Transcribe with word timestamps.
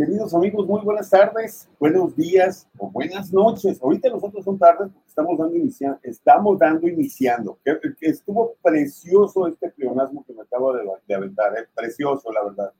Queridos 0.00 0.32
amigos, 0.32 0.66
muy 0.66 0.80
buenas 0.80 1.10
tardes, 1.10 1.68
buenos 1.78 2.16
días 2.16 2.66
o 2.78 2.90
buenas 2.90 3.30
noches. 3.34 3.78
Ahorita 3.82 4.08
nosotros 4.08 4.42
son 4.42 4.58
tardes 4.58 4.88
porque 4.90 5.06
estamos 5.06 5.36
dando, 5.36 5.54
inicia 5.54 6.00
estamos 6.02 6.58
dando 6.58 6.88
iniciando. 6.88 7.58
Estuvo 8.00 8.54
precioso 8.62 9.46
este 9.46 9.68
pleonasmo 9.68 10.24
que 10.24 10.32
me 10.32 10.40
acabo 10.40 10.72
de, 10.72 10.88
de 11.06 11.14
aventar, 11.14 11.52
¿eh? 11.52 11.68
precioso, 11.74 12.32
la 12.32 12.42
verdad. 12.42 12.72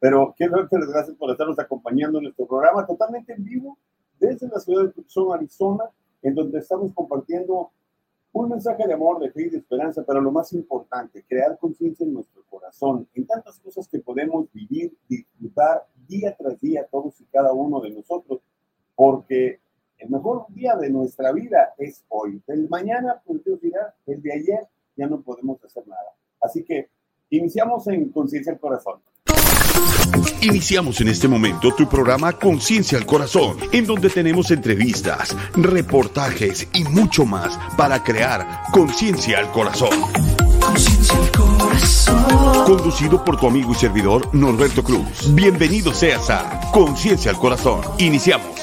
Pero 0.00 0.34
quiero 0.38 0.56
darles 0.56 0.88
gracias 0.88 1.14
por 1.18 1.30
estarnos 1.32 1.58
acompañando 1.58 2.16
en 2.16 2.24
nuestro 2.24 2.46
programa 2.46 2.86
totalmente 2.86 3.34
en 3.34 3.44
vivo 3.44 3.76
desde 4.18 4.48
la 4.48 4.58
ciudad 4.58 4.84
de 4.84 4.92
Tucson, 4.92 5.34
Arizona, 5.34 5.84
en 6.22 6.34
donde 6.34 6.60
estamos 6.60 6.94
compartiendo 6.94 7.72
un 8.34 8.48
mensaje 8.48 8.84
de 8.86 8.92
amor, 8.92 9.20
de 9.20 9.30
fe 9.30 9.42
y 9.42 9.48
de 9.48 9.58
esperanza, 9.58 10.02
pero 10.04 10.20
lo 10.20 10.32
más 10.32 10.52
importante, 10.52 11.24
crear 11.28 11.56
conciencia 11.56 12.04
en 12.04 12.12
nuestro 12.12 12.42
corazón, 12.50 13.08
en 13.14 13.26
tantas 13.26 13.60
cosas 13.60 13.86
que 13.86 14.00
podemos 14.00 14.52
vivir, 14.52 14.92
disfrutar 15.08 15.86
día 16.08 16.34
tras 16.36 16.60
día, 16.60 16.84
todos 16.90 17.20
y 17.20 17.24
cada 17.26 17.52
uno 17.52 17.80
de 17.80 17.90
nosotros, 17.90 18.40
porque 18.96 19.60
el 19.98 20.10
mejor 20.10 20.46
día 20.48 20.74
de 20.74 20.90
nuestra 20.90 21.30
vida 21.30 21.74
es 21.78 22.04
hoy. 22.08 22.42
El 22.48 22.68
mañana, 22.68 23.22
pues 23.24 23.44
Dios 23.44 23.60
dirá, 23.60 23.94
el 24.04 24.20
de 24.20 24.32
ayer 24.32 24.66
ya 24.96 25.06
no 25.06 25.22
podemos 25.22 25.62
hacer 25.64 25.86
nada. 25.86 26.16
Así 26.40 26.64
que 26.64 26.90
iniciamos 27.30 27.86
en 27.86 28.10
Conciencia 28.10 28.52
al 28.52 28.58
Corazón. 28.58 29.00
Iniciamos 30.40 31.00
en 31.00 31.08
este 31.08 31.26
momento 31.26 31.74
tu 31.74 31.88
programa 31.88 32.32
Conciencia 32.32 32.98
al 32.98 33.06
Corazón, 33.06 33.56
en 33.72 33.86
donde 33.86 34.10
tenemos 34.10 34.50
entrevistas, 34.50 35.34
reportajes 35.54 36.68
y 36.74 36.84
mucho 36.84 37.24
más 37.24 37.58
para 37.76 38.02
crear 38.02 38.62
conciencia 38.70 39.38
al 39.38 39.50
corazón. 39.50 39.90
Conciencia 40.60 41.16
al 41.16 41.30
corazón. 41.30 42.64
Conducido 42.64 43.24
por 43.24 43.38
tu 43.38 43.46
amigo 43.46 43.72
y 43.72 43.74
servidor 43.74 44.28
Norberto 44.34 44.82
Cruz. 44.82 45.34
Bienvenido 45.34 45.92
seas 45.92 46.30
a 46.30 46.60
Conciencia 46.72 47.30
al 47.30 47.38
Corazón. 47.38 47.82
Iniciamos. 47.98 48.54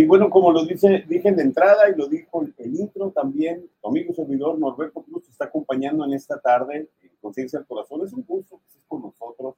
Y 0.00 0.06
bueno, 0.06 0.30
como 0.30 0.50
lo 0.50 0.64
dice, 0.64 1.04
dije 1.06 1.30
de 1.30 1.42
entrada 1.42 1.90
y 1.90 1.94
lo 1.94 2.08
dijo 2.08 2.42
el 2.56 2.74
intro 2.74 3.10
también, 3.10 3.68
tu 3.82 3.88
amigo 3.88 4.14
servidor 4.14 4.58
Norberto 4.58 5.02
Cruz 5.02 5.28
está 5.28 5.44
acompañando 5.44 6.06
en 6.06 6.14
esta 6.14 6.40
tarde 6.40 6.88
en 7.02 7.10
Conciencia 7.20 7.58
al 7.58 7.66
Corazón. 7.66 8.00
Es 8.06 8.14
un 8.14 8.24
gusto 8.26 8.56
que 8.56 8.68
estés 8.68 8.84
con 8.88 9.02
nosotros. 9.02 9.56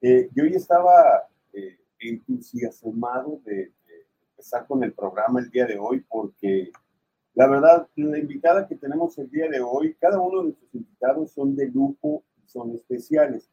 Eh, 0.00 0.28
yo 0.34 0.42
hoy 0.42 0.54
estaba 0.54 1.28
eh, 1.52 1.78
entusiasmado 2.00 3.40
de, 3.44 3.54
de, 3.54 4.06
empezar 4.30 4.66
con 4.66 4.82
el 4.82 4.92
programa 4.92 5.38
el 5.38 5.50
día 5.50 5.66
de 5.66 5.78
hoy 5.78 6.04
porque 6.08 6.72
la 7.34 7.46
verdad, 7.46 7.86
la 7.94 8.18
invitada 8.18 8.66
que 8.66 8.74
tenemos 8.74 9.16
el 9.18 9.30
día 9.30 9.48
de 9.48 9.60
hoy, 9.60 9.94
cada 10.00 10.18
uno 10.18 10.38
de 10.38 10.44
nuestros 10.46 10.74
invitados 10.74 11.30
son 11.30 11.54
de 11.54 11.68
lujo 11.68 12.24
son 12.46 12.74
especiales. 12.74 13.48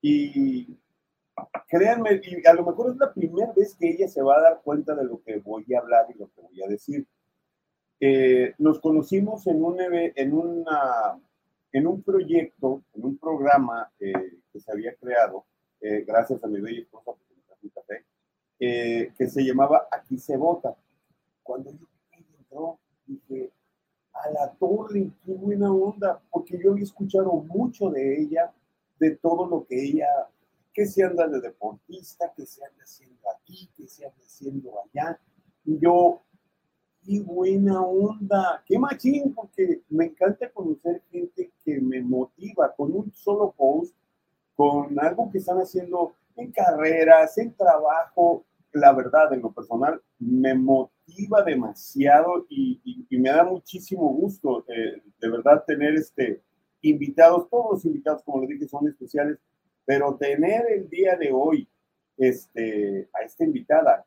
Y 0.00 0.78
créanme, 1.68 2.20
y 2.22 2.46
a 2.46 2.54
lo 2.54 2.64
mejor 2.64 2.90
es 2.90 2.96
la 2.96 3.12
primera 3.12 3.52
vez 3.52 3.74
que 3.74 3.90
ella 3.90 4.08
se 4.08 4.22
va 4.22 4.36
a 4.36 4.42
dar 4.42 4.60
cuenta 4.62 4.94
de 4.94 5.04
lo 5.04 5.22
que 5.22 5.38
voy 5.38 5.64
a 5.74 5.80
hablar 5.80 6.06
y 6.14 6.18
lo 6.18 6.28
que 6.28 6.40
voy 6.40 6.62
a 6.62 6.68
decir. 6.68 7.06
Eh, 7.98 8.54
nos 8.58 8.78
conocimos 8.80 9.46
en 9.46 9.64
un, 9.64 9.78
en, 9.80 10.34
una, 10.34 11.18
en 11.72 11.86
un 11.86 12.02
proyecto, 12.02 12.82
en 12.94 13.04
un 13.04 13.18
programa 13.18 13.90
eh, 13.98 14.12
que 14.52 14.60
se 14.60 14.70
había 14.70 14.94
creado, 14.94 15.46
eh, 15.80 16.04
gracias 16.06 16.42
a 16.44 16.46
mi 16.46 16.60
bella 16.60 16.80
esposa, 16.80 17.12
que 18.58 19.28
se 19.28 19.42
llamaba 19.42 19.86
Aquí 19.90 20.18
se 20.18 20.36
vota. 20.36 20.74
Cuando 21.42 21.70
yo 21.70 21.86
entró, 22.12 22.78
dije, 23.06 23.50
a 24.12 24.30
la 24.30 24.52
torre, 24.54 25.10
qué 25.24 25.32
buena 25.32 25.70
onda, 25.72 26.20
porque 26.30 26.58
yo 26.58 26.72
había 26.72 26.84
escuchado 26.84 27.32
mucho 27.32 27.90
de 27.90 28.22
ella, 28.22 28.52
de 28.98 29.16
todo 29.16 29.46
lo 29.46 29.66
que 29.66 29.82
ella 29.82 30.08
que 30.76 30.84
se 30.84 31.02
anda 31.02 31.26
de 31.26 31.40
deportista, 31.40 32.30
que 32.36 32.44
se 32.44 32.62
anda 32.62 32.84
haciendo 32.84 33.22
aquí, 33.34 33.70
que 33.74 33.88
se 33.88 34.04
anda 34.04 34.22
haciendo 34.22 34.74
allá. 34.84 35.18
Y 35.64 35.78
yo, 35.78 36.22
qué 37.02 37.18
buena 37.22 37.80
onda, 37.80 38.62
qué 38.66 38.78
machín, 38.78 39.32
porque 39.34 39.80
me 39.88 40.04
encanta 40.04 40.52
conocer 40.52 41.02
gente 41.10 41.50
que 41.64 41.80
me 41.80 42.02
motiva 42.02 42.74
con 42.76 42.92
un 42.92 43.10
solo 43.14 43.54
post, 43.56 43.96
con 44.54 45.00
algo 45.00 45.30
que 45.32 45.38
están 45.38 45.56
haciendo 45.56 46.12
en 46.36 46.52
carreras, 46.52 47.38
en 47.38 47.54
trabajo. 47.54 48.44
La 48.72 48.92
verdad, 48.92 49.32
en 49.32 49.40
lo 49.40 49.52
personal, 49.52 50.02
me 50.18 50.52
motiva 50.52 51.42
demasiado 51.42 52.44
y, 52.50 53.06
me 53.08 53.30
da 53.30 53.44
muchísimo 53.44 54.12
gusto, 54.12 54.66
eh, 54.68 55.02
de 55.18 55.30
verdad, 55.30 55.64
tener 55.66 55.94
este 55.94 56.42
invitados, 56.82 57.48
todos 57.48 57.66
los 57.72 57.84
invitados, 57.86 58.22
como 58.22 58.42
les 58.42 58.50
dije, 58.50 58.68
son 58.68 58.86
especiales 58.86 59.38
pero 59.86 60.16
tener 60.16 60.66
el 60.70 60.90
día 60.90 61.16
de 61.16 61.30
hoy 61.32 61.66
este, 62.18 63.08
a 63.14 63.24
esta 63.24 63.44
invitada, 63.44 64.04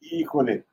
híjole, 0.00 0.64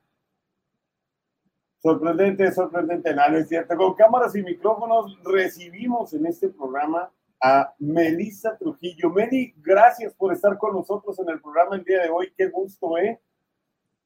sorprendente, 1.82 2.50
sorprendente, 2.52 3.14
nada, 3.14 3.38
es 3.38 3.48
cierto. 3.48 3.76
Con 3.76 3.94
cámaras 3.94 4.34
y 4.36 4.42
micrófonos 4.42 5.18
recibimos 5.24 6.14
en 6.14 6.26
este 6.26 6.48
programa 6.48 7.10
a 7.42 7.74
Melissa 7.78 8.56
Trujillo. 8.56 9.10
Meli, 9.10 9.52
gracias 9.58 10.14
por 10.14 10.32
estar 10.32 10.56
con 10.58 10.74
nosotros 10.74 11.18
en 11.18 11.28
el 11.28 11.40
programa 11.40 11.76
el 11.76 11.84
día 11.84 12.02
de 12.02 12.08
hoy. 12.08 12.32
Qué 12.36 12.48
gusto, 12.48 12.96
¿eh? 12.98 13.20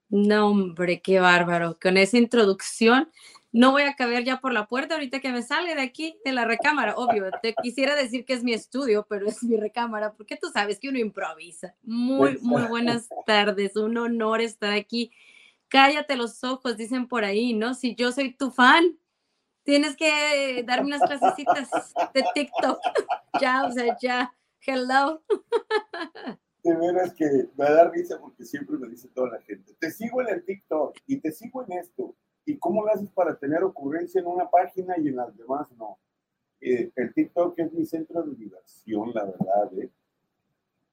No, 0.09 0.49
hombre, 0.49 1.01
qué 1.01 1.21
bárbaro. 1.21 1.79
Con 1.81 1.97
esa 1.97 2.19
introducción 2.19 3.09
no 3.53 3.73
voy 3.73 3.83
a 3.83 3.95
caber 3.95 4.25
ya 4.25 4.41
por 4.41 4.53
la 4.53 4.67
puerta 4.67 4.95
ahorita 4.95 5.21
que 5.21 5.33
me 5.33 5.43
sale 5.43 5.75
de 5.75 5.83
aquí, 5.83 6.17
de 6.25 6.33
la 6.33 6.45
recámara. 6.45 6.95
Obvio, 6.97 7.31
te 7.43 7.55
quisiera 7.55 7.97
decir 7.97 8.25
que 8.25 8.35
es 8.35 8.45
mi 8.45 8.53
estudio, 8.53 9.07
pero 9.09 9.27
es 9.27 9.43
mi 9.43 9.57
recámara, 9.57 10.13
porque 10.13 10.37
tú 10.37 10.49
sabes 10.53 10.79
que 10.79 10.89
uno 10.89 10.99
improvisa. 10.99 11.75
Muy, 11.83 12.39
muy 12.43 12.63
buenas 12.63 13.09
tardes, 13.27 13.77
un 13.77 13.97
honor 13.99 14.41
estar 14.41 14.73
aquí. 14.73 15.11
Cállate 15.69 16.17
los 16.17 16.45
ojos, 16.45 16.77
dicen 16.77 17.09
por 17.09 17.25
ahí, 17.25 17.53
¿no? 17.53 17.75
Si 17.75 17.95
yo 17.97 18.13
soy 18.13 18.35
tu 18.35 18.53
fan, 18.53 18.99
tienes 19.65 19.97
que 19.97 20.63
darme 20.65 20.87
unas 20.87 21.03
clasecitas 21.03 21.93
de 22.15 22.25
TikTok. 22.35 22.79
ya, 23.41 23.65
o 23.65 23.73
sea, 23.73 23.97
ya. 24.01 24.33
Hello. 24.65 25.23
De 26.63 26.77
veras 26.77 27.15
que 27.15 27.25
me 27.57 27.65
da 27.65 27.89
risa 27.89 28.21
porque 28.21 28.45
siempre 28.45 28.77
me 28.77 28.87
dice 28.87 29.09
toda 29.15 29.31
la 29.31 29.41
gente, 29.41 29.73
te 29.79 29.91
sigo 29.91 30.21
en 30.21 30.29
el 30.29 30.45
TikTok 30.45 30.95
y 31.07 31.17
te 31.17 31.33
sigo 31.33 31.65
en 31.65 31.79
esto 31.79 32.15
¿Y 32.45 32.59
cómo 32.59 32.85
lo 32.85 32.93
haces 32.93 33.11
para 33.11 33.37
tener 33.39 33.63
ocurrencia 33.63 34.21
en 34.21 34.27
una 34.27 34.49
página 34.49 34.95
y 34.99 35.09
en 35.09 35.17
las 35.17 35.37
demás 35.37 35.71
no? 35.77 35.99
Eh, 36.61 36.91
el 36.95 37.15
TikTok 37.15 37.59
es 37.59 37.73
mi 37.73 37.87
centro 37.87 38.23
de 38.23 38.35
diversión, 38.35 39.13
la 39.15 39.25
verdad. 39.25 39.79
¿eh? 39.79 39.91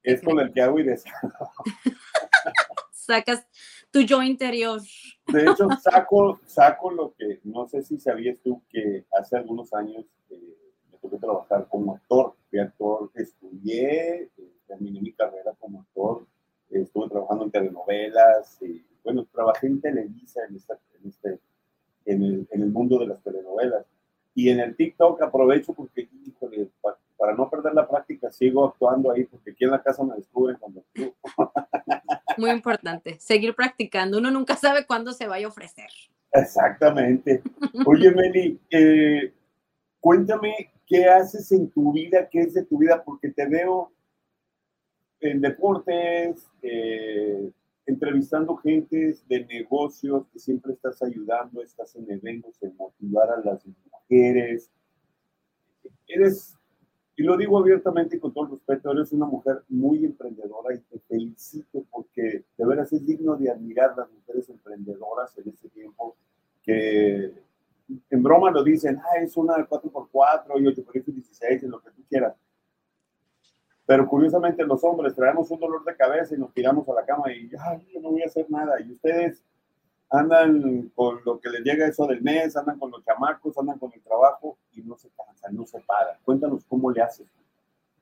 Es 0.02 0.22
con 0.22 0.38
el 0.40 0.52
que 0.52 0.62
hago 0.62 0.78
y 0.78 0.84
deshago. 0.84 1.52
Sacas 2.92 3.46
tu 3.90 4.00
yo 4.00 4.22
interior. 4.22 4.80
De 5.26 5.42
hecho, 5.42 5.68
saco, 5.82 6.40
saco 6.46 6.90
lo 6.90 7.14
que, 7.14 7.40
no 7.44 7.66
sé 7.66 7.82
si 7.82 7.98
sabías 7.98 8.38
tú 8.40 8.62
que 8.68 9.06
hace 9.18 9.36
algunos 9.36 9.72
años 9.72 10.04
eh, 10.30 10.56
me 10.90 10.98
tuve 10.98 11.12
que 11.12 11.18
trabajar 11.18 11.66
como 11.68 11.94
actor. 11.94 12.34
Fui 12.50 12.58
actor, 12.58 13.10
estudié, 13.14 14.30
eh, 14.36 14.52
terminé 14.66 15.00
mi 15.00 15.12
carrera 15.12 15.54
como 15.58 15.80
actor, 15.80 16.26
estuve 16.70 17.08
trabajando 17.08 17.44
en 17.44 17.50
telenovelas, 17.50 18.58
y 18.62 18.84
bueno, 19.08 19.26
trabajé 19.32 19.68
en 19.68 19.80
Televisa 19.80 20.42
en, 20.46 20.56
esta, 20.56 20.78
en 21.00 21.08
este 21.08 21.38
en 22.04 22.22
el, 22.22 22.48
en 22.50 22.62
el 22.62 22.70
mundo 22.70 22.98
de 22.98 23.06
las 23.06 23.22
telenovelas. 23.22 23.86
Y 24.34 24.50
en 24.50 24.60
el 24.60 24.76
TikTok 24.76 25.22
aprovecho 25.22 25.72
porque, 25.72 26.10
híjole, 26.26 26.68
para, 26.82 26.98
para 27.16 27.34
no 27.34 27.48
perder 27.48 27.72
la 27.72 27.88
práctica, 27.88 28.30
sigo 28.30 28.66
actuando 28.66 29.10
ahí 29.10 29.24
porque 29.24 29.52
aquí 29.52 29.64
en 29.64 29.70
la 29.70 29.82
casa 29.82 30.04
me 30.04 30.14
descubren 30.14 30.58
cuando 30.58 30.84
Muy 32.36 32.50
importante, 32.50 33.18
seguir 33.18 33.54
practicando. 33.54 34.18
Uno 34.18 34.30
nunca 34.30 34.56
sabe 34.56 34.84
cuándo 34.86 35.14
se 35.14 35.26
vaya 35.26 35.46
a 35.46 35.48
ofrecer. 35.48 35.88
Exactamente. 36.30 37.42
Oye, 37.86 38.10
Meli, 38.10 38.60
eh, 38.70 39.32
cuéntame 40.00 40.70
qué 40.86 41.06
haces 41.06 41.50
en 41.52 41.70
tu 41.70 41.92
vida, 41.94 42.28
qué 42.28 42.40
es 42.40 42.52
de 42.52 42.66
tu 42.66 42.76
vida, 42.76 43.02
porque 43.02 43.30
te 43.30 43.46
veo 43.46 43.90
en 45.20 45.40
deportes, 45.40 46.46
eh, 46.60 47.50
entrevistando 47.88 48.54
gentes 48.56 49.26
de 49.28 49.46
negocios 49.46 50.26
que 50.30 50.38
siempre 50.38 50.74
estás 50.74 51.02
ayudando, 51.02 51.62
estás 51.62 51.96
en 51.96 52.10
eventos, 52.10 52.62
en 52.62 52.76
motivar 52.76 53.30
a 53.30 53.40
las 53.42 53.64
mujeres. 53.66 54.70
Eres, 56.06 56.54
y 57.16 57.22
lo 57.22 57.38
digo 57.38 57.58
abiertamente 57.58 58.16
y 58.16 58.20
con 58.20 58.34
todo 58.34 58.44
el 58.44 58.50
respeto, 58.50 58.92
eres 58.92 59.10
una 59.12 59.24
mujer 59.24 59.62
muy 59.70 60.04
emprendedora 60.04 60.74
y 60.74 60.80
te 60.80 60.98
felicito 61.08 61.86
porque 61.90 62.44
de 62.58 62.66
veras 62.66 62.92
es 62.92 63.06
digno 63.06 63.36
de 63.36 63.50
admirar 63.50 63.96
las 63.96 64.10
mujeres 64.12 64.50
emprendedoras 64.50 65.36
en 65.38 65.48
este 65.48 65.70
tiempo 65.70 66.14
que 66.62 67.32
en 68.10 68.22
broma 68.22 68.50
lo 68.50 68.62
dicen, 68.62 68.98
ah, 68.98 69.22
es 69.22 69.34
una 69.38 69.54
4x4 69.66 70.60
y 70.60 70.64
8x16, 70.64 71.62
en 71.62 71.70
lo 71.70 71.80
que 71.80 71.90
tú 71.92 72.02
quieras 72.06 72.34
pero 73.88 74.06
curiosamente 74.06 74.66
los 74.66 74.84
hombres 74.84 75.14
traemos 75.14 75.50
un 75.50 75.60
dolor 75.60 75.82
de 75.82 75.96
cabeza 75.96 76.34
y 76.34 76.38
nos 76.38 76.52
tiramos 76.52 76.86
a 76.90 76.92
la 76.92 77.06
cama 77.06 77.32
y, 77.32 77.50
ay, 77.58 77.88
yo 77.90 78.02
no 78.02 78.10
voy 78.10 78.20
a 78.20 78.26
hacer 78.26 78.44
nada. 78.50 78.78
Y 78.82 78.92
ustedes 78.92 79.42
andan 80.10 80.92
con 80.94 81.22
lo 81.24 81.40
que 81.40 81.48
les 81.48 81.62
llega 81.62 81.88
eso 81.88 82.06
del 82.06 82.20
mes, 82.20 82.54
andan 82.54 82.78
con 82.78 82.90
los 82.90 83.02
chamacos, 83.02 83.56
andan 83.56 83.78
con 83.78 83.90
el 83.94 84.02
trabajo 84.02 84.58
y 84.74 84.82
no 84.82 84.94
se 84.98 85.08
cansan, 85.16 85.56
no 85.56 85.64
se 85.64 85.80
paran. 85.80 86.18
Cuéntanos 86.22 86.66
cómo 86.68 86.90
le 86.90 87.00
haces. 87.00 87.26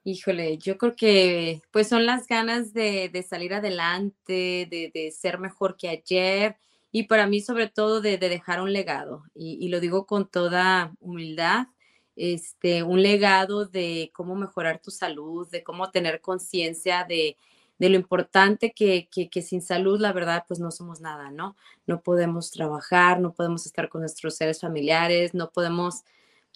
Híjole, 0.03 0.59
yo 0.59 0.77
creo 0.77 0.97
que 0.97 1.63
pues 1.71 1.87
son 1.87 2.05
las 2.05 2.27
ganas 2.27 2.73
de, 2.73 3.25
salir 3.25 3.55
adelante, 3.55 4.67
de, 4.69 5.15
ser 5.17 5.39
mejor 5.39 5.77
que 5.77 5.89
ayer 5.89 6.57
y 6.91 7.05
para 7.05 7.29
mí 7.29 7.41
sobre 7.41 7.69
todo 7.69 8.01
de, 8.01 8.19
dejar 8.19 8.61
un 8.61 8.73
legado. 8.73 9.23
Y, 9.37 9.69
lo 9.69 9.79
digo 9.79 10.05
con 10.05 10.29
toda 10.29 10.91
humildad, 10.99 11.69
este, 12.17 12.83
un 12.83 13.03
legado 13.03 13.67
de 13.67 14.11
cómo 14.15 14.35
mejorar 14.35 14.81
tu 14.81 14.91
salud, 14.91 15.49
de 15.51 15.63
cómo 15.63 15.91
tener 15.91 16.21
conciencia 16.21 17.05
de, 17.05 17.37
de 17.79 17.91
lo 17.91 17.97
importante 17.97 18.73
que, 18.73 19.09
que, 19.09 19.43
sin 19.43 19.61
salud, 19.61 20.01
la 20.01 20.13
verdad, 20.13 20.45
pues 20.49 20.61
no 20.61 20.71
somos 20.71 21.01
nada, 21.01 21.31
¿no? 21.31 21.57
No 21.87 22.01
podemos 22.01 22.51
trabajar, 22.51 23.21
no 23.21 23.35
podemos 23.35 23.67
estar 23.67 23.89
con 23.89 24.01
nuestros 24.01 24.37
seres 24.37 24.61
familiares, 24.61 25.35
no 25.35 25.51
podemos, 25.51 26.05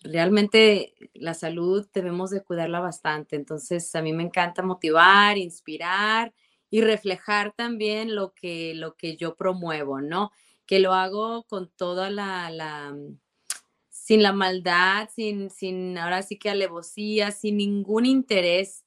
realmente 0.03 0.95
la 1.13 1.35
salud 1.35 1.87
debemos 1.93 2.31
de 2.31 2.43
cuidarla 2.43 2.81
bastante. 2.81 3.37
Entonces, 3.37 3.95
a 3.95 4.03
mí 4.03 4.13
me 4.15 4.23
encanta 4.23 4.63
motivar, 4.63 5.37
inspirar 5.37 6.33
y 6.71 6.81
reflejar 6.81 7.53
también 7.53 8.15
lo 8.15 8.33
que, 8.33 8.75
lo 8.75 8.97
que 8.97 9.17
yo 9.17 9.37
promuevo, 9.37 10.01
¿no? 10.01 10.33
Que 10.65 10.79
lo 10.79 10.95
hago 10.95 11.43
con 11.45 11.69
toda 11.69 12.09
la, 12.09 12.49
la 12.51 12.97
sin 14.11 14.25
la 14.25 14.33
maldad, 14.33 15.09
sin, 15.15 15.51
sin 15.51 15.97
ahora 15.97 16.23
sí 16.23 16.37
que 16.37 16.51
alevosía, 16.51 17.31
sin 17.31 17.57
ningún 17.59 18.07
interés 18.07 18.85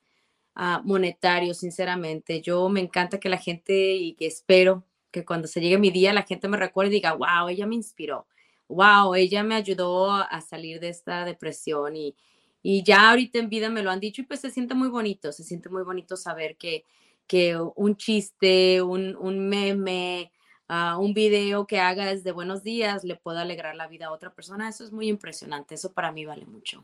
Ah, 0.55 0.81
monetario, 0.85 1.53
sinceramente. 1.53 2.41
Yo 2.41 2.69
me 2.69 2.79
encanta 2.79 3.19
que 3.19 3.29
la 3.29 3.37
gente 3.37 3.93
y 3.95 4.13
que 4.15 4.27
espero 4.27 4.85
que 5.11 5.25
cuando 5.25 5.47
se 5.49 5.61
llegue 5.61 5.77
mi 5.79 5.91
día 5.91 6.13
la 6.13 6.23
gente 6.23 6.47
me 6.47 6.57
recuerde 6.57 6.91
y 6.91 6.95
diga, 6.95 7.13
wow, 7.13 7.49
ella 7.49 7.67
me 7.67 7.75
inspiró, 7.75 8.27
wow, 8.69 9.15
ella 9.15 9.43
me 9.43 9.55
ayudó 9.55 10.11
a 10.11 10.41
salir 10.41 10.79
de 10.79 10.89
esta 10.89 11.25
depresión 11.25 11.95
y, 11.97 12.15
y 12.63 12.83
ya 12.83 13.11
ahorita 13.11 13.39
en 13.39 13.49
vida 13.49 13.69
me 13.69 13.83
lo 13.83 13.91
han 13.91 13.99
dicho 13.99 14.21
y 14.21 14.25
pues 14.25 14.41
se 14.41 14.51
siente 14.51 14.75
muy 14.75 14.89
bonito, 14.89 15.31
se 15.33 15.43
siente 15.43 15.69
muy 15.69 15.83
bonito 15.83 16.17
saber 16.17 16.57
que, 16.57 16.85
que 17.27 17.57
un 17.75 17.97
chiste, 17.97 18.81
un, 18.81 19.15
un 19.17 19.49
meme, 19.49 20.31
uh, 20.73 20.99
un 20.99 21.13
video 21.13 21.67
que 21.67 21.79
hagas 21.79 22.23
de 22.23 22.31
buenos 22.31 22.63
días 22.63 23.03
le 23.03 23.15
pueda 23.15 23.41
alegrar 23.41 23.75
la 23.75 23.87
vida 23.87 24.07
a 24.07 24.11
otra 24.11 24.33
persona, 24.33 24.69
eso 24.69 24.83
es 24.83 24.91
muy 24.91 25.07
impresionante, 25.07 25.75
eso 25.75 25.93
para 25.93 26.11
mí 26.11 26.25
vale 26.25 26.45
mucho. 26.45 26.83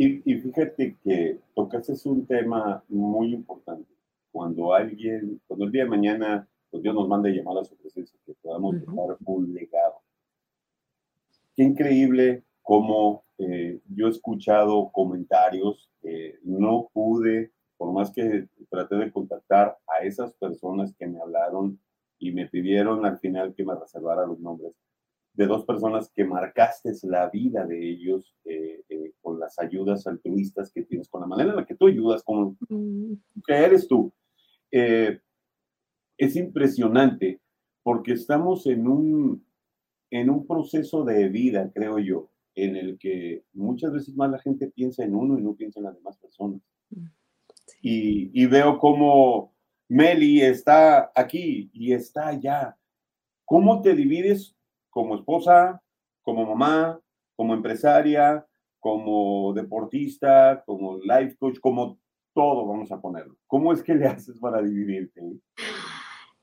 Y, 0.00 0.20
fíjate 0.20 0.96
que 1.02 1.40
tocaste 1.56 1.92
un 2.08 2.24
tema 2.24 2.84
muy 2.88 3.34
importante. 3.34 3.90
Cuando 4.30 4.72
alguien, 4.72 5.40
cuando 5.48 5.66
el 5.66 5.72
día 5.72 5.82
de 5.82 5.90
mañana, 5.90 6.48
pues 6.70 6.84
Dios 6.84 6.94
nos 6.94 7.08
manda 7.08 7.28
llamar 7.28 7.58
a 7.58 7.64
su 7.64 7.74
presencia, 7.76 8.16
que 8.24 8.32
podamos 8.34 8.78
dejar 8.78 9.16
un 9.24 9.52
legado. 9.52 9.96
Qué 11.56 11.64
increíble 11.64 12.44
cómo 12.62 13.24
eh, 13.38 13.80
yo 13.88 14.06
he 14.06 14.10
escuchado 14.10 14.88
comentarios 14.92 15.90
que 16.00 16.38
no 16.44 16.88
pude, 16.92 17.50
por 17.76 17.92
más 17.92 18.12
que 18.12 18.46
traté 18.70 18.94
de 18.94 19.10
contactar 19.10 19.78
a 19.88 20.04
esas 20.04 20.32
personas 20.34 20.94
que 20.96 21.08
me 21.08 21.18
hablaron 21.20 21.80
y 22.18 22.32
me 22.32 22.46
pidieron 22.48 23.04
al 23.06 23.18
final 23.18 23.54
que 23.54 23.64
me 23.64 23.74
reservara 23.74 24.26
los 24.26 24.40
nombres, 24.40 24.72
de 25.34 25.46
dos 25.46 25.64
personas 25.64 26.10
que 26.14 26.24
marcaste 26.24 26.92
la 27.04 27.30
vida 27.30 27.64
de 27.64 27.90
ellos 27.90 28.34
eh, 28.44 28.82
eh, 28.88 29.12
con 29.20 29.38
las 29.38 29.58
ayudas 29.60 30.06
altruistas 30.06 30.72
que 30.72 30.82
tienes, 30.82 31.08
con 31.08 31.20
la 31.20 31.28
manera 31.28 31.50
en 31.50 31.56
la 31.56 31.66
que 31.66 31.76
tú 31.76 31.86
ayudas, 31.86 32.24
con 32.24 32.58
mm. 32.68 33.12
que 33.46 33.54
eres 33.54 33.86
tú. 33.86 34.12
Eh, 34.72 35.20
es 36.16 36.34
impresionante 36.34 37.40
porque 37.84 38.14
estamos 38.14 38.66
en 38.66 38.88
un, 38.88 39.46
en 40.10 40.28
un 40.28 40.44
proceso 40.44 41.04
de 41.04 41.28
vida, 41.28 41.70
creo 41.72 42.00
yo, 42.00 42.30
en 42.56 42.74
el 42.74 42.98
que 42.98 43.44
muchas 43.52 43.92
veces 43.92 44.16
más 44.16 44.30
la 44.30 44.40
gente 44.40 44.66
piensa 44.66 45.04
en 45.04 45.14
uno 45.14 45.38
y 45.38 45.42
no 45.42 45.54
piensa 45.54 45.78
en 45.78 45.84
las 45.84 45.94
demás 45.94 46.18
personas. 46.18 46.60
Mm, 46.90 47.06
y, 47.80 48.42
y 48.42 48.46
veo 48.46 48.78
cómo 48.78 49.54
Meli 49.88 50.42
está 50.42 51.10
aquí 51.14 51.70
y 51.72 51.92
está 51.92 52.28
allá. 52.28 52.76
¿Cómo 53.44 53.80
te 53.80 53.94
divides 53.94 54.54
como 54.90 55.16
esposa, 55.16 55.82
como 56.22 56.44
mamá, 56.44 57.00
como 57.36 57.54
empresaria, 57.54 58.46
como 58.80 59.52
deportista, 59.54 60.62
como 60.66 60.98
life 60.98 61.36
coach, 61.38 61.58
como 61.60 61.98
todo 62.34 62.66
vamos 62.66 62.92
a 62.92 63.00
ponerlo. 63.00 63.36
¿Cómo 63.46 63.72
es 63.72 63.82
que 63.82 63.94
le 63.94 64.06
haces 64.06 64.38
para 64.38 64.62
dividirte? 64.62 65.20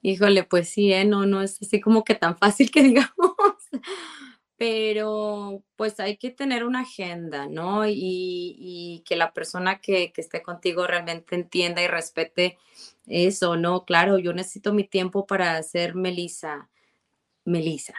Híjole, 0.01 0.43
pues 0.43 0.69
sí, 0.69 0.91
¿eh? 0.91 1.05
no, 1.05 1.25
no 1.25 1.41
es 1.41 1.61
así 1.61 1.79
como 1.79 2.03
que 2.03 2.15
tan 2.15 2.37
fácil 2.37 2.69
que 2.69 2.83
digamos, 2.83 3.11
pero 4.57 5.63
pues 5.75 5.99
hay 5.99 6.17
que 6.17 6.31
tener 6.31 6.63
una 6.63 6.81
agenda, 6.81 7.47
¿no? 7.47 7.83
Y, 7.87 9.03
que 9.05 9.15
la 9.15 9.33
persona 9.33 9.79
que, 9.79 10.11
que, 10.11 10.21
esté 10.21 10.41
contigo 10.41 10.87
realmente 10.87 11.35
entienda 11.35 11.81
y 11.81 11.87
respete 11.87 12.57
eso, 13.07 13.57
¿no? 13.57 13.85
Claro, 13.85 14.17
yo 14.19 14.33
necesito 14.33 14.73
mi 14.73 14.83
tiempo 14.83 15.25
para 15.25 15.61
ser 15.63 15.95
Melissa, 15.95 16.69
Melissa, 17.45 17.95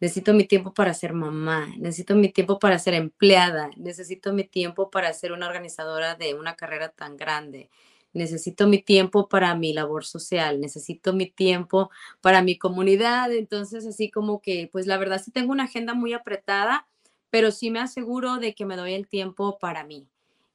necesito 0.00 0.34
mi 0.34 0.44
tiempo 0.44 0.74
para 0.74 0.94
ser 0.94 1.12
mamá, 1.12 1.68
necesito 1.78 2.14
mi 2.14 2.28
tiempo 2.28 2.58
para 2.58 2.78
ser 2.78 2.94
empleada, 2.94 3.70
necesito 3.76 4.32
mi 4.32 4.44
tiempo 4.44 4.90
para 4.90 5.12
ser 5.12 5.32
una 5.32 5.46
organizadora 5.46 6.14
de 6.14 6.34
una 6.34 6.56
carrera 6.56 6.90
tan 6.90 7.16
grande, 7.16 7.70
necesito 8.14 8.66
mi 8.66 8.78
tiempo 8.78 9.28
para 9.28 9.54
mi 9.54 9.72
labor 9.72 10.04
social, 10.04 10.60
necesito 10.60 11.12
mi 11.12 11.26
tiempo 11.26 11.90
para 12.20 12.42
mi 12.42 12.56
comunidad. 12.56 13.32
Entonces, 13.32 13.84
así 13.86 14.10
como 14.10 14.40
que, 14.40 14.68
pues 14.72 14.86
la 14.86 14.96
verdad 14.96 15.20
sí 15.22 15.30
tengo 15.30 15.52
una 15.52 15.64
agenda 15.64 15.94
muy 15.94 16.12
apretada, 16.12 16.86
pero 17.30 17.50
sí 17.50 17.70
me 17.70 17.80
aseguro 17.80 18.36
de 18.36 18.54
que 18.54 18.64
me 18.64 18.76
doy 18.76 18.94
el 18.94 19.08
tiempo 19.08 19.58
para 19.58 19.84
mí. 19.84 20.06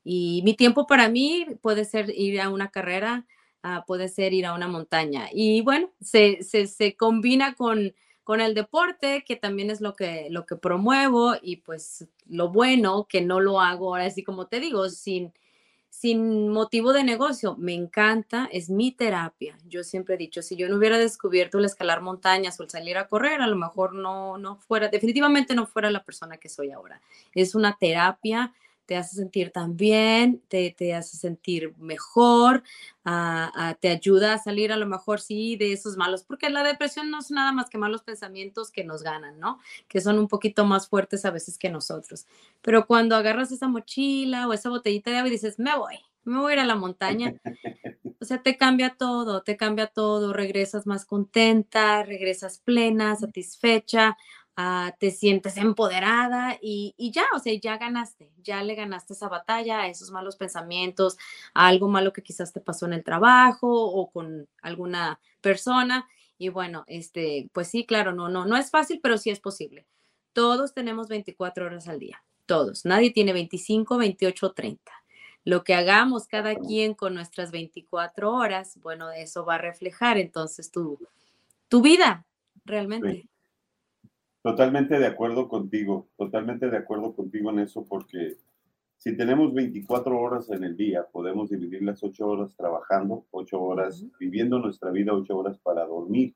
Y 0.03 0.41
mi 0.45 0.53
tiempo 0.55 0.87
para 0.87 1.09
mí 1.09 1.45
puede 1.61 1.85
ser 1.85 2.09
ir 2.15 2.39
a 2.41 2.49
una 2.49 2.71
carrera, 2.71 3.27
ah, 3.63 3.83
puede 3.87 4.09
ser 4.09 4.33
ir 4.33 4.45
a 4.45 4.53
una 4.53 4.67
montaña. 4.67 5.29
Y 5.33 5.61
bueno, 5.61 5.91
se, 6.01 6.43
se, 6.43 6.67
se 6.67 6.95
combina 6.95 7.53
con 7.55 7.93
con 8.29 8.41
el 8.41 8.53
deporte, 8.53 9.23
que 9.25 9.37
también 9.37 9.71
es 9.71 9.81
lo 9.81 9.95
que, 9.95 10.27
lo 10.29 10.45
que 10.45 10.55
promuevo 10.55 11.33
y 11.41 11.55
pues 11.55 12.07
lo 12.27 12.49
bueno 12.49 13.07
que 13.09 13.21
no 13.21 13.39
lo 13.39 13.59
hago 13.59 13.87
ahora 13.87 14.05
así 14.05 14.21
como 14.21 14.45
te 14.45 14.59
digo, 14.59 14.87
sin, 14.89 15.33
sin 15.89 16.49
motivo 16.49 16.93
de 16.93 17.03
negocio. 17.03 17.55
Me 17.57 17.73
encanta, 17.73 18.47
es 18.51 18.69
mi 18.69 18.91
terapia. 18.91 19.57
Yo 19.67 19.83
siempre 19.83 20.13
he 20.13 20.17
dicho, 20.19 20.43
si 20.43 20.55
yo 20.55 20.69
no 20.69 20.75
hubiera 20.75 20.99
descubierto 20.99 21.57
el 21.57 21.65
escalar 21.65 22.03
montañas 22.03 22.59
o 22.59 22.63
el 22.63 22.69
salir 22.69 22.99
a 22.99 23.07
correr, 23.07 23.41
a 23.41 23.47
lo 23.47 23.55
mejor 23.55 23.95
no, 23.95 24.37
no 24.37 24.57
fuera, 24.57 24.89
definitivamente 24.89 25.55
no 25.55 25.65
fuera 25.65 25.89
la 25.89 26.03
persona 26.03 26.37
que 26.37 26.49
soy 26.49 26.69
ahora. 26.69 27.01
Es 27.33 27.55
una 27.55 27.77
terapia 27.79 28.53
te 28.89 28.97
hace 28.97 29.17
sentir 29.17 29.51
tan 29.51 29.77
bien, 29.77 30.41
te, 30.47 30.73
te 30.75 30.95
hace 30.95 31.15
sentir 31.15 31.75
mejor, 31.77 32.63
te 33.79 33.89
ayuda 33.89 34.33
a 34.33 34.39
salir 34.39 34.71
a 34.71 34.77
lo 34.77 34.87
mejor 34.87 35.21
sí 35.21 35.55
de 35.57 35.73
esos 35.73 35.95
malos, 35.95 36.23
porque 36.23 36.49
la 36.49 36.63
depresión 36.63 37.11
no 37.11 37.19
es 37.19 37.29
nada 37.29 37.51
más 37.51 37.69
que 37.69 37.77
malos 37.77 38.01
pensamientos 38.01 38.71
que 38.71 38.83
nos 38.83 39.03
ganan, 39.03 39.39
¿no? 39.39 39.59
Que 39.87 40.01
son 40.01 40.17
un 40.17 40.27
poquito 40.27 40.65
más 40.65 40.89
fuertes 40.89 41.23
a 41.23 41.29
veces 41.29 41.59
que 41.59 41.69
nosotros. 41.69 42.25
Pero 42.63 42.87
cuando 42.87 43.15
agarras 43.15 43.51
esa 43.51 43.67
mochila 43.67 44.47
o 44.47 44.53
esa 44.53 44.69
botellita 44.69 45.11
de 45.11 45.17
agua 45.17 45.27
y 45.27 45.33
dices, 45.33 45.59
me 45.59 45.77
voy, 45.77 45.99
me 46.23 46.39
voy 46.39 46.53
a 46.53 46.55
ir 46.55 46.59
a 46.61 46.65
la 46.65 46.75
montaña, 46.75 47.35
o 48.19 48.25
sea, 48.25 48.41
te 48.41 48.57
cambia 48.57 48.95
todo, 48.97 49.43
te 49.43 49.55
cambia 49.55 49.85
todo, 49.85 50.33
regresas 50.33 50.87
más 50.87 51.05
contenta, 51.05 52.01
regresas 52.01 52.57
plena, 52.57 53.15
satisfecha, 53.15 54.17
Ah, 54.61 54.93
te 54.99 55.09
sientes 55.09 55.55
empoderada 55.55 56.57
y, 56.61 56.93
ya, 57.13 57.23
o 57.33 57.39
sea, 57.39 57.53
ya 57.53 57.77
ganaste, 57.77 58.29
ya 58.43 58.61
le 58.61 58.75
ganaste 58.75 59.13
esa 59.13 59.29
batalla 59.29 59.79
a 59.79 59.87
esos 59.87 60.11
malos 60.11 60.35
pensamientos, 60.35 61.17
a 61.53 61.67
algo 61.67 61.87
malo 61.87 62.11
que 62.11 62.21
quizás 62.21 62.51
te 62.51 62.59
pasó 62.59 62.85
en 62.85 62.91
el 62.91 63.05
trabajo 63.05 63.69
o 63.69 64.11
con 64.11 64.49
alguna 64.61 65.21
persona. 65.39 66.09
Y 66.37 66.49
bueno, 66.49 66.83
este, 66.87 67.49
pues 67.53 67.69
sí, 67.69 67.85
claro, 67.85 68.11
no, 68.11 68.27
no, 68.27 68.43
no 68.43 68.57
es 68.57 68.69
fácil, 68.69 68.99
pero 69.01 69.17
sí 69.17 69.29
es 69.29 69.39
posible. 69.39 69.85
Todos 70.33 70.73
tenemos 70.73 71.07
24 71.07 71.67
horas 71.67 71.87
al 71.87 71.99
día, 71.99 72.21
todos. 72.45 72.83
Nadie 72.83 73.11
tiene 73.11 73.31
25, 73.31 73.97
28, 73.97 74.51
30. 74.51 74.91
Lo 75.45 75.63
que 75.63 75.73
hagamos 75.73 76.27
cada 76.27 76.55
quien 76.55 76.95
con 76.95 77.13
nuestras 77.13 77.51
24 77.51 78.33
horas, 78.33 78.77
bueno, 78.81 79.09
eso 79.09 79.45
va 79.45 79.55
a 79.55 79.59
reflejar 79.59 80.17
entonces 80.17 80.69
tu, 80.69 80.99
tu 81.69 81.81
vida 81.81 82.25
realmente. 82.65 83.29
Totalmente 84.41 84.97
de 84.97 85.05
acuerdo 85.05 85.49
contigo, 85.49 86.07
totalmente 86.17 86.69
de 86.69 86.77
acuerdo 86.77 87.13
contigo 87.13 87.49
en 87.49 87.59
eso, 87.59 87.85
porque 87.85 88.37
si 88.99 89.15
tenemos 89.15 89.53
24 89.53 90.17
horas 90.19 90.49
en 90.49 90.63
el 90.63 90.77
día, 90.77 91.05
podemos 91.11 91.49
dividir 91.49 91.81
las 91.83 92.03
8 92.03 92.27
horas 92.27 92.55
trabajando, 92.55 93.25
8 93.31 93.61
horas 93.61 94.05
viviendo 94.19 94.59
nuestra 94.59 94.91
vida, 94.91 95.13
8 95.13 95.37
horas 95.37 95.57
para 95.59 95.85
dormir. 95.85 96.35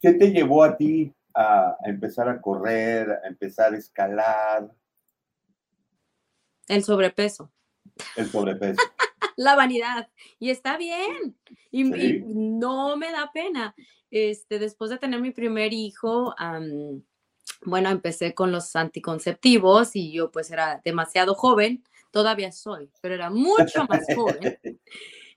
¿Qué 0.00 0.12
te 0.14 0.32
llevó 0.32 0.64
a 0.64 0.76
ti 0.76 1.14
a, 1.34 1.76
empezar 1.84 2.28
a 2.28 2.40
correr, 2.40 3.10
a 3.10 3.28
empezar 3.28 3.74
a 3.74 3.76
escalar? 3.76 4.70
El 6.68 6.84
sobrepeso. 6.84 7.50
El 8.16 8.26
sobrepeso. 8.26 8.82
La 9.40 9.56
vanidad. 9.56 10.08
Y 10.38 10.50
está 10.50 10.76
bien. 10.76 11.34
Y, 11.70 11.84
no 12.24 12.96
me 12.96 13.10
da 13.10 13.30
pena. 13.32 13.74
Este, 14.10 14.58
después 14.58 14.90
de 14.90 14.98
tener 14.98 15.20
mi 15.20 15.30
primer 15.30 15.72
hijo, 15.72 16.34
bueno, 17.64 17.88
empecé 17.88 18.34
con 18.34 18.52
los 18.52 18.76
anticonceptivos 18.76 19.96
y 19.96 20.12
yo 20.12 20.30
pues 20.30 20.50
era 20.50 20.80
demasiado 20.84 21.34
joven, 21.34 21.82
todavía 22.10 22.52
soy, 22.52 22.90
pero 23.00 23.14
era 23.14 23.30
mucho 23.30 23.86
más 23.88 24.04
joven. 24.14 24.58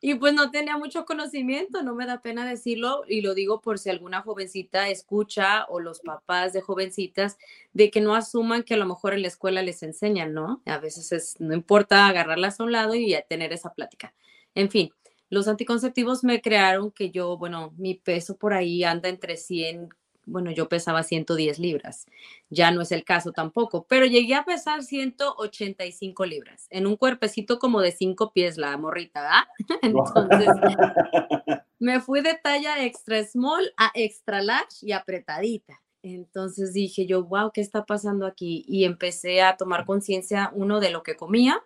Y 0.05 0.15
pues 0.15 0.33
no 0.33 0.51
tenía 0.51 0.77
mucho 0.77 1.05
conocimiento, 1.05 1.81
no 1.81 1.95
me 1.95 2.05
da 2.05 2.21
pena 2.21 2.45
decirlo 2.45 3.03
y 3.07 3.21
lo 3.21 3.33
digo 3.33 3.61
por 3.61 3.79
si 3.79 3.89
alguna 3.89 4.21
jovencita 4.21 4.89
escucha 4.89 5.63
o 5.69 5.79
los 5.79 6.01
papás 6.01 6.51
de 6.51 6.59
jovencitas 6.59 7.37
de 7.71 7.89
que 7.89 8.01
no 8.01 8.13
asuman 8.13 8.63
que 8.63 8.73
a 8.73 8.77
lo 8.77 8.85
mejor 8.85 9.13
en 9.13 9.21
la 9.21 9.29
escuela 9.29 9.61
les 9.61 9.81
enseñan, 9.81 10.33
¿no? 10.33 10.61
A 10.65 10.77
veces 10.77 11.13
es, 11.13 11.39
no 11.39 11.53
importa 11.53 12.05
agarrarlas 12.05 12.59
a 12.59 12.65
un 12.65 12.73
lado 12.73 12.95
y 12.95 13.15
tener 13.29 13.53
esa 13.53 13.73
plática. 13.73 14.13
En 14.55 14.69
fin, 14.69 14.91
los 15.29 15.47
anticonceptivos 15.47 16.25
me 16.25 16.41
crearon 16.41 16.91
que 16.91 17.09
yo, 17.09 17.37
bueno, 17.37 17.73
mi 17.77 17.93
peso 17.93 18.35
por 18.35 18.53
ahí 18.53 18.83
anda 18.83 19.07
entre 19.07 19.37
100 19.37 19.87
bueno, 20.25 20.51
yo 20.51 20.69
pesaba 20.69 21.03
110 21.03 21.59
libras, 21.59 22.05
ya 22.49 22.71
no 22.71 22.81
es 22.81 22.91
el 22.91 23.03
caso 23.03 23.31
tampoco, 23.31 23.85
pero 23.87 24.05
llegué 24.05 24.35
a 24.35 24.45
pesar 24.45 24.83
185 24.83 26.25
libras, 26.25 26.67
en 26.69 26.87
un 26.87 26.95
cuerpecito 26.95 27.59
como 27.59 27.81
de 27.81 27.91
5 27.91 28.31
pies 28.31 28.57
la 28.57 28.77
morrita, 28.77 29.21
¿verdad? 29.21 29.43
Entonces, 29.81 30.47
me 31.79 31.99
fui 31.99 32.21
de 32.21 32.35
talla 32.35 32.83
extra 32.85 33.23
small 33.23 33.73
a 33.77 33.91
extra 33.93 34.41
large 34.41 34.77
y 34.81 34.91
apretadita. 34.93 35.81
Entonces 36.03 36.73
dije 36.73 37.05
yo, 37.05 37.23
wow, 37.23 37.51
¿qué 37.53 37.61
está 37.61 37.85
pasando 37.85 38.25
aquí? 38.25 38.65
Y 38.67 38.83
empecé 38.83 39.41
a 39.41 39.55
tomar 39.55 39.85
conciencia, 39.85 40.51
uno, 40.53 40.81
de 40.81 40.91
lo 40.91 41.01
que 41.01 41.15
comía. 41.15 41.63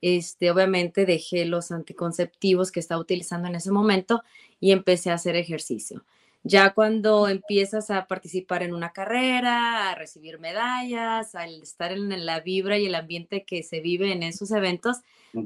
Este, 0.00 0.50
obviamente 0.50 1.04
dejé 1.06 1.44
los 1.44 1.72
anticonceptivos 1.72 2.70
que 2.70 2.80
estaba 2.80 3.00
utilizando 3.00 3.48
en 3.48 3.56
ese 3.56 3.70
momento 3.72 4.22
y 4.60 4.70
empecé 4.70 5.10
a 5.10 5.14
hacer 5.14 5.36
ejercicio. 5.36 6.04
Ya 6.42 6.72
cuando 6.72 7.28
empiezas 7.28 7.90
a 7.90 8.06
participar 8.06 8.62
en 8.62 8.74
una 8.74 8.92
carrera, 8.92 9.90
a 9.90 9.94
recibir 9.94 10.38
medallas, 10.38 11.34
al 11.34 11.62
estar 11.62 11.92
en 11.92 12.24
la 12.24 12.40
vibra 12.40 12.78
y 12.78 12.86
el 12.86 12.94
ambiente 12.94 13.44
que 13.44 13.62
se 13.62 13.80
vive 13.80 14.12
en 14.12 14.22
esos 14.22 14.50
eventos, 14.50 14.98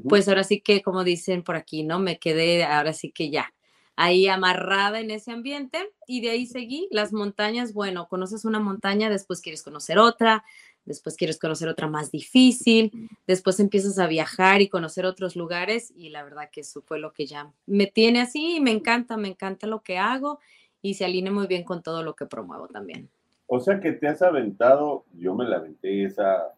pues 0.07 0.27
ahora 0.27 0.43
sí 0.43 0.61
que, 0.61 0.81
como 0.81 1.03
dicen 1.03 1.43
por 1.43 1.57
aquí, 1.57 1.83
¿no? 1.83 1.99
Me 1.99 2.17
quedé, 2.17 2.63
ahora 2.63 2.93
sí 2.93 3.11
que 3.11 3.29
ya, 3.29 3.53
ahí 3.97 4.27
amarrada 4.27 4.99
en 4.99 5.11
ese 5.11 5.31
ambiente 5.31 5.91
y 6.07 6.21
de 6.21 6.31
ahí 6.31 6.45
seguí. 6.45 6.87
Las 6.91 7.13
montañas, 7.13 7.73
bueno, 7.73 8.07
conoces 8.07 8.45
una 8.45 8.59
montaña, 8.59 9.09
después 9.09 9.41
quieres 9.41 9.63
conocer 9.63 9.99
otra, 9.99 10.43
después 10.85 11.17
quieres 11.17 11.39
conocer 11.39 11.67
otra 11.67 11.87
más 11.87 12.11
difícil, 12.11 13.09
después 13.27 13.59
empiezas 13.59 13.99
a 13.99 14.07
viajar 14.07 14.61
y 14.61 14.69
conocer 14.69 15.05
otros 15.05 15.35
lugares 15.35 15.91
y 15.95 16.09
la 16.09 16.23
verdad 16.23 16.49
que 16.51 16.61
eso 16.61 16.81
fue 16.81 16.99
lo 16.99 17.11
que 17.11 17.25
ya 17.25 17.51
me 17.65 17.87
tiene 17.87 18.21
así 18.21 18.57
y 18.57 18.59
me 18.59 18.71
encanta, 18.71 19.17
me 19.17 19.27
encanta 19.27 19.67
lo 19.67 19.81
que 19.81 19.97
hago 19.97 20.39
y 20.85 20.93
se 20.93 21.03
alinea 21.03 21.31
muy 21.31 21.47
bien 21.47 21.63
con 21.63 21.81
todo 21.81 22.03
lo 22.03 22.15
que 22.15 22.27
promuevo 22.27 22.67
también. 22.67 23.09
O 23.47 23.59
sea 23.59 23.79
que 23.79 23.93
te 23.93 24.07
has 24.07 24.21
aventado, 24.21 25.05
yo 25.13 25.33
me 25.33 25.45
la 25.45 25.55
aventé 25.55 26.03
esa 26.03 26.53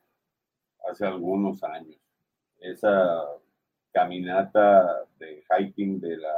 hace 0.92 1.06
algunos 1.06 1.64
años, 1.64 1.96
esa 2.60 3.24
caminata 3.94 5.06
de 5.18 5.46
hiking 5.50 6.02
de 6.02 6.18
la 6.18 6.34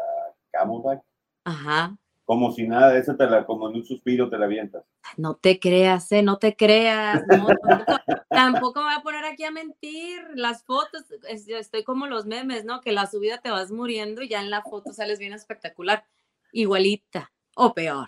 Camelback. 0.51 1.01
Ajá. 1.45 1.97
Como 2.25 2.51
si 2.51 2.67
nada, 2.67 2.95
esa 2.95 3.17
te 3.17 3.25
la, 3.25 3.43
como 3.47 3.67
en 3.67 3.77
un 3.77 3.83
suspiro 3.83 4.29
te 4.29 4.37
la 4.37 4.45
avientas. 4.45 4.83
No 5.17 5.33
te 5.33 5.59
creas, 5.59 6.11
eh, 6.11 6.21
no 6.21 6.37
te 6.37 6.55
creas. 6.55 7.23
No, 7.27 7.47
tampoco, 8.29 8.81
me 8.81 8.85
voy 8.85 8.95
a 8.99 9.01
poner 9.01 9.25
aquí 9.25 9.45
a 9.45 9.51
mentir. 9.51 10.21
Las 10.35 10.63
fotos, 10.63 11.05
estoy 11.27 11.83
como 11.83 12.05
los 12.05 12.27
memes, 12.27 12.65
¿no? 12.65 12.81
Que 12.81 12.91
la 12.91 13.07
subida 13.07 13.39
te 13.39 13.49
vas 13.49 13.71
muriendo 13.71 14.21
y 14.21 14.29
ya 14.29 14.41
en 14.41 14.51
la 14.51 14.61
foto 14.61 14.93
sales 14.93 15.17
bien 15.17 15.33
espectacular. 15.33 16.05
Igualita 16.51 17.31
o 17.55 17.73
peor. 17.73 18.07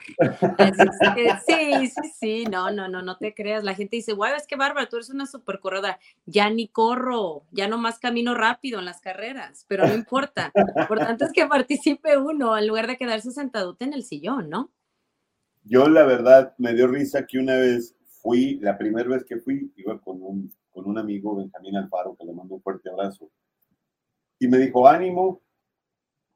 sí, 1.45 1.88
sí, 1.88 2.12
sí, 2.19 2.43
no, 2.45 2.71
no, 2.71 2.88
no, 2.88 3.01
no 3.01 3.17
te 3.17 3.33
creas. 3.33 3.63
La 3.63 3.75
gente 3.75 3.98
dice, 3.98 4.13
guay, 4.13 4.33
es 4.38 4.48
que 4.48 4.55
bárbara, 4.55 4.88
tú 4.88 4.95
eres 4.95 5.10
una 5.10 5.25
super 5.25 5.60
corredora. 5.60 6.00
Ya 6.25 6.50
ni 6.50 6.67
corro, 6.67 7.43
ya 7.51 7.67
nomás 7.67 8.00
camino 8.00 8.33
rápido 8.33 8.79
en 8.79 8.86
las 8.86 9.01
carreras, 9.01 9.65
pero 9.67 9.88
no 9.88 9.93
importa. 9.93 10.51
Lo 10.53 10.81
importante 10.81 11.25
es 11.25 11.33
que 11.33 11.45
participe 11.48 12.17
uno 12.17 12.57
en 12.57 12.67
lugar 12.67 12.88
de 12.88 12.98
quedarse 12.98 13.31
sentado 13.31 13.75
en 13.79 13.93
el 13.93 14.03
sillón, 14.03 14.50
¿no? 14.50 14.71
Yo, 15.63 15.88
la 15.89 16.03
verdad, 16.03 16.55
me 16.57 16.74
dio 16.74 16.88
risa 16.88 17.25
que 17.25 17.38
una 17.38 17.55
vez 17.55 17.95
fui, 18.21 18.57
la 18.60 18.77
primera 18.77 19.10
vez 19.10 19.24
que 19.24 19.38
fui, 19.38 19.71
iba 19.75 20.00
con 20.00 20.21
un, 20.21 20.51
con 20.71 20.88
un 20.88 20.98
amigo, 20.98 21.36
Benjamín 21.36 21.75
Alfaro, 21.75 22.15
que 22.15 22.25
le 22.25 22.33
mando 22.33 22.55
un 22.55 22.62
fuerte 22.62 22.89
abrazo. 22.89 23.29
Y 24.39 24.48
me 24.48 24.57
dijo, 24.57 24.88
ánimo, 24.88 25.41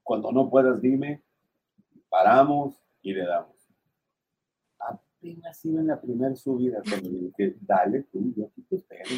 cuando 0.04 0.32
no 0.32 0.50
puedas, 0.50 0.82
dime, 0.82 1.24
paramos, 2.10 2.85
y 3.06 3.14
le 3.14 3.26
damos. 3.26 3.56
Apenas 4.80 5.64
iba 5.64 5.80
en 5.80 5.88
la 5.88 6.02
primera 6.02 6.36
subida 6.36 6.82
cuando 6.90 7.12
le 7.12 7.20
dije, 7.20 7.56
dale 7.62 8.04
tú, 8.12 8.34
yo 8.36 8.48
aquí 8.48 8.64
te 8.64 8.78
espero. 8.78 9.10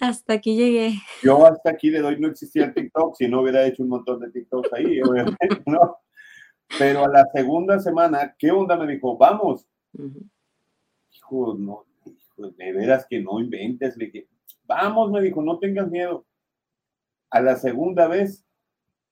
Hasta 0.00 0.32
aquí 0.32 0.56
llegué. 0.56 0.94
Yo 1.22 1.44
hasta 1.46 1.70
aquí 1.70 1.90
le 1.90 2.00
doy, 2.00 2.18
no 2.18 2.28
existía 2.28 2.64
el 2.64 2.74
TikTok, 2.74 3.14
si 3.16 3.28
no 3.28 3.42
hubiera 3.42 3.66
hecho 3.66 3.82
un 3.82 3.90
montón 3.90 4.20
de 4.20 4.30
TikToks 4.30 4.72
ahí, 4.72 5.00
obviamente, 5.02 5.62
¿no? 5.66 5.98
Pero 6.78 7.04
a 7.04 7.08
la 7.08 7.26
segunda 7.34 7.78
semana, 7.78 8.34
¿qué 8.38 8.50
onda? 8.50 8.78
Me 8.78 8.90
dijo, 8.90 9.16
vamos. 9.18 9.66
Hijo, 11.12 11.54
no, 11.58 11.84
hijo, 12.06 12.50
de 12.50 12.72
veras 12.72 13.06
que 13.06 13.20
no 13.20 13.40
inventes. 13.40 13.94
Le 13.98 14.06
dije, 14.06 14.28
vamos, 14.64 15.10
me 15.10 15.20
dijo, 15.20 15.42
no 15.42 15.58
tengas 15.58 15.90
miedo. 15.90 16.26
A 17.28 17.42
la 17.42 17.56
segunda 17.56 18.08
vez, 18.08 18.46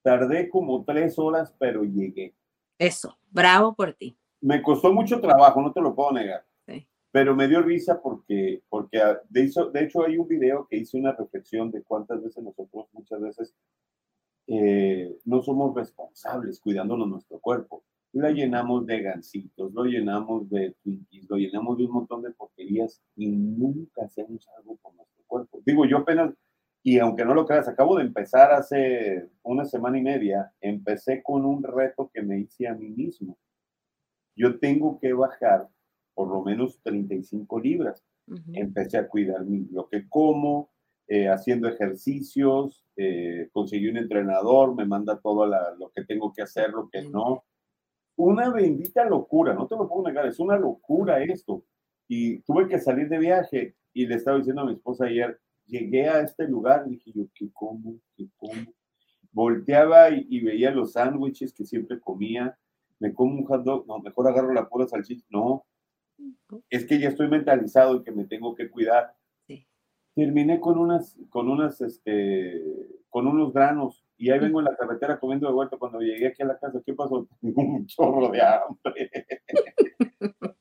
tardé 0.00 0.48
como 0.48 0.84
tres 0.84 1.18
horas, 1.18 1.54
pero 1.58 1.84
llegué. 1.84 2.34
Eso, 2.78 3.18
bravo 3.30 3.74
por 3.74 3.92
ti 3.92 4.16
me 4.42 4.60
costó 4.60 4.92
mucho 4.92 5.20
trabajo, 5.20 5.62
no 5.62 5.72
te 5.72 5.80
lo 5.80 5.94
puedo 5.94 6.12
negar. 6.12 6.44
Pero 7.12 7.36
me 7.36 7.46
dio 7.46 7.60
risa 7.60 8.00
porque, 8.00 8.62
porque 8.70 8.98
ah, 8.98 9.20
de, 9.28 9.44
hecho, 9.44 9.66
de 9.70 9.84
hecho 9.84 10.02
hay 10.02 10.16
un 10.16 10.26
video 10.26 10.66
que 10.66 10.78
hice 10.78 10.96
una 10.96 11.12
reflexión 11.12 11.70
de 11.70 11.82
cuántas 11.82 12.22
veces 12.22 12.42
nosotros 12.42 12.86
muchas 12.92 13.20
veces 13.20 13.54
eh, 14.46 15.14
no 15.26 15.42
somos 15.42 15.74
responsables 15.74 16.58
cuidándonos 16.58 17.06
nuestro 17.06 17.38
cuerpo. 17.38 17.84
La 18.12 18.30
llenamos 18.30 18.86
de 18.86 19.02
gancitos, 19.02 19.74
lo 19.74 19.84
llenamos 19.84 20.48
de 20.48 20.74
twinkies, 20.82 21.28
lo 21.28 21.36
llenamos 21.36 21.76
de 21.76 21.84
un 21.84 21.92
montón 21.92 22.22
de 22.22 22.30
porquerías 22.30 23.02
y 23.14 23.28
nunca 23.28 24.06
hacemos 24.06 24.48
algo 24.56 24.78
con 24.80 24.96
nuestro 24.96 25.22
cuerpo. 25.26 25.60
Digo, 25.66 25.84
yo 25.84 25.98
apenas, 25.98 26.32
y 26.82 26.98
aunque 26.98 27.26
no 27.26 27.34
lo 27.34 27.44
creas, 27.44 27.68
acabo 27.68 27.98
de 27.98 28.04
empezar 28.04 28.52
hace 28.52 29.28
una 29.42 29.66
semana 29.66 29.98
y 29.98 30.02
media, 30.02 30.50
empecé 30.62 31.22
con 31.22 31.44
un 31.44 31.62
reto 31.62 32.10
que 32.12 32.22
me 32.22 32.38
hice 32.38 32.66
a 32.66 32.74
mí 32.74 32.88
mismo 32.88 33.36
yo 34.36 34.58
tengo 34.58 34.98
que 34.98 35.12
bajar 35.12 35.68
por 36.14 36.28
lo 36.28 36.42
menos 36.42 36.80
35 36.82 37.60
libras. 37.60 38.04
Empecé 38.52 38.98
a 38.98 39.08
cuidar 39.08 39.44
lo 39.72 39.88
que 39.88 40.08
como, 40.08 40.70
eh, 41.08 41.28
haciendo 41.28 41.68
ejercicios, 41.68 42.84
eh, 42.96 43.48
conseguí 43.52 43.88
un 43.88 43.96
entrenador, 43.96 44.74
me 44.74 44.86
manda 44.86 45.18
todo 45.18 45.46
lo 45.46 45.90
que 45.90 46.04
tengo 46.04 46.32
que 46.32 46.42
hacer, 46.42 46.70
lo 46.70 46.88
que 46.88 47.02
no. 47.02 47.44
Una 48.16 48.50
bendita 48.50 49.04
locura, 49.04 49.54
no 49.54 49.66
te 49.66 49.76
lo 49.76 49.88
puedo 49.88 50.08
negar, 50.08 50.26
es 50.26 50.38
una 50.38 50.56
locura 50.56 51.22
esto. 51.22 51.64
Y 52.08 52.38
tuve 52.40 52.68
que 52.68 52.78
salir 52.78 53.08
de 53.08 53.18
viaje 53.18 53.74
y 53.92 54.06
le 54.06 54.16
estaba 54.16 54.38
diciendo 54.38 54.62
a 54.62 54.66
mi 54.66 54.74
esposa 54.74 55.06
ayer, 55.06 55.38
llegué 55.66 56.08
a 56.08 56.20
este 56.20 56.46
lugar, 56.46 56.84
y 56.86 56.90
dije 56.90 57.12
yo, 57.14 57.24
¿qué 57.34 57.50
como? 57.52 57.98
¿Qué 58.16 58.28
como? 58.36 58.72
Volteaba 59.32 60.10
y, 60.10 60.26
y 60.28 60.40
veía 60.40 60.70
los 60.70 60.92
sándwiches 60.92 61.52
que 61.52 61.64
siempre 61.64 62.00
comía, 62.00 62.56
me 63.02 63.12
como 63.12 63.34
un 63.34 63.44
hot 63.44 63.64
dog, 63.64 63.86
no, 63.86 63.98
mejor 63.98 64.28
agarro 64.28 64.52
la 64.52 64.68
pura 64.68 64.86
salchicha. 64.86 65.26
No, 65.28 65.66
es 66.70 66.86
que 66.86 67.00
ya 67.00 67.08
estoy 67.08 67.28
mentalizado 67.28 67.96
y 67.96 68.04
que 68.04 68.12
me 68.12 68.24
tengo 68.24 68.54
que 68.54 68.70
cuidar. 68.70 69.14
Terminé 70.14 70.60
con 70.60 70.78
unas, 70.78 71.18
con 71.30 71.48
unas, 71.48 71.80
este, 71.80 72.62
con 73.08 73.26
unos 73.26 73.54
granos 73.54 74.04
y 74.18 74.30
ahí 74.30 74.38
vengo 74.38 74.60
en 74.60 74.66
la 74.66 74.76
carretera 74.76 75.18
comiendo 75.18 75.48
de 75.48 75.54
vuelta. 75.54 75.78
Cuando 75.78 76.00
llegué 76.00 76.28
aquí 76.28 76.42
a 76.42 76.46
la 76.46 76.58
casa, 76.58 76.82
¿qué 76.84 76.92
pasó? 76.92 77.26
Un 77.40 77.86
chorro 77.86 78.28
de 78.28 78.42
hambre. 78.42 79.10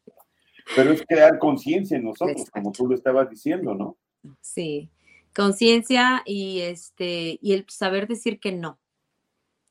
Pero 0.75 0.93
es 0.93 1.05
crear 1.05 1.37
conciencia 1.37 1.97
en 1.97 2.05
nosotros, 2.05 2.49
como 2.49 2.71
tú 2.71 2.87
lo 2.87 2.95
estabas 2.95 3.29
diciendo, 3.29 3.75
¿no? 3.75 3.97
Sí, 4.39 4.89
conciencia 5.35 6.23
y 6.25 6.61
este 6.61 7.37
y 7.41 7.51
el 7.51 7.65
saber 7.67 8.07
decir 8.07 8.39
que 8.39 8.53
no. 8.53 8.79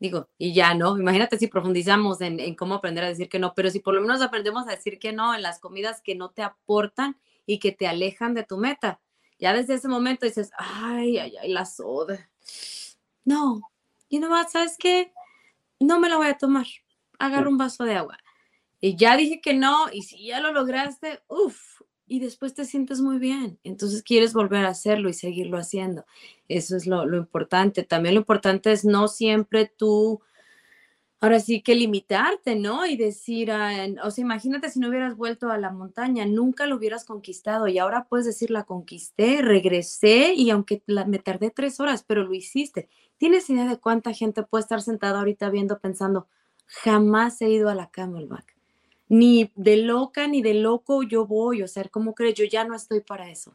Digo, 0.01 0.29
y 0.39 0.55
ya, 0.55 0.73
¿no? 0.73 0.99
Imagínate 0.99 1.39
si 1.39 1.47
profundizamos 1.47 2.23
en, 2.23 2.55
cómo 2.55 2.75
aprender 2.75 3.05
a 3.05 3.09
decir 3.09 3.29
que 3.29 3.39
no, 3.39 3.53
pero 3.55 3.71
si 3.71 3.81
por 3.81 3.95
lo 3.95 4.01
menos 4.01 4.23
aprendemos 4.23 4.67
a 4.67 4.71
decir 4.71 4.99
que 4.99 5.13
no 5.13 5.35
en 5.35 5.43
las 5.43 5.61
comidas 5.61 6.01
que 6.01 6.15
no 6.15 6.31
te 6.31 6.43
aportan 6.43 7.21
y 7.45 7.59
que 7.59 7.71
te 7.71 7.87
alejan 7.87 8.33
de 8.33 8.43
tu 8.43 8.57
meta. 8.57 8.99
Ya 9.39 9.53
desde 9.53 9.75
ese 9.75 9.89
momento 9.89 10.25
dices, 10.25 10.53
ay, 10.57 11.19
ay, 11.19 11.35
ay, 11.37 11.53
la 11.53 11.67
soda. 11.67 12.31
No, 13.27 13.61
y 14.09 14.21
no 14.21 14.31
más, 14.31 14.53
¿sabes 14.53 14.77
qué? 14.79 15.13
No 15.79 16.01
me 16.01 16.09
la 16.09 16.17
voy 16.17 16.29
a 16.29 16.39
tomar. 16.39 16.67
Agarro 17.19 17.51
un 17.51 17.59
vaso 17.59 17.85
de 17.85 17.97
agua. 17.97 18.19
Y 18.81 18.97
ya 18.97 19.19
dije 19.19 19.43
que 19.43 19.53
no, 19.53 19.93
y 19.93 20.03
si 20.03 20.25
ya 20.25 20.41
lo 20.41 20.53
lograste, 20.53 21.23
uff, 21.29 21.83
y 22.11 22.19
después 22.19 22.55
te 22.55 22.65
sientes 22.65 23.01
muy 23.01 23.19
bien. 23.19 23.61
Entonces 23.63 24.03
quieres 24.03 24.33
volver 24.33 24.65
a 24.65 24.71
hacerlo 24.71 25.09
y 25.09 25.13
seguirlo 25.13 25.59
haciendo. 25.59 26.05
Eso 26.49 26.77
es 26.77 26.89
lo, 26.89 27.05
importante. 27.17 27.85
También 27.85 28.17
lo 28.17 28.21
importante 28.21 28.73
es 28.73 28.85
no 28.85 29.07
siempre 29.07 29.67
tú 29.77 30.21
ahora 31.21 31.39
sí 31.39 31.63
que 31.63 31.77
limitarte, 31.77 32.57
¿no? 32.57 32.85
Y 32.85 32.97
decir, 32.97 33.53
ah, 33.53 33.87
o 34.03 34.11
sea, 34.11 34.23
imagínate 34.23 34.71
si 34.71 34.81
no 34.81 34.89
hubieras 34.89 35.17
vuelto 35.17 35.53
a 35.53 35.59
la 35.59 35.71
montaña, 35.71 36.27
nunca 36.27 36.67
lo 36.67 36.77
hubieras 36.77 37.05
conquistado 37.05 37.69
y 37.69 37.79
ahora 37.79 38.07
puedes 38.09 38.27
decir, 38.27 38.51
la 38.51 38.65
conquisté, 38.65 39.41
regresé 39.41 40.35
y 40.35 40.51
aunque 40.51 40.83
me 41.07 41.21
tardé 41.21 41.51
tres 41.51 41.79
horas, 41.79 42.03
pero 42.03 42.25
lo 42.25 42.35
hiciste. 42.35 42.89
¿Tienes 43.19 43.49
idea 43.51 43.69
de 43.69 43.79
cuánta 43.79 44.13
gente 44.15 44.43
puede 44.43 44.63
estar 44.63 44.83
sentada 44.83 45.21
ahorita 45.21 45.49
viendo, 45.49 45.79
pensando, 45.79 46.27
jamás 46.67 47.41
he 47.41 47.51
ido 47.51 47.69
a 47.69 47.77
la 47.77 47.89
Camelback? 47.89 48.60
Ni 49.11 49.51
de 49.55 49.77
loca 49.77 50.27
ni 50.27 50.41
de 50.41 50.55
loco 50.55 51.03
yo 51.03 51.27
voy, 51.27 51.63
o 51.63 51.69
sea, 51.69 51.85
¿cómo 51.91 52.15
crees? 52.15 52.35
Yo 52.35 52.47
ya 52.47 52.65
no 52.65 52.75
estoy 52.75 53.01
para 53.01 53.29
eso. 53.31 53.55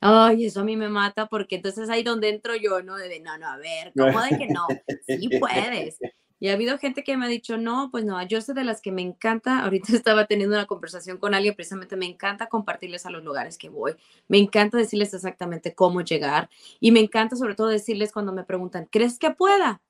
Ay, 0.00 0.44
eso 0.44 0.60
a 0.60 0.64
mí 0.64 0.76
me 0.76 0.90
mata 0.90 1.26
porque 1.26 1.56
entonces 1.56 1.88
ahí 1.88 2.02
donde 2.02 2.28
entro 2.28 2.54
yo, 2.54 2.82
¿no? 2.82 2.96
De, 2.96 3.18
no, 3.20 3.38
no, 3.38 3.46
a 3.46 3.56
ver, 3.56 3.92
¿cómo 3.96 4.20
de 4.20 4.36
que 4.36 4.48
no? 4.48 4.66
Sí 5.06 5.30
puedes. 5.40 5.98
Y 6.38 6.48
ha 6.48 6.52
habido 6.52 6.78
gente 6.78 7.02
que 7.02 7.16
me 7.16 7.24
ha 7.24 7.28
dicho, 7.28 7.56
no, 7.56 7.90
pues 7.90 8.04
no, 8.04 8.22
yo 8.26 8.42
soy 8.42 8.54
de 8.54 8.64
las 8.64 8.82
que 8.82 8.92
me 8.92 9.00
encanta, 9.00 9.60
ahorita 9.64 9.92
estaba 9.96 10.26
teniendo 10.26 10.54
una 10.54 10.66
conversación 10.66 11.18
con 11.18 11.34
alguien, 11.34 11.54
precisamente 11.54 11.96
me 11.96 12.06
encanta 12.06 12.48
compartirles 12.48 13.06
a 13.06 13.10
los 13.10 13.24
lugares 13.24 13.56
que 13.56 13.70
voy, 13.70 13.94
me 14.28 14.38
encanta 14.38 14.76
decirles 14.76 15.14
exactamente 15.14 15.74
cómo 15.74 16.02
llegar 16.02 16.50
y 16.78 16.92
me 16.92 17.00
encanta 17.00 17.36
sobre 17.36 17.54
todo 17.54 17.68
decirles 17.68 18.12
cuando 18.12 18.32
me 18.32 18.44
preguntan, 18.44 18.86
¿crees 18.90 19.18
que 19.18 19.30
pueda? 19.30 19.80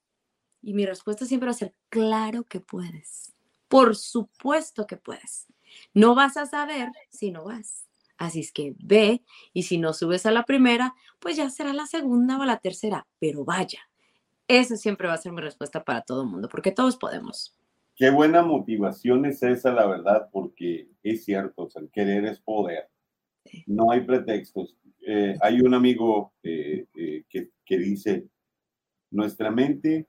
Y 0.63 0.73
mi 0.75 0.87
respuesta 0.87 1.27
siempre 1.27 1.49
va 1.49 1.53
a 1.53 1.55
ser, 1.55 1.75
claro 1.89 2.45
que 2.45 2.61
puedes, 2.61 3.35
por 3.69 3.97
supuesto 3.97 4.87
que 4.87 4.97
puedes. 4.97 5.47
No 5.95 6.15
vas 6.15 6.37
a 6.37 6.47
saber 6.47 6.91
si 7.11 7.31
no 7.31 7.45
vas. 7.45 7.87
Así 8.19 8.41
es 8.41 8.53
que 8.53 8.75
ve 8.79 9.23
y 9.53 9.65
si 9.65 9.79
no 9.79 9.93
subes 9.93 10.25
a 10.25 10.31
la 10.31 10.45
primera, 10.45 10.95
pues 11.19 11.37
ya 11.37 11.51
será 11.51 11.73
la 11.73 11.87
segunda 11.87 12.39
o 12.39 12.45
la 12.45 12.59
tercera, 12.59 13.07
pero 13.19 13.45
vaya 13.45 13.81
esa 14.49 14.77
siempre 14.77 15.09
va 15.09 15.15
a 15.15 15.19
ser 15.19 15.33
mi 15.33 15.41
respuesta 15.41 15.83
para 15.83 16.03
todo 16.03 16.23
el 16.23 16.29
mundo, 16.29 16.49
porque 16.49 16.73
todos 16.73 16.97
podemos. 16.97 17.57
Qué 17.95 18.11
buena 18.11 18.43
motivación 18.43 19.25
es 19.25 19.43
esa, 19.43 19.73
la 19.73 19.87
verdad, 19.87 20.29
porque 20.31 20.89
es 21.03 21.25
cierto, 21.25 21.65
o 21.65 21.71
sea, 21.71 21.83
el 21.83 21.91
querer 21.91 22.27
es 22.27 22.41
poder. 22.41 22.89
No 23.67 23.91
hay 23.91 24.03
pretextos. 24.03 24.77
Eh, 25.07 25.37
hay 25.41 25.61
un 25.61 25.73
amigo 25.75 26.33
eh, 26.43 26.87
eh, 26.97 27.25
que, 27.29 27.51
que, 27.65 27.79
dice, 27.79 28.29
nuestra 29.11 29.51
mente 29.51 30.07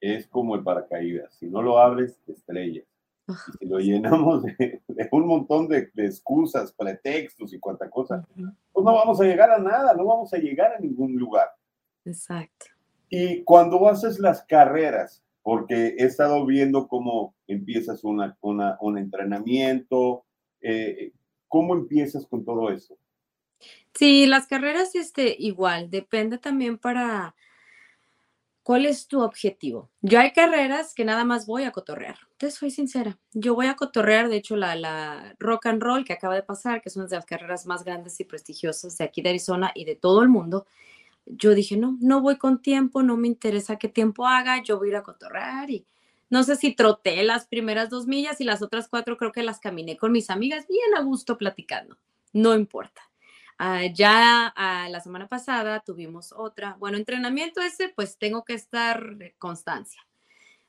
es 0.00 0.26
como 0.28 0.54
el 0.54 0.62
paracaídas, 0.62 1.34
si 1.34 1.46
no 1.46 1.60
lo 1.60 1.78
abres, 1.78 2.18
te 2.24 2.32
estrellas. 2.32 2.86
Y 3.28 3.58
si 3.58 3.66
lo 3.66 3.78
llenamos 3.78 4.42
de, 4.42 4.80
un 5.12 5.26
montón 5.26 5.68
de, 5.68 5.90
excusas, 5.96 6.72
pretextos 6.72 7.52
y 7.52 7.58
cuanta 7.58 7.90
cosa, 7.90 8.26
pues 8.34 8.84
no 8.84 8.94
vamos 8.94 9.20
a 9.20 9.24
llegar 9.24 9.50
a 9.50 9.58
nada, 9.58 9.94
no 9.94 10.04
vamos 10.04 10.32
a 10.32 10.38
llegar 10.38 10.72
a 10.72 10.80
ningún 10.80 11.16
lugar. 11.16 11.48
Exacto. 12.04 12.66
Y 13.10 13.42
cuando 13.44 13.86
haces 13.88 14.18
las 14.18 14.42
carreras, 14.44 15.22
porque 15.42 15.94
he 15.98 16.04
estado 16.04 16.44
viendo 16.44 16.88
cómo 16.88 17.34
empiezas 17.46 18.04
una, 18.04 18.36
un 18.42 18.98
entrenamiento, 18.98 20.24
eh, 20.60 21.12
¿cómo 21.48 21.74
empiezas 21.74 22.26
con 22.26 22.44
todo 22.44 22.70
eso? 22.70 22.98
Sí, 23.94 24.26
las 24.26 24.46
carreras 24.46 24.94
este, 24.94 25.34
igual, 25.38 25.90
depende 25.90 26.38
también 26.38 26.78
para 26.78 27.34
cuál 28.68 28.84
es 28.84 29.08
tu 29.08 29.22
objetivo. 29.22 29.88
Yo 30.02 30.20
hay 30.20 30.32
carreras 30.32 30.92
que 30.92 31.06
nada 31.06 31.24
más 31.24 31.46
voy 31.46 31.62
a 31.64 31.70
cotorrear. 31.72 32.18
Te 32.36 32.50
soy 32.50 32.70
sincera, 32.70 33.18
yo 33.32 33.54
voy 33.54 33.64
a 33.64 33.76
cotorrear, 33.76 34.28
de 34.28 34.36
hecho 34.36 34.56
la, 34.56 34.74
la 34.74 35.34
Rock 35.38 35.64
and 35.64 35.82
Roll 35.82 36.04
que 36.04 36.12
acaba 36.12 36.34
de 36.34 36.42
pasar, 36.42 36.82
que 36.82 36.90
es 36.90 36.96
una 36.96 37.06
de 37.06 37.16
las 37.16 37.24
carreras 37.24 37.64
más 37.64 37.82
grandes 37.82 38.20
y 38.20 38.24
prestigiosas 38.24 38.98
de 38.98 39.04
aquí 39.04 39.22
de 39.22 39.30
Arizona 39.30 39.72
y 39.74 39.86
de 39.86 39.96
todo 39.96 40.20
el 40.20 40.28
mundo, 40.28 40.66
yo 41.24 41.54
dije, 41.54 41.78
no, 41.78 41.96
no 42.02 42.20
voy 42.20 42.36
con 42.36 42.60
tiempo, 42.60 43.02
no 43.02 43.16
me 43.16 43.26
interesa 43.26 43.76
qué 43.78 43.88
tiempo 43.88 44.26
haga, 44.26 44.62
yo 44.62 44.76
voy 44.76 44.88
a 44.88 44.90
ir 44.90 44.96
a 44.96 45.02
cotorrar 45.02 45.70
y 45.70 45.86
no 46.28 46.42
sé 46.42 46.54
si 46.56 46.74
troté 46.74 47.22
las 47.22 47.46
primeras 47.46 47.88
dos 47.88 48.06
millas 48.06 48.38
y 48.42 48.44
las 48.44 48.60
otras 48.60 48.86
cuatro 48.88 49.16
creo 49.16 49.32
que 49.32 49.42
las 49.42 49.60
caminé 49.60 49.96
con 49.96 50.12
mis 50.12 50.28
amigas 50.28 50.66
bien 50.68 50.94
a 50.94 51.00
gusto 51.00 51.38
platicando, 51.38 51.96
no 52.34 52.54
importa. 52.54 53.00
Ah, 53.58 53.86
ya 53.86 54.52
ah, 54.54 54.88
la 54.88 55.00
semana 55.00 55.26
pasada 55.26 55.80
tuvimos 55.80 56.32
otra, 56.32 56.76
bueno, 56.78 56.96
entrenamiento 56.96 57.60
ese, 57.60 57.88
pues 57.88 58.16
tengo 58.16 58.44
que 58.44 58.54
estar 58.54 59.16
constancia. 59.38 60.00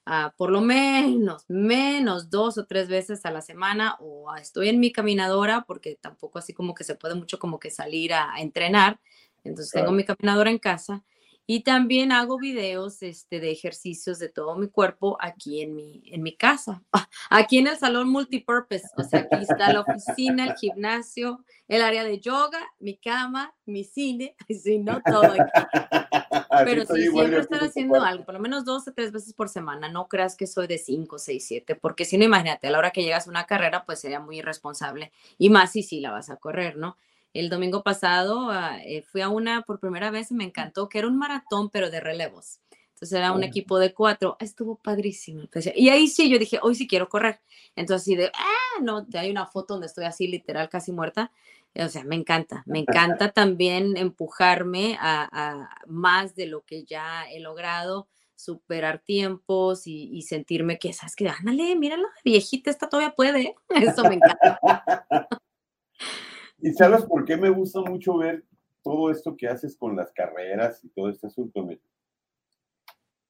Uh, 0.08 0.36
por 0.38 0.50
lo 0.50 0.60
menos, 0.62 1.46
menos 1.48 2.32
dos 2.32 2.58
o 2.58 2.66
tres 2.66 2.88
veces 2.88 3.26
a 3.28 3.32
la 3.32 3.42
semana 3.42 3.96
o 4.00 4.36
estoy 4.36 4.70
en 4.70 4.80
mi 4.80 4.92
caminadora 4.92 5.66
porque 5.68 6.00
tampoco 6.02 6.40
así 6.40 6.52
como 6.52 6.74
que 6.74 6.84
se 6.84 6.96
puede 6.96 7.14
mucho 7.14 7.38
como 7.38 7.60
que 7.60 7.70
salir 7.70 8.14
a 8.14 8.34
entrenar, 8.40 9.00
entonces 9.44 9.72
tengo 9.72 9.92
mi 9.92 10.04
caminadora 10.04 10.50
en 10.50 10.58
casa 10.58 11.04
y 11.52 11.62
también 11.62 12.12
hago 12.12 12.38
videos 12.38 13.02
este, 13.02 13.40
de 13.40 13.50
ejercicios 13.50 14.20
de 14.20 14.30
todo 14.30 14.56
mi 14.56 14.68
cuerpo 14.68 15.18
aquí 15.20 15.64
en 15.64 15.74
mi, 15.74 16.04
en 16.06 16.22
mi 16.22 16.38
casa, 16.38 16.84
aquí 17.32 17.58
en 17.58 17.66
el 17.66 17.76
salón 17.76 18.08
multipurpose. 18.08 18.88
O 18.96 19.04
sea, 19.04 19.22
aquí 19.22 19.42
está 19.50 19.74
la 19.74 19.82
oficina, 19.82 20.46
el 20.46 20.54
gimnasio, 20.54 21.44
el 21.68 21.82
área 21.82 22.04
de 22.04 22.20
yoga, 22.20 22.60
mi 22.78 22.98
cama, 22.98 23.56
mi 23.66 23.84
cine, 23.84 24.36
si 24.48 24.78
no 24.78 25.02
todo 25.02 25.24
Pero 26.66 26.86
sí, 26.86 27.10
siempre 27.10 27.40
estar 27.40 27.64
haciendo 27.64 28.00
algo, 28.00 28.26
por 28.26 28.36
lo 28.36 28.40
menos 28.40 28.64
dos 28.64 28.88
o 28.88 28.94
tres 28.94 29.12
veces 29.12 29.34
por 29.34 29.50
semana. 29.50 29.90
No 29.90 30.08
creas 30.08 30.36
que 30.36 30.46
soy 30.46 30.68
de 30.68 30.78
cinco, 30.78 31.18
seis, 31.18 31.48
siete, 31.48 31.74
porque 31.74 32.06
si 32.06 32.20
no, 32.20 32.26
imagínate, 32.26 32.68
a 32.68 32.72
la 32.72 32.78
hora 32.78 32.92
que 32.92 33.02
llegas 33.02 33.26
a 33.26 33.32
una 33.32 33.48
carrera, 33.48 33.86
pues 33.88 34.00
sería 34.00 34.20
muy 34.20 34.38
irresponsable. 34.38 35.12
Y 35.40 35.50
más 35.50 35.72
si 35.72 35.82
sí 35.82 36.00
la 36.00 36.12
vas 36.12 36.30
a 36.30 36.36
correr, 36.36 36.78
¿no? 36.78 36.96
El 37.34 37.50
domingo 37.50 37.84
pasado 37.84 38.50
ah, 38.50 38.80
eh, 38.84 39.04
fui 39.04 39.22
a 39.22 39.30
una 39.30 39.62
por 39.62 39.80
primera 39.80 40.12
vez 40.12 40.32
y 40.32 40.34
me 40.34 40.44
encantó, 40.44 40.90
que 40.90 41.00
era 41.00 41.08
un 41.08 41.18
maratón, 41.18 41.70
pero 41.70 41.92
de 41.92 42.00
relevos. 42.00 42.60
Entonces 43.00 43.18
era 43.18 43.32
un 43.32 43.46
equipo 43.46 43.80
de 43.80 43.94
cuatro, 43.94 44.36
estuvo 44.42 44.76
padrísimo. 44.76 45.44
y 45.74 45.88
ahí 45.88 46.10
sí, 46.10 46.30
yo 46.30 46.38
dije, 46.38 46.60
hoy 46.62 46.76
sí 46.76 46.86
quiero 46.86 47.08
correr. 47.08 47.40
Entonces 47.78 48.04
así 48.04 48.16
de, 48.18 48.30
ah, 48.34 48.82
no, 48.82 49.08
hay 49.14 49.32
una 49.32 49.46
foto 49.46 49.76
donde 49.76 49.88
estoy 49.88 50.04
así 50.04 50.28
literal 50.28 50.68
casi 50.68 50.92
muerta. 50.92 51.32
O 51.76 51.88
sea, 51.88 52.04
me 52.04 52.16
encanta, 52.16 52.64
me 52.66 52.80
encanta 52.80 53.32
también 53.32 53.96
empujarme 53.96 54.98
a, 55.00 55.70
más 55.88 56.36
de 56.36 56.48
lo 56.48 56.66
que 56.66 56.84
ya 56.84 57.24
he 57.32 57.40
logrado, 57.40 58.10
superar 58.36 59.00
tiempos 59.00 59.84
y, 59.86 60.22
sentirme 60.24 60.78
que, 60.78 60.92
¿sabes 60.92 61.16
que 61.16 61.30
Ándale, 61.30 61.78
mírala, 61.78 62.10
viejita, 62.26 62.70
esta 62.70 62.90
todavía 62.90 63.16
puede. 63.16 63.56
Eso 63.70 64.04
me 64.04 64.16
encanta. 64.16 64.60
¿Y 66.62 66.74
sabes 66.74 67.06
por 67.06 67.24
qué 67.24 67.38
me 67.38 67.50
gusta 67.50 67.82
mucho 67.82 68.18
ver 68.18 68.44
todo 68.84 69.12
esto 69.12 69.38
que 69.38 69.48
haces 69.48 69.78
con 69.78 69.96
las 69.96 70.12
carreras 70.12 70.84
y 70.84 70.90
todo 70.90 71.10
este 71.10 71.28
asunto? 71.28 71.68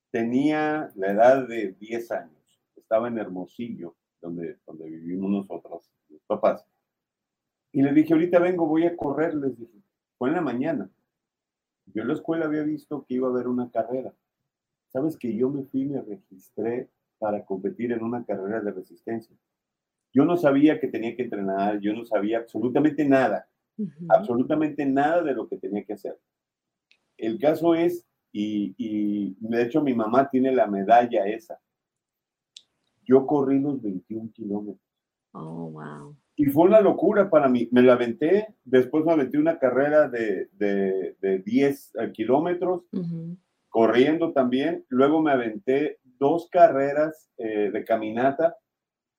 Tenía 0.09 0.91
la 0.95 1.11
edad 1.11 1.47
de 1.47 1.73
10 1.79 2.11
años, 2.11 2.61
estaba 2.75 3.07
en 3.07 3.19
Hermosillo, 3.19 3.95
donde, 4.19 4.57
donde 4.65 4.89
vivimos 4.89 5.29
nosotros, 5.29 5.91
mis 6.09 6.23
papás. 6.23 6.65
Y 7.71 7.83
le 7.83 7.93
dije, 7.93 8.13
ahorita 8.13 8.39
vengo, 8.39 8.65
voy 8.65 8.85
a 8.85 8.97
correr, 8.97 9.35
les 9.35 9.57
dije. 9.57 9.79
Fue 10.17 10.29
en 10.29 10.35
la 10.35 10.41
mañana. 10.41 10.89
Yo 11.93 12.01
en 12.01 12.07
la 12.07 12.15
escuela 12.15 12.45
había 12.45 12.63
visto 12.63 13.05
que 13.07 13.13
iba 13.15 13.27
a 13.27 13.31
haber 13.31 13.47
una 13.47 13.69
carrera. 13.69 14.11
¿Sabes 14.87 15.15
que 15.17 15.35
yo 15.35 15.49
me 15.49 15.63
fui 15.63 15.81
y 15.83 15.85
me 15.85 16.01
registré 16.01 16.89
para 17.19 17.45
competir 17.45 17.91
en 17.91 18.03
una 18.03 18.25
carrera 18.25 18.59
de 18.59 18.71
resistencia? 18.71 19.35
Yo 20.13 20.25
no 20.25 20.37
sabía 20.37 20.79
que 20.79 20.87
tenía 20.87 21.15
que 21.15 21.23
entrenar, 21.23 21.79
yo 21.79 21.93
no 21.93 22.05
sabía 22.05 22.39
absolutamente 22.39 23.05
nada, 23.05 23.47
absolutamente 24.09 24.85
nada 24.85 25.21
de 25.21 25.33
lo 25.33 25.47
que 25.47 25.57
tenía 25.57 25.83
que 25.83 25.93
hacer. 25.93 26.17
El 27.17 27.37
caso 27.39 27.75
es, 27.75 28.05
y, 28.31 29.35
de 29.39 29.63
hecho 29.63 29.81
mi 29.81 29.93
mamá 29.93 30.29
tiene 30.29 30.51
la 30.51 30.67
medalla 30.67 31.25
esa. 31.27 31.59
Yo 33.03 33.25
corrí 33.25 33.59
los 33.59 33.81
21 33.81 34.31
kilómetros. 34.33 34.87
Oh, 35.31 35.69
wow. 35.71 36.15
Y 36.35 36.45
fue 36.45 36.65
una 36.65 36.79
locura 36.79 37.29
para 37.29 37.49
mí. 37.49 37.67
Me 37.71 37.81
la 37.81 37.93
aventé, 37.93 38.55
después 38.63 39.03
me 39.03 39.11
aventé 39.11 39.37
una 39.37 39.59
carrera 39.59 40.07
de, 40.07 40.47
de, 40.53 41.39
10 41.39 41.95
eh, 41.95 42.11
kilómetros, 42.13 42.83
corriendo 43.67 44.31
también. 44.31 44.85
Luego 44.87 45.21
me 45.21 45.31
aventé 45.31 45.99
dos 46.17 46.47
carreras 46.49 47.29
eh, 47.37 47.71
de 47.71 47.83
caminata 47.83 48.55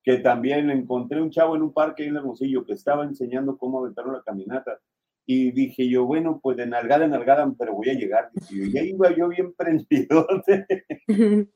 que 0.03 0.19
también 0.19 0.71
encontré 0.71 1.21
un 1.21 1.31
chavo 1.31 1.57
en 1.57 1.63
un 1.63 1.73
parque 1.73 2.05
en 2.05 2.11
el 2.11 2.17
Hermosillo 2.19 2.65
que 2.65 2.73
estaba 2.73 3.05
enseñando 3.05 3.59
cómo 3.59 3.81
aventar 3.81 4.07
una 4.07 4.23
caminata. 4.23 4.79
Y 5.27 5.53
dije 5.53 5.89
yo, 5.89 6.07
bueno, 6.07 6.41
pues 6.43 6.57
de 6.57 6.67
nalgada 6.67 7.05
en 7.05 7.13
nalgada, 7.13 7.53
pero 7.59 7.75
voy 7.75 7.91
a 7.91 7.95
llegar. 7.95 8.31
Y 8.51 8.73
ya 8.73 8.83
iba 8.83 9.15
yo 9.15 9.29
bien 9.29 9.53
prendido. 9.57 10.27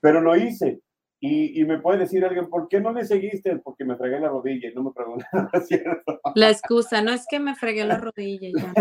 pero 0.00 0.20
lo 0.20 0.36
hice. 0.36 0.80
Y, 1.22 1.60
y, 1.60 1.64
me 1.66 1.78
puede 1.78 1.98
decir 1.98 2.24
alguien, 2.24 2.48
¿por 2.48 2.66
qué 2.68 2.80
no 2.80 2.94
le 2.94 3.04
seguiste? 3.04 3.56
Porque 3.56 3.84
me 3.84 3.94
fregué 3.96 4.18
la 4.20 4.28
rodilla 4.28 4.70
y 4.70 4.74
no 4.74 4.84
me 4.84 4.90
preguntaron, 4.90 5.50
¿cierto? 5.66 6.18
La 6.34 6.50
excusa, 6.50 7.02
no 7.02 7.12
es 7.12 7.26
que 7.28 7.38
me 7.38 7.54
fregué 7.54 7.84
la 7.84 7.98
rodilla 7.98 8.48
ya. 8.56 8.72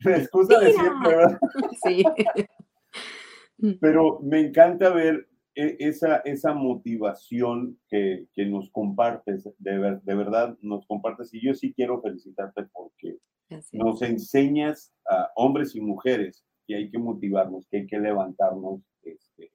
la 0.00 0.16
excusa 0.16 0.58
de 0.58 0.72
siempre, 0.72 1.16
¿verdad? 1.16 1.38
Sí. 1.84 2.02
Pero 3.78 4.20
me 4.22 4.40
encanta 4.40 4.88
ver 4.88 5.28
esa, 5.54 6.18
esa 6.18 6.54
motivación 6.54 7.78
que, 7.88 8.26
que 8.34 8.46
nos 8.46 8.70
compartes, 8.70 9.48
de, 9.58 10.00
de 10.02 10.14
verdad 10.14 10.56
nos 10.60 10.86
compartes, 10.86 11.32
y 11.34 11.44
yo 11.44 11.54
sí 11.54 11.72
quiero 11.74 12.00
felicitarte 12.00 12.64
porque 12.72 13.18
nos 13.72 14.00
enseñas 14.02 14.92
a 15.08 15.30
hombres 15.36 15.74
y 15.74 15.80
mujeres 15.80 16.44
que 16.66 16.76
hay 16.76 16.90
que 16.90 16.98
motivarnos, 16.98 17.66
que 17.68 17.78
hay 17.78 17.86
que 17.86 17.98
levantarnos, 17.98 18.80
este, 19.02 19.52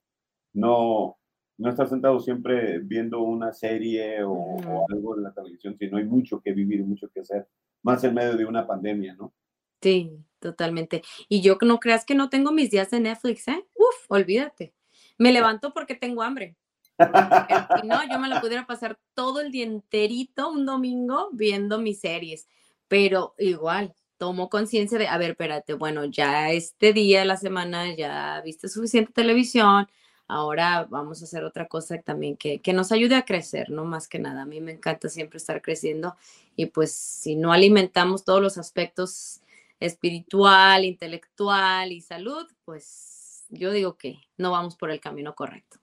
no, 0.53 1.17
no 1.57 1.69
estar 1.69 1.87
sentado 1.87 2.19
siempre 2.19 2.79
viendo 2.79 3.21
una 3.21 3.53
serie 3.53 4.23
o, 4.23 4.33
o, 4.33 4.85
algo 4.91 5.17
en 5.17 5.23
la 5.23 5.33
televisión, 5.33 5.75
sino 5.79 5.97
hay 5.97 6.05
mucho 6.05 6.41
que 6.41 6.53
vivir, 6.53 6.83
mucho 6.83 7.09
que 7.09 7.21
hacer, 7.21 7.47
más 7.81 8.03
en 8.03 8.13
medio 8.13 8.35
de 8.35 8.45
una 8.45 8.67
pandemia, 8.67 9.15
¿no? 9.15 9.33
Sí, 9.81 10.11
totalmente. 10.39 11.01
Y 11.29 11.41
yo 11.41 11.57
no 11.61 11.79
creas 11.79 12.05
que 12.05 12.15
no 12.15 12.29
tengo 12.29 12.51
mis 12.51 12.69
días 12.71 12.89
de 12.91 12.99
Netflix, 12.99 13.47
¿eh? 13.47 13.65
Uf, 13.75 14.05
olvídate. 14.09 14.73
Me 15.17 15.31
levanto 15.31 15.73
porque 15.73 15.95
tengo 15.95 16.21
hambre. 16.21 16.55
Si 16.97 17.87
no, 17.87 18.01
yo 18.09 18.19
me 18.19 18.27
la 18.27 18.41
pudiera 18.41 18.65
pasar 18.65 18.99
todo 19.13 19.41
el 19.41 19.51
día 19.51 19.65
enterito 19.65 20.49
un 20.49 20.65
domingo 20.65 21.29
viendo 21.31 21.79
mis 21.79 21.99
series, 21.99 22.47
pero 22.87 23.35
igual 23.37 23.93
tomo 24.17 24.49
conciencia 24.49 24.97
de, 24.97 25.07
a 25.07 25.17
ver, 25.17 25.31
espérate, 25.31 25.73
bueno, 25.73 26.05
ya 26.05 26.51
este 26.51 26.93
día 26.93 27.19
de 27.19 27.25
la 27.25 27.37
semana 27.37 27.95
ya 27.95 28.41
viste 28.43 28.67
suficiente 28.67 29.13
televisión, 29.13 29.87
ahora 30.27 30.87
vamos 30.89 31.21
a 31.21 31.25
hacer 31.25 31.43
otra 31.43 31.67
cosa 31.67 32.01
también 32.01 32.35
que, 32.35 32.59
que 32.59 32.73
nos 32.73 32.91
ayude 32.91 33.15
a 33.15 33.25
crecer, 33.25 33.69
¿no? 33.69 33.85
Más 33.85 34.07
que 34.07 34.19
nada, 34.19 34.41
a 34.41 34.45
mí 34.45 34.59
me 34.59 34.71
encanta 34.71 35.09
siempre 35.09 35.37
estar 35.37 35.61
creciendo 35.61 36.15
y 36.55 36.67
pues 36.67 36.91
si 36.93 37.35
no 37.35 37.53
alimentamos 37.53 38.25
todos 38.25 38.41
los 38.41 38.57
aspectos 38.57 39.41
espiritual, 39.79 40.83
intelectual 40.83 41.91
y 41.91 42.01
salud, 42.01 42.47
pues 42.65 43.16
yo 43.49 43.71
digo 43.71 43.97
que 43.97 44.19
no 44.37 44.51
vamos 44.51 44.75
por 44.75 44.91
el 44.91 44.99
camino 44.99 45.35
correcto. 45.35 45.77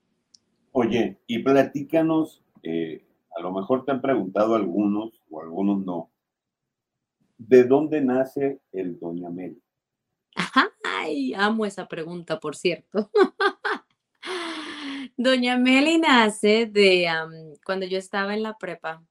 Oye, 0.72 1.18
y 1.26 1.38
platícanos, 1.38 2.42
eh, 2.62 3.04
a 3.36 3.40
lo 3.40 3.52
mejor 3.52 3.84
te 3.84 3.92
han 3.92 4.00
preguntado 4.00 4.54
algunos 4.54 5.22
o 5.30 5.40
algunos 5.40 5.84
no, 5.84 6.10
¿de 7.38 7.64
dónde 7.64 8.00
nace 8.00 8.60
el 8.72 8.98
Doña 8.98 9.30
Meli? 9.30 9.60
Ay, 10.82 11.34
amo 11.34 11.66
esa 11.66 11.86
pregunta, 11.86 12.40
por 12.40 12.56
cierto. 12.56 13.10
Doña 15.16 15.58
Meli 15.58 15.98
nace 15.98 16.66
de 16.66 17.06
cuando 17.64 17.86
yo 17.86 17.98
estaba 17.98 18.34
en 18.34 18.42
la 18.42 18.58
prepa 18.58 19.02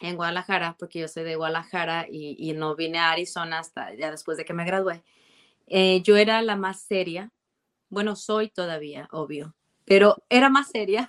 en 0.00 0.16
Guadalajara, 0.16 0.76
porque 0.78 1.00
yo 1.00 1.08
soy 1.08 1.24
de 1.24 1.36
Guadalajara 1.36 2.06
y, 2.10 2.52
no 2.52 2.76
vine 2.76 2.98
a 2.98 3.12
Arizona 3.12 3.58
hasta 3.58 3.94
ya 3.94 4.10
después 4.10 4.36
de 4.36 4.44
que 4.44 4.54
me 4.54 4.64
gradué. 4.64 5.02
Eh, 5.66 6.02
yo 6.02 6.16
era 6.16 6.42
la 6.42 6.56
más 6.56 6.80
seria, 6.82 7.32
bueno, 7.88 8.16
soy 8.16 8.50
todavía, 8.50 9.08
obvio, 9.12 9.54
pero 9.84 10.16
era 10.28 10.48
más 10.48 10.68
seria. 10.68 11.08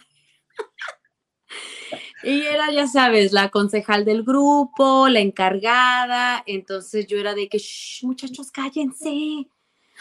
y 2.24 2.42
era, 2.42 2.72
ya 2.72 2.88
sabes, 2.88 3.32
la 3.32 3.50
concejal 3.50 4.06
del 4.06 4.24
grupo, 4.24 5.08
la 5.10 5.20
encargada, 5.20 6.44
entonces 6.46 7.08
yo 7.08 7.18
era 7.18 7.34
de 7.34 7.50
que, 7.50 7.62
muchachos, 8.04 8.52
cállense, 8.52 9.48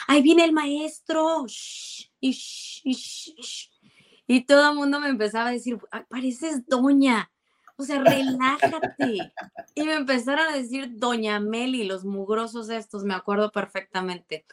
ahí 0.06 0.22
viene 0.22 0.44
el 0.44 0.52
maestro, 0.52 1.46
y, 2.20 2.38
y, 4.26 4.40
todo 4.44 4.70
el 4.70 4.76
mundo 4.76 5.00
me 5.00 5.08
empezaba 5.08 5.48
a 5.48 5.52
decir, 5.52 5.78
pareces 6.08 6.66
doña, 6.66 7.30
o 7.76 7.82
sea, 7.82 8.02
relájate. 8.02 9.32
Y 9.74 9.82
me 9.82 9.94
empezaron 9.94 10.48
a 10.48 10.56
decir 10.56 10.98
Doña 10.98 11.38
Meli, 11.40 11.84
los 11.84 12.04
mugrosos 12.04 12.70
estos, 12.70 13.04
me 13.04 13.14
acuerdo 13.14 13.52
perfectamente, 13.52 14.46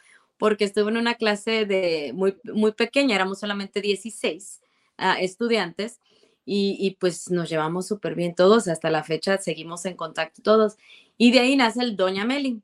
porque 0.44 0.66
estuve 0.66 0.90
en 0.90 0.98
una 0.98 1.14
clase 1.14 1.64
de 1.64 2.12
muy, 2.14 2.36
muy 2.44 2.72
pequeña, 2.72 3.14
éramos 3.14 3.40
solamente 3.40 3.80
16 3.80 4.60
ah, 4.98 5.18
estudiantes, 5.18 6.00
y, 6.44 6.76
y, 6.78 6.96
pues 6.96 7.30
nos 7.30 7.48
llevamos 7.48 7.86
súper 7.86 8.14
bien 8.14 8.34
todos, 8.34 8.68
hasta 8.68 8.90
la 8.90 9.02
fecha 9.04 9.38
seguimos 9.38 9.86
en 9.86 9.96
contacto 9.96 10.42
todos, 10.42 10.76
y 11.16 11.32
de 11.32 11.40
ahí 11.40 11.56
nace 11.56 11.80
el 11.80 11.96
Doña 11.96 12.26
Meli. 12.26 12.60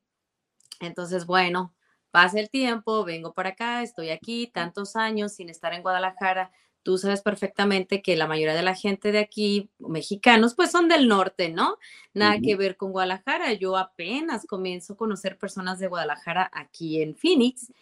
Entonces, 0.80 1.24
bueno, 1.24 1.72
pasa 2.10 2.38
el 2.38 2.50
tiempo, 2.50 3.02
vengo 3.02 3.32
para 3.32 3.48
acá, 3.48 3.82
estoy 3.82 4.10
aquí 4.10 4.46
tantos 4.46 4.94
años 4.94 5.32
sin 5.32 5.48
estar 5.48 5.72
en 5.72 5.80
Guadalajara, 5.80 6.52
tú 6.82 6.98
sabes 6.98 7.22
perfectamente 7.22 8.02
que 8.02 8.16
la 8.16 8.26
mayoría 8.26 8.54
de 8.54 8.62
la 8.62 8.74
gente 8.74 9.12
de 9.12 9.18
aquí, 9.18 9.68
mexicanos, 9.78 10.54
pues 10.54 10.70
son 10.70 10.88
del 10.88 11.08
norte, 11.08 11.50
¿no? 11.50 11.78
Nada 12.14 12.38
que 12.40 12.56
ver 12.56 12.76
con 12.76 12.92
Guadalajara. 12.92 13.52
Yo 13.52 13.76
apenas 13.76 14.46
comienzo 14.46 14.94
a 14.94 14.96
conocer 14.96 15.38
personas 15.38 15.78
de 15.78 15.88
Guadalajara 15.88 16.50
aquí 16.52 17.02
en 17.02 17.14
Phoenix, 17.14 17.72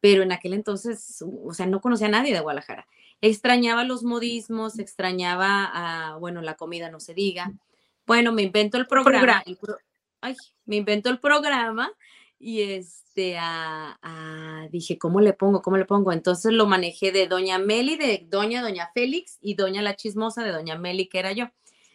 pero 0.00 0.22
en 0.22 0.32
aquel 0.32 0.54
entonces, 0.54 1.22
o 1.44 1.52
sea, 1.52 1.66
no 1.66 1.80
conocía 1.80 2.06
a 2.06 2.10
nadie 2.10 2.32
de 2.32 2.40
Guadalajara. 2.40 2.86
Extrañaba 3.20 3.84
los 3.84 4.02
modismos, 4.02 4.78
extrañaba, 4.78 5.70
a, 5.72 6.16
bueno, 6.16 6.42
la 6.42 6.54
comida 6.54 6.90
no 6.90 7.00
se 7.00 7.14
diga. 7.14 7.52
Bueno, 8.06 8.32
me 8.32 8.42
invento 8.42 8.78
el 8.78 8.86
programa. 8.86 9.42
ay, 10.20 10.36
me 10.64 10.76
invento 10.76 11.10
el 11.10 11.18
programa 11.18 11.92
y 12.38 12.62
este, 12.62 13.38
dije, 14.70 14.98
¿cómo 14.98 15.20
le 15.20 15.32
pongo? 15.32 15.62
¿Cómo 15.62 15.76
le 15.76 15.86
pongo? 15.86 16.12
Entonces 16.12 16.52
lo 16.52 16.66
manejé 16.66 17.10
de 17.12 17.26
Doña 17.26 17.58
Meli, 17.58 17.96
de 17.96 18.26
Doña 18.28 18.62
Doña 18.62 18.90
Félix 18.94 19.38
y 19.40 19.54
Doña 19.54 19.82
la 19.82 19.96
Chismosa 19.96 20.44
de 20.44 20.52
Doña 20.52 20.76
Meli, 20.76 21.06
que 21.08 21.18
era 21.18 21.32
yo. 21.32 21.46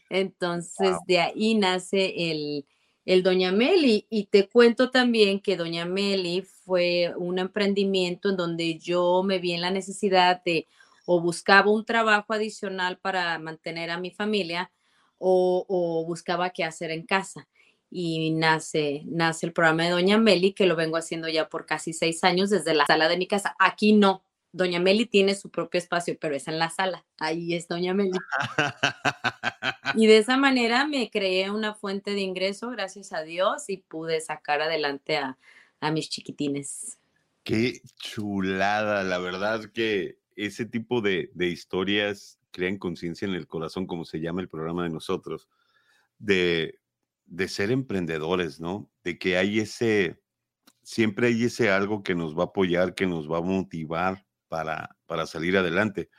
Entonces 0.10 0.98
de 1.08 1.20
ahí 1.20 1.56
nace 1.56 2.32
el, 2.32 2.66
el 3.06 3.22
Doña 3.22 3.52
Meli. 3.52 4.08
Y 4.10 4.26
te 4.26 4.50
cuento 4.50 4.90
también 4.90 5.40
que 5.40 5.58
Doña 5.58 5.86
Meli 5.86 6.42
fue 6.42 7.14
un 7.18 7.38
emprendimiento 7.38 8.30
en 8.30 8.38
donde 8.38 8.80
yo 8.80 9.22
me 9.24 9.38
vi 9.38 9.54
en 9.54 9.62
la 9.62 9.72
necesidad 9.72 10.42
de 10.44 10.68
o 11.06 11.22
buscaba 11.22 11.72
un 11.72 11.86
trabajo 11.86 12.34
adicional 12.34 12.98
para 12.98 13.38
mantener 13.38 13.92
a 13.92 14.00
mi 14.00 14.12
familia 14.12 14.72
o, 15.18 15.66
o 15.68 16.06
buscaba 16.06 16.50
qué 16.50 16.64
hacer 16.64 16.90
en 16.92 17.06
casa 17.06 17.48
y 17.94 18.32
nace, 18.32 19.04
nace 19.06 19.46
el 19.46 19.52
programa 19.52 19.84
de 19.84 19.90
Doña 19.90 20.18
Meli, 20.18 20.54
que 20.54 20.66
lo 20.66 20.78
vengo 20.78 20.96
haciendo 20.96 21.28
ya 21.28 21.50
por 21.50 21.66
casi 21.66 21.92
seis 21.92 22.24
años 22.24 22.50
desde 22.50 22.74
la 22.74 22.86
sala 22.86 23.10
de 23.10 23.18
mi 23.18 23.28
casa. 23.28 23.54
Aquí 23.60 23.92
no, 23.92 24.24
Doña 24.54 24.80
Meli 24.80 25.06
tiene 25.06 25.36
su 25.36 25.50
propio 25.50 25.78
espacio, 25.78 26.18
pero 26.20 26.34
es 26.34 26.48
en 26.48 26.58
la 26.58 26.70
sala. 26.70 27.06
Ahí 27.20 27.54
es 27.54 27.68
Doña 27.68 27.94
Meli. 27.94 28.18
y 29.96 30.08
de 30.08 30.18
esa 30.18 30.38
manera 30.38 30.88
me 30.88 31.10
creé 31.10 31.52
una 31.52 31.74
fuente 31.74 32.12
de 32.12 32.22
ingreso, 32.22 32.70
gracias 32.70 33.12
a 33.12 33.24
Dios, 33.24 33.70
y 33.70 33.78
pude 33.78 34.22
sacar 34.22 34.62
adelante 34.62 35.18
a, 35.18 35.38
a 35.82 35.92
mis 35.92 36.10
chiquitines. 36.10 36.98
Qué 37.44 37.82
chulada, 37.98 39.04
la 39.04 39.18
verdad 39.18 39.70
que 39.74 40.18
ese 40.38 40.66
tipo 40.66 41.02
de, 41.02 41.30
de 41.34 41.48
historias 41.48 42.40
crean 42.52 42.78
conciencia 42.78 43.28
en 43.28 43.34
el 43.34 43.48
corazón, 43.48 43.86
como 43.86 44.06
se 44.06 44.22
llama 44.22 44.42
el 44.42 44.48
programa 44.48 44.84
de 44.84 44.92
nosotros, 44.92 45.50
de 46.20 46.81
de 47.32 47.48
ser 47.48 47.72
emprendedores, 47.72 48.60
¿no? 48.60 48.92
De 49.06 49.18
que 49.18 49.38
hay 49.38 49.60
ese, 49.60 50.20
siempre 50.84 51.28
hay 51.28 51.46
ese 51.46 51.70
algo 51.70 52.04
que 52.04 52.14
nos 52.14 52.38
va 52.38 52.44
a 52.44 52.48
apoyar, 52.48 52.94
que 52.94 53.08
nos 53.08 53.32
va 53.32 53.38
a 53.38 53.42
motivar 53.42 54.26
para, 54.50 54.98
para 55.06 55.26
salir 55.26 55.56
adelante. 55.56 56.10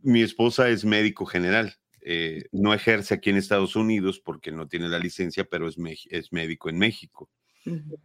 Mi 0.00 0.22
esposa 0.22 0.70
es 0.70 0.86
médico 0.86 1.26
general, 1.26 1.74
eh, 2.00 2.44
no 2.50 2.72
ejerce 2.72 3.12
aquí 3.12 3.28
en 3.28 3.36
Estados 3.36 3.76
Unidos 3.76 4.20
porque 4.20 4.50
no 4.50 4.68
tiene 4.68 4.88
la 4.88 4.98
licencia, 4.98 5.44
pero 5.44 5.68
es, 5.68 5.76
es 6.08 6.32
médico 6.32 6.70
en 6.70 6.78
México. 6.78 7.30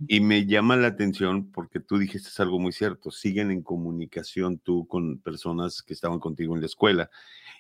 Y 0.10 0.19
me 0.19 0.45
llama 0.45 0.76
la 0.76 0.88
atención 0.88 1.49
porque 1.49 1.80
tú 1.80 1.97
dijiste 1.97 2.30
algo 2.41 2.60
muy 2.60 2.73
cierto, 2.73 3.12
siguen 3.12 3.49
en 3.49 3.62
comunicación 3.62 4.60
tú 4.60 4.86
con 4.88 5.19
personas 5.19 5.82
que 5.82 5.93
estaban 5.93 6.19
contigo 6.19 6.54
en 6.54 6.60
la 6.60 6.65
escuela 6.65 7.10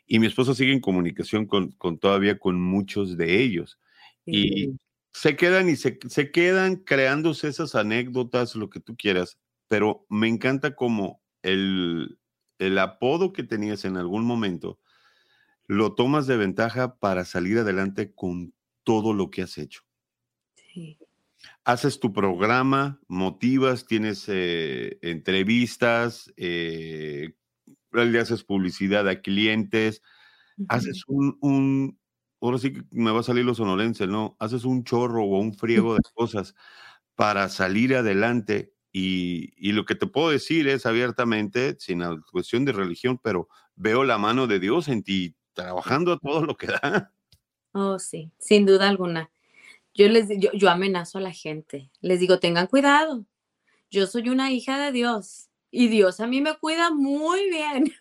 y 0.05 0.19
mi 0.19 0.27
esposa 0.27 0.53
sigue 0.53 0.73
en 0.73 0.81
comunicación 0.81 1.45
con, 1.45 1.71
con 1.71 1.97
todavía 1.99 2.37
con 2.37 2.59
muchos 2.59 3.15
de 3.15 3.41
ellos. 3.41 3.79
Y 4.25 4.77
se 5.11 5.35
quedan 5.35 5.69
y 5.69 5.75
se, 5.75 5.99
se, 6.07 6.31
quedan 6.31 6.77
creándose 6.77 7.47
esas 7.47 7.75
anécdotas, 7.75 8.55
lo 8.55 8.69
que 8.69 8.79
tú 8.79 8.95
quieras, 8.95 9.37
pero 9.67 10.05
me 10.09 10.27
encanta 10.27 10.75
como 10.75 11.21
el, 11.41 12.19
el 12.59 12.77
apodo 12.77 13.33
que 13.33 13.43
tenías 13.43 13.85
en 13.85 13.97
algún 13.97 14.25
momento 14.25 14.79
lo 15.67 15.95
tomas 15.95 16.27
de 16.27 16.37
ventaja 16.37 16.97
para 16.97 17.25
salir 17.25 17.59
adelante 17.59 18.13
con 18.13 18.53
todo 18.83 19.13
lo 19.13 19.31
que 19.31 19.43
has 19.43 19.57
hecho. 19.57 19.81
Sí. 20.55 20.97
Haces 21.63 21.99
tu 21.99 22.13
programa, 22.13 22.99
motivas, 23.07 23.85
tienes 23.85 24.25
eh, 24.27 24.97
entrevistas, 25.01 26.31
eh, 26.35 27.33
le 27.91 28.19
haces 28.19 28.43
publicidad 28.43 29.07
a 29.07 29.21
clientes, 29.21 30.01
uh 30.57 30.63
-huh. 30.63 30.65
haces 30.69 31.03
un, 31.07 31.37
un, 31.41 31.99
ahora 32.45 32.57
sí 32.57 32.73
que 32.73 32.83
me 32.91 33.11
va 33.11 33.21
a 33.21 33.23
salir 33.23 33.45
los 33.45 33.57
sonorenses, 33.57 34.07
¿no? 34.07 34.35
Haces 34.39 34.65
un 34.65 34.83
chorro 34.83 35.23
o 35.23 35.39
un 35.39 35.53
friego 35.53 35.95
de 35.95 36.01
cosas 36.13 36.55
para 37.15 37.49
salir 37.49 37.95
adelante 37.95 38.73
y, 38.91 39.53
y, 39.57 39.71
lo 39.71 39.85
que 39.85 39.95
te 39.95 40.05
puedo 40.05 40.29
decir 40.29 40.67
es 40.67 40.85
abiertamente, 40.85 41.75
sin 41.79 41.99
la 41.99 42.15
cuestión 42.31 42.63
de 42.63 42.73
religión, 42.73 43.19
pero 43.23 43.47
veo 43.75 44.03
la 44.03 44.19
mano 44.19 44.45
de 44.45 44.59
Dios 44.59 44.87
en 44.87 45.03
ti, 45.03 45.35
trabajando 45.53 46.13
a 46.13 46.19
todo 46.19 46.45
lo 46.45 46.55
que 46.55 46.67
da. 46.67 47.11
Oh, 47.71 47.97
sí, 47.97 48.31
sin 48.37 48.67
duda 48.67 48.89
alguna. 48.89 49.31
Yo 49.95 50.07
les 50.09 50.27
yo, 50.39 50.51
yo 50.53 50.69
amenazo 50.69 51.17
a 51.17 51.21
la 51.21 51.31
gente, 51.31 51.89
les 52.01 52.19
digo, 52.19 52.39
tengan 52.39 52.67
cuidado. 52.67 53.25
Yo 53.89 54.05
soy 54.05 54.29
una 54.29 54.51
hija 54.51 54.83
de 54.83 54.91
Dios 54.91 55.49
y 55.71 55.87
Dios 55.87 56.19
a 56.19 56.27
mí 56.27 56.41
me 56.41 56.55
cuida 56.57 56.91
muy 56.91 57.49
bien. 57.49 57.91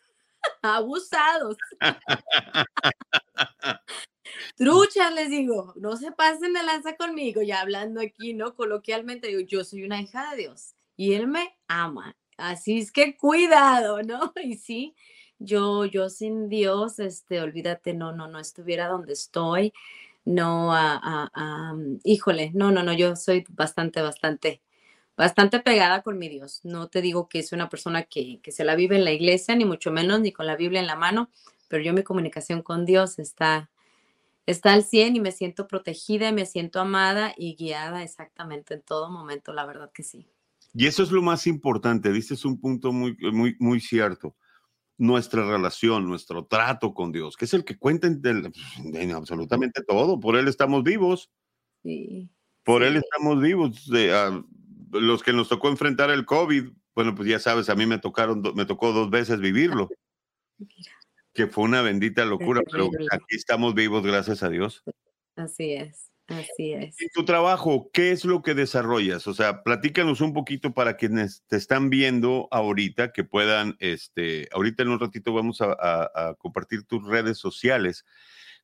abusados. 0.63 1.57
Truchas, 4.57 5.13
les 5.15 5.31
digo, 5.31 5.73
no 5.77 5.97
se 5.97 6.13
pasen 6.13 6.53
de 6.53 6.63
lanza 6.63 6.97
conmigo, 6.97 7.43
ya 7.43 7.61
hablando 7.61 8.01
aquí, 8.01 8.35
¿no? 8.35 8.55
Coloquialmente 8.55 9.29
digo, 9.29 9.41
yo 9.41 9.65
soy 9.65 9.85
una 9.85 10.01
hija 10.01 10.31
de 10.31 10.43
Dios 10.43 10.75
y 10.97 11.15
Él 11.15 11.29
me 11.29 11.57
ama. 11.69 12.17
Así 12.37 12.79
es 12.79 12.93
que 12.93 13.17
cuidado, 13.17 14.03
¿no? 14.03 14.33
Y 14.43 14.57
sí, 14.57 14.95
yo, 15.39 15.85
yo 15.85 16.09
sin 16.09 16.49
Dios, 16.49 16.99
este, 16.99 17.41
olvídate, 17.41 17.95
no, 17.95 18.13
no, 18.13 18.29
no 18.29 18.39
estuviera 18.39 18.89
donde 18.89 19.13
estoy, 19.13 19.73
no, 20.25 20.73
a, 20.75 21.75
híjole, 22.05 22.53
no, 22.55 22.71
no, 22.71 22.83
no, 22.83 22.93
yo 22.93 23.17
soy 23.17 23.45
bastante, 23.51 24.03
bastante, 24.03 24.63
bastante 25.17 25.61
pegada 25.61 26.03
con 26.03 26.19
mi 26.19 26.29
Dios. 26.29 26.61
No 26.65 26.89
te 26.89 27.03
digo 27.03 27.29
que 27.29 27.43
soy 27.43 27.57
una 27.57 27.69
persona 27.69 28.05
que, 28.05 28.41
que 28.43 28.53
se 28.53 28.65
la 28.65 28.77
vive 28.77 28.97
en 28.97 29.05
la 29.05 29.13
iglesia, 29.13 29.57
ni 29.57 29.65
mucho 29.65 29.91
menos, 29.91 30.21
ni 30.21 30.33
con 30.33 30.47
la 30.47 30.57
Biblia 30.57 30.81
en 30.81 30.87
la 30.87 30.97
mano, 30.97 31.31
pero 31.69 31.83
yo 31.83 31.93
mi 31.93 32.03
comunicación 32.03 32.63
con 32.63 32.85
Dios 32.87 33.19
está, 33.19 33.71
está 34.47 34.73
al 34.73 34.85
100 34.85 35.17
y 35.17 35.21
me 35.21 35.33
siento 35.33 35.67
protegida 35.67 36.29
y 36.29 36.33
me 36.33 36.47
siento 36.47 36.81
amada 36.81 37.35
y 37.37 37.55
guiada 37.55 38.03
exactamente 38.03 38.75
en 38.75 38.83
todo 38.83 39.11
momento, 39.11 39.53
la 39.53 39.67
verdad 39.67 39.91
que 39.93 40.03
sí. 40.03 40.29
Y 40.75 40.87
eso 40.87 41.03
es 41.03 41.11
lo 41.11 41.23
más 41.23 41.47
importante, 41.47 42.13
dices 42.13 42.45
un 42.45 42.59
punto 42.59 42.93
muy, 42.93 43.17
muy, 43.33 43.57
muy 43.59 43.81
cierto. 43.81 44.35
Nuestra 44.97 45.45
relación, 45.47 46.07
nuestro 46.07 46.45
trato 46.45 46.95
con 46.95 47.13
Dios, 47.13 47.37
que 47.37 47.45
es 47.45 47.55
el 47.55 47.65
que 47.65 47.77
cuenta 47.77 48.07
en, 48.07 49.13
absolutamente 49.13 49.83
todo. 49.83 50.21
Por 50.21 50.37
Él 50.37 50.49
estamos 50.49 50.83
vivos. 50.83 51.31
Sí. 51.83 52.31
Por 52.63 52.83
Él 52.83 52.97
estamos 52.97 53.41
vivos. 53.41 53.91
Ah, 54.13 54.43
los 54.93 55.23
que 55.23 55.33
nos 55.33 55.49
tocó 55.49 55.69
enfrentar 55.69 56.11
el 56.11 56.25
COVID, 56.25 56.71
bueno, 56.95 57.15
pues 57.15 57.29
ya 57.29 57.39
sabes, 57.39 57.69
a 57.69 57.75
mí 57.75 57.87
me 57.87 57.99
tocaron, 57.99 58.43
me 58.55 58.65
tocó 58.65 58.93
dos 58.93 59.11
veces 59.11 59.41
vivirlo. 59.41 59.89
Mira 60.59 61.02
que 61.35 61.47
fue 61.47 61.65
una 61.65 61.83
bendita 61.83 62.25
locura, 62.25 62.63
pero 62.71 62.91
aquí 63.11 63.37
estamos 63.37 63.75
vivos, 63.75 64.05
gracias 64.05 64.43
a 64.43 64.49
Dios. 64.49 64.83
Así 65.37 65.73
es. 65.73 66.13
Así 66.29 66.73
es. 66.73 67.01
En 67.01 67.09
tu 67.13 67.25
trabajo, 67.25 67.91
¿qué 67.93 68.13
es 68.13 68.25
lo 68.25 68.43
que 68.43 68.55
desarrollas? 68.55 69.27
O 69.27 69.35
sea, 69.35 69.63
platícanos 69.63 70.21
un 70.21 70.33
poquito 70.33 70.73
para 70.73 70.97
quienes 70.97 71.43
te 71.47 71.57
están 71.57 71.91
viendo 71.91 72.49
ahorita, 72.51 73.13
que 73.13 73.25
puedan, 73.25 73.77
este, 73.81 74.49
ahorita 74.53 74.83
en 74.83 74.91
un 74.91 75.01
ratito 75.01 75.35
vamos 75.35 75.61
a, 75.61 76.37
compartir 76.39 76.85
tus 76.85 77.07
redes 77.07 77.39
sociales, 77.39 78.05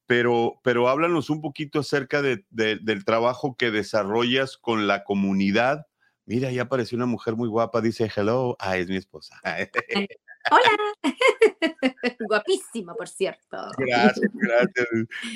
pero, 0.07 0.61
pero 0.63 0.89
háblanos 0.89 1.31
un 1.31 1.41
poquito 1.41 1.81
acerca 1.81 2.23
de, 2.23 2.45
del 2.51 3.05
trabajo 3.05 3.57
que 3.57 3.71
desarrollas 3.71 4.57
con 4.57 4.87
la 4.87 5.05
comunidad. 5.05 5.87
Mira, 6.25 6.51
ya 6.53 6.63
apareció 6.63 6.97
una 6.97 7.07
mujer 7.07 7.37
muy 7.37 7.49
guapa, 7.49 7.81
dice 7.81 8.11
hello. 8.15 8.57
Ah, 8.61 8.79
es 8.79 8.89
mi 8.89 8.97
esposa. 8.97 9.41
Hola. 10.51 10.71
Guapísima, 12.29 12.95
por 12.95 13.09
cierto. 13.09 13.57
Gracias, 13.79 14.31
gracias. 14.33 14.87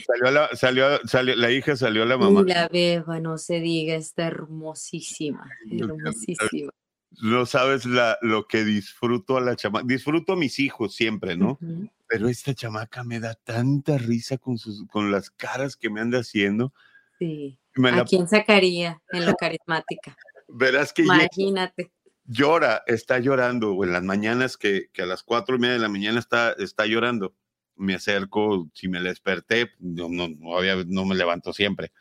Salió 0.07 0.31
la, 0.31 0.57
salió, 0.57 1.07
salió, 1.07 1.37
la 1.37 1.51
hija 1.51 1.77
salió 1.77 2.03
a 2.03 2.07
la 2.07 2.17
mamá. 2.17 2.43
La 2.47 2.69
beba, 2.69 3.21
no 3.21 3.39
se 3.39 3.61
diga, 3.61 3.95
está 3.95 4.27
hermosísima, 4.27 5.51
hermosísima. 5.71 6.73
No 7.21 7.45
sabes 7.45 7.85
la, 7.85 8.19
lo 8.23 8.47
que 8.47 8.65
disfruto 8.65 9.37
a 9.37 9.41
la 9.41 9.55
chamaca. 9.55 9.85
Disfruto 9.87 10.33
a 10.33 10.37
mis 10.37 10.59
hijos 10.59 10.95
siempre, 10.95 11.37
¿no? 11.37 11.59
Pero 12.07 12.29
esta 12.29 12.55
chamaca 12.55 13.05
me 13.05 13.21
da 13.21 13.35
tanta 13.35 13.99
risa 13.99 14.39
con, 14.39 14.59
sus, 14.59 14.87
con 14.87 15.11
las 15.13 15.31
caras 15.31 15.77
que 15.77 15.91
me 15.91 16.01
anda 16.01 16.21
haciendo. 16.21 16.73
Sí. 17.19 17.59
¿A 17.85 18.05
quién 18.05 18.29
sacaría 18.29 19.01
en 19.11 19.27
lo 19.27 19.35
carismática? 19.35 20.17
Verás 20.49 20.93
que 20.93 21.03
Imagínate 21.03 21.91
llora, 22.33 22.83
está 22.87 23.19
llorando, 23.19 23.75
o 23.75 23.85
en 23.85 23.93
las 23.93 24.03
mañanas 24.03 24.57
que, 24.57 24.91
a 24.99 25.07
las 25.07 25.23
cuatro 25.23 25.57
y 25.57 25.59
media 25.59 25.75
de 25.75 25.81
la 25.81 25.89
mañana 25.89 26.19
está, 26.19 26.53
está 26.53 26.87
llorando. 26.87 27.35
Me 27.77 27.95
acerco, 27.95 28.69
si 28.75 28.89
me 28.89 29.01
desperté, 29.01 29.73
no, 29.79 30.09
no, 30.09 30.29
no 30.29 31.05
me 31.05 31.15
levanto 31.15 31.53
siempre. 31.53 31.93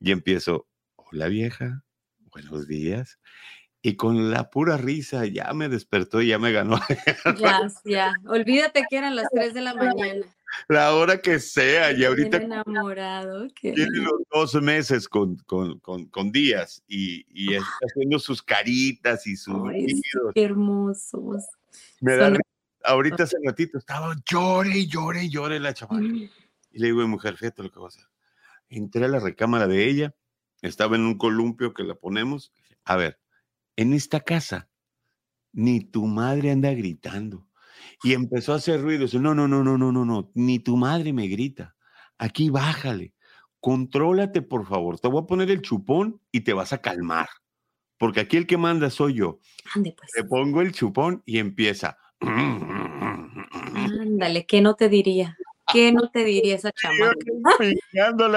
Y 0.00 0.12
empiezo, 0.12 0.66
hola 0.96 1.28
vieja, 1.28 1.84
buenos 2.32 2.66
días. 2.66 3.18
Y 3.82 3.96
con 3.96 4.30
la 4.30 4.50
pura 4.50 4.76
risa 4.76 5.26
ya 5.26 5.52
me 5.52 5.68
despertó 5.68 6.20
y 6.20 6.28
ya 6.28 6.38
me 6.38 6.52
ganó. 6.52 6.80
Ya, 7.38 7.60
ya. 7.84 8.12
Olvídate 8.26 8.84
que 8.88 8.96
eran 8.96 9.14
las 9.14 9.28
tres 9.32 9.54
de 9.54 9.60
la 9.60 9.74
mañana 9.74 10.26
la 10.68 10.94
hora 10.94 11.20
que 11.20 11.38
sea. 11.38 11.92
Y 11.92 12.04
ahorita 12.04 12.38
enamorado, 12.38 13.48
tiene 13.48 13.86
los 13.90 14.22
dos 14.32 14.62
meses 14.62 15.08
con, 15.08 15.36
con, 15.46 15.78
con, 15.78 16.32
días 16.32 16.82
y, 16.86 17.26
y, 17.28 17.54
está 17.54 17.86
haciendo 17.90 18.18
sus 18.18 18.42
caritas 18.42 19.26
y 19.26 19.36
sus 19.36 19.56
qué 20.34 20.44
hermosos. 20.44 21.44
Me 22.00 22.16
da, 22.16 22.36
ahorita 22.84 23.24
hace 23.24 23.36
ratito 23.44 23.78
estaba 23.78 24.14
llore 24.30 24.78
y 24.78 24.86
llore 24.86 25.24
y 25.24 25.30
llore 25.30 25.60
la 25.60 25.74
chaval. 25.74 26.02
Mm. 26.02 26.30
Y 26.72 26.78
le 26.78 26.86
digo, 26.88 27.06
mujer, 27.08 27.36
fíjate 27.36 27.62
lo 27.62 27.70
que 27.70 27.78
va 27.78 27.86
a 27.86 27.88
hacer. 27.88 28.04
Entré 28.68 29.04
a 29.04 29.08
la 29.08 29.20
recámara 29.20 29.66
de 29.66 29.88
ella, 29.88 30.14
estaba 30.62 30.96
en 30.96 31.02
un 31.02 31.16
columpio 31.16 31.72
que 31.72 31.84
la 31.84 31.94
ponemos. 31.94 32.52
A 32.84 32.96
ver, 32.96 33.18
en 33.76 33.92
esta 33.92 34.20
casa, 34.20 34.68
ni 35.52 35.80
tu 35.80 36.06
madre 36.06 36.50
anda 36.50 36.72
gritando 36.72 37.45
y 38.02 38.12
empezó 38.14 38.52
a 38.52 38.56
hacer 38.56 38.80
ruido. 38.80 39.06
No, 39.20 39.34
no, 39.34 39.48
no, 39.48 39.62
no, 39.62 39.78
no, 39.78 39.92
no, 39.92 40.04
no, 40.04 40.30
ni 40.34 40.58
tu 40.58 40.76
madre 40.76 41.12
me 41.12 41.26
grita. 41.28 41.74
Aquí 42.18 42.50
bájale, 42.50 43.14
contrólate 43.60 44.42
por 44.42 44.66
favor. 44.66 44.98
Te 44.98 45.08
voy 45.08 45.22
a 45.22 45.26
poner 45.26 45.50
el 45.50 45.62
chupón 45.62 46.20
y 46.32 46.40
te 46.40 46.52
vas 46.52 46.72
a 46.72 46.78
calmar, 46.78 47.28
porque 47.98 48.20
aquí 48.20 48.36
el 48.36 48.46
que 48.46 48.56
manda 48.56 48.90
soy 48.90 49.14
yo. 49.14 49.40
Ande 49.74 49.94
pues. 49.96 50.10
Te 50.12 50.24
pongo 50.24 50.62
el 50.62 50.72
chupón 50.72 51.22
y 51.26 51.38
empieza. 51.38 51.98
Ándale, 54.00 54.46
¿qué 54.46 54.60
no 54.60 54.74
te 54.74 54.88
diría? 54.88 55.36
¿Qué 55.72 55.92
no 55.92 56.08
te 56.10 56.24
diría 56.24 56.54
esa 56.54 56.72
chamaca? 56.72 57.14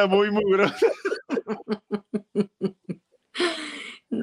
muy 0.07 0.31
mugrosa. 0.31 0.87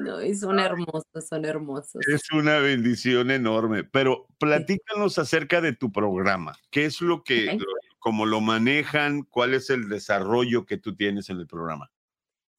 No, 0.07 0.23
y 0.23 0.35
son 0.35 0.57
hermosos, 0.57 1.27
son 1.27 1.43
hermosos. 1.43 2.01
Es 2.07 2.31
una 2.31 2.59
bendición 2.59 3.29
enorme, 3.29 3.83
pero 3.83 4.25
platícanos 4.37 5.19
acerca 5.19 5.59
de 5.59 5.73
tu 5.73 5.91
programa. 5.91 6.55
¿Qué 6.71 6.85
es 6.85 7.01
lo 7.01 7.23
que, 7.23 7.57
cómo 7.99 8.25
lo 8.25 8.39
manejan? 8.39 9.23
¿Cuál 9.23 9.53
es 9.53 9.69
el 9.69 9.89
desarrollo 9.89 10.65
que 10.65 10.77
tú 10.77 10.95
tienes 10.95 11.29
en 11.29 11.39
el 11.39 11.47
programa? 11.47 11.91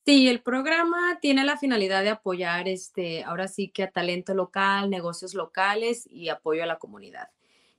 Sí, 0.05 0.29
el 0.29 0.43
programa 0.43 1.19
tiene 1.23 1.43
la 1.43 1.57
finalidad 1.57 2.03
de 2.03 2.11
apoyar, 2.11 2.69
este, 2.69 3.25
ahora 3.25 3.49
sí 3.49 3.71
que 3.71 3.85
a 3.85 3.91
talento 3.91 4.35
local, 4.35 4.91
negocios 4.91 5.33
locales 5.33 6.07
y 6.11 6.29
apoyo 6.29 6.63
a 6.63 6.67
la 6.67 6.79
comunidad. 6.79 7.29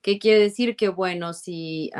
¿Qué 0.01 0.17
quiere 0.17 0.39
decir? 0.39 0.75
Que 0.75 0.89
bueno, 0.89 1.33
si 1.33 1.91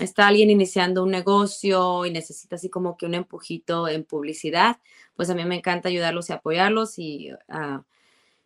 está 0.00 0.28
alguien 0.28 0.50
iniciando 0.50 1.04
un 1.04 1.10
negocio 1.10 2.04
y 2.06 2.10
necesita 2.10 2.56
así 2.56 2.68
como 2.68 2.96
que 2.96 3.06
un 3.06 3.14
empujito 3.14 3.88
en 3.88 4.04
publicidad, 4.04 4.78
pues 5.14 5.30
a 5.30 5.34
mí 5.34 5.44
me 5.44 5.56
encanta 5.56 5.88
ayudarlos 5.88 6.30
y 6.30 6.32
apoyarlos 6.32 6.98
y 6.98 7.30
ah, 7.48 7.84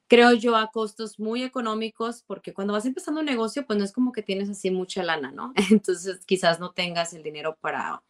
creo 0.09 0.33
yo 0.35 0.57
a 0.57 0.71
costos 0.71 1.19
muy 1.19 1.43
económicos 1.43 2.23
porque 2.27 2.53
cuando 2.53 2.73
vas 2.73 2.87
empezando 2.87 3.21
un 3.21 3.27
negocio, 3.27 3.67
pues 3.67 3.79
no 3.79 3.85
es 3.85 3.93
como 3.93 4.13
que 4.13 4.23
tienes 4.23 4.51
así 4.51 4.71
mucha 4.71 5.03
lana, 5.03 5.33
¿no? 5.33 5.53
Entonces 5.71 6.25
quizás 6.27 6.61
no 6.61 6.73
tengas 6.73 7.15
el 7.15 7.23
dinero 7.23 7.57
para 7.61 8.03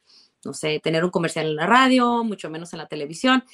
no 0.46 0.52
sé, 0.52 0.80
tener 0.82 1.04
un 1.04 1.10
comercial 1.10 1.46
en 1.46 1.56
la 1.56 1.66
radio, 1.66 2.24
mucho 2.24 2.50
menos 2.50 2.72
en 2.72 2.78
la 2.78 2.86
televisión. 2.86 3.44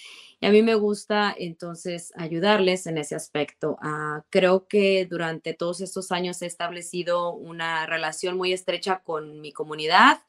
Y 0.40 0.46
a 0.46 0.50
mí 0.50 0.62
me 0.62 0.74
gusta 0.74 1.35
entonces 1.37 2.12
ayudarles 2.16 2.87
en 2.87 2.98
ese 2.98 3.14
aspecto. 3.14 3.76
Ah, 3.83 4.22
creo 4.31 4.66
que 4.68 5.07
durante 5.07 5.53
todos 5.53 5.81
estos 5.81 6.12
años 6.12 6.40
he 6.42 6.46
establecido 6.46 7.33
una 7.35 7.87
relación 7.87 8.37
muy 8.37 8.53
estrecha 8.53 9.03
con 9.05 9.40
mi 9.40 9.53
comunidad, 9.53 10.20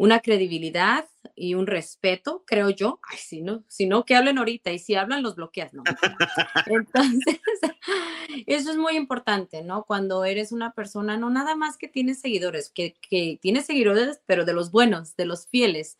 una 0.00 0.20
credibilidad 0.20 1.04
y 1.36 1.52
un 1.52 1.66
respeto, 1.66 2.42
creo 2.46 2.70
yo. 2.70 3.00
Ay, 3.10 3.18
si 3.18 3.42
no, 3.42 3.64
si 3.68 3.84
no, 3.84 4.06
que 4.06 4.14
hablen 4.16 4.38
ahorita 4.38 4.72
y 4.72 4.78
si 4.78 4.94
hablan, 4.94 5.22
los 5.22 5.36
bloqueas, 5.36 5.74
¿no? 5.74 5.82
Entonces, 6.66 7.38
eso 8.46 8.70
es 8.70 8.78
muy 8.78 8.96
importante, 8.96 9.62
¿no? 9.62 9.84
Cuando 9.84 10.24
eres 10.24 10.52
una 10.52 10.72
persona, 10.72 11.18
no 11.18 11.28
nada 11.28 11.54
más 11.54 11.76
que 11.76 11.86
tienes 11.86 12.18
seguidores, 12.18 12.70
que, 12.70 12.94
que 13.10 13.38
tienes 13.42 13.66
seguidores, 13.66 14.22
pero 14.24 14.46
de 14.46 14.54
los 14.54 14.70
buenos, 14.70 15.16
de 15.16 15.26
los 15.26 15.46
fieles, 15.48 15.98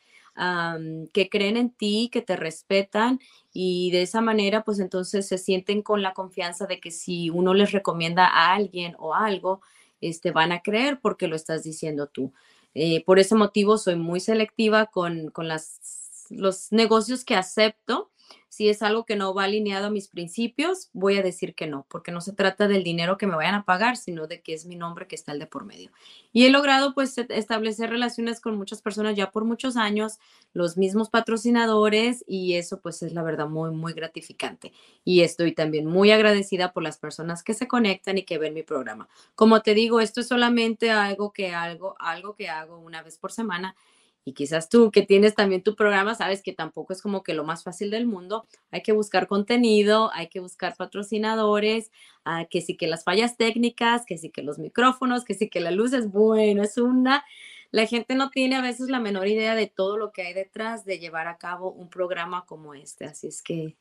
que 1.13 1.29
creen 1.29 1.59
en 1.59 1.71
ti, 1.71 2.09
que 2.11 2.23
te 2.23 2.37
respetan 2.37 3.21
y 3.53 3.91
de 3.91 4.01
esa 4.01 4.23
manera, 4.23 4.65
pues 4.65 4.79
entonces 4.79 5.29
se 5.29 5.37
sienten 5.37 5.83
con 5.83 6.01
la 6.01 6.15
confianza 6.15 6.65
de 6.65 6.81
que 6.81 6.91
si 6.91 7.29
uno 7.29 7.53
les 7.53 7.73
recomienda 7.73 8.25
a 8.27 8.55
alguien 8.55 8.95
o 8.99 9.15
algo, 9.15 9.61
este, 10.01 10.31
van 10.31 10.53
a 10.53 10.63
creer 10.63 11.01
porque 11.03 11.29
lo 11.29 11.37
estás 11.37 11.63
diciendo 11.65 12.07
tú. 12.07 12.33
Eh, 12.75 13.05
por 13.05 13.19
ese 13.19 13.35
motivo 13.35 13.79
soy 13.79 13.97
muy 13.97 14.21
selectiva 14.21 14.87
con, 14.87 15.31
con 15.31 15.49
las, 15.49 16.27
los 16.31 16.73
negocios 16.73 17.25
que 17.25 17.37
acepto. 17.37 18.11
Si 18.51 18.69
es 18.69 18.83
algo 18.83 19.07
que 19.07 19.15
no 19.15 19.33
va 19.33 19.45
alineado 19.45 19.87
a 19.87 19.91
mis 19.91 20.09
principios, 20.09 20.91
voy 20.93 21.17
a 21.17 21.23
decir 21.23 21.55
que 21.55 21.69
no, 21.69 21.87
porque 21.89 22.11
no 22.11 22.21
se 22.21 22.33
trata 22.33 22.67
del 22.67 22.83
dinero 22.83 23.17
que 23.17 23.29
me 23.29 23.37
vayan 23.37 23.55
a 23.55 23.65
pagar, 23.65 23.97
sino 23.97 24.27
de 24.27 24.43
que 24.43 24.55
es 24.55 24.67
mi 24.67 24.75
nombre 24.75 25.07
que 25.07 25.15
está 25.15 25.31
el 25.31 25.39
de 25.39 25.47
por 25.47 25.65
medio. 25.65 25.93
Y 26.33 26.47
he 26.47 26.51
logrado 26.51 26.93
pues 26.93 27.17
e, 27.17 27.27
establecer 27.31 27.91
relaciones 27.91 28.41
con 28.41 28.57
muchas 28.57 28.83
personas 28.83 29.15
ya 29.15 29.31
por 29.31 29.45
muchos 29.45 29.77
años, 29.77 30.19
los 30.53 30.77
mismos 30.77 31.11
patrocinadores 31.11 32.25
y 32.27 32.55
eso 32.55 32.81
pues 32.81 33.05
es 33.05 33.13
la 33.13 33.23
verdad 33.23 33.49
muy, 33.49 33.71
muy 33.71 33.93
gratificante. 33.93 34.73
Y 35.05 35.21
estoy 35.21 35.53
también 35.53 35.87
muy 35.87 36.11
agradecida 36.11 36.73
por 36.73 36.83
las 36.83 36.99
personas 36.99 37.45
que 37.45 37.55
se 37.55 37.69
conectan 37.69 38.19
y 38.19 38.25
que 38.25 38.39
ven 38.39 38.53
mi 38.53 38.65
programa. 38.65 39.09
Como 39.37 39.63
te 39.63 39.75
digo, 39.75 40.01
esto 40.01 40.21
es 40.21 40.27
solamente 40.27 40.91
algo 40.91 41.33
que, 41.33 41.55
algo, 41.55 41.95
algo 42.01 42.35
que 42.35 42.49
hago 42.49 42.81
una 42.81 43.05
vez 43.05 43.17
por 43.17 43.31
semana 43.31 43.77
y 44.25 44.35
quizás 44.35 44.69
tú 44.69 44.91
que 44.91 45.03
tienes 45.03 45.35
también 45.35 45.63
tu 45.63 45.75
programa, 45.75 46.15
sabes 46.15 46.43
que 46.43 46.53
tampoco 46.53 46.93
es 46.93 47.03
como 47.03 47.23
que 47.23 47.35
lo 47.35 47.45
más 47.45 47.65
fácil 47.65 47.91
del 47.91 48.07
mundo. 48.07 48.47
Hay 48.71 48.83
que 48.83 48.93
buscar 48.93 49.27
contenido, 49.27 50.11
hay 50.13 50.29
que 50.29 50.41
buscar 50.41 50.77
patrocinadores, 50.77 51.91
ah, 52.25 52.47
que 52.49 52.61
sí 52.61 52.77
que 52.77 52.87
las 52.87 53.05
fallas 53.05 53.37
técnicas, 53.37 54.05
que 54.07 54.19
sí 54.19 54.31
que 54.31 54.43
los 54.43 54.59
micrófonos, 54.59 55.25
que 55.25 55.35
sí 55.35 55.49
que 55.49 55.61
la 55.61 55.71
luz 55.71 55.93
es 55.93 56.11
bueno, 56.11 56.63
es 56.63 56.77
una. 56.77 57.25
La 57.71 57.87
gente 57.87 58.15
no 58.15 58.31
tiene 58.31 58.57
a 58.57 58.63
veces 58.63 58.91
la 58.91 59.01
menor 59.01 59.29
idea 59.29 59.55
de 59.55 59.67
todo 59.69 59.97
lo 59.97 60.13
que 60.13 60.23
hay 60.23 60.35
detrás 60.35 60.85
de 60.85 60.99
llevar 60.99 61.29
a 61.29 61.39
cabo 61.39 61.71
un 61.73 61.89
programa 61.89 62.45
como 62.45 62.75
este. 62.75 63.07
Así 63.07 63.29
es 63.29 63.43
que 63.43 63.77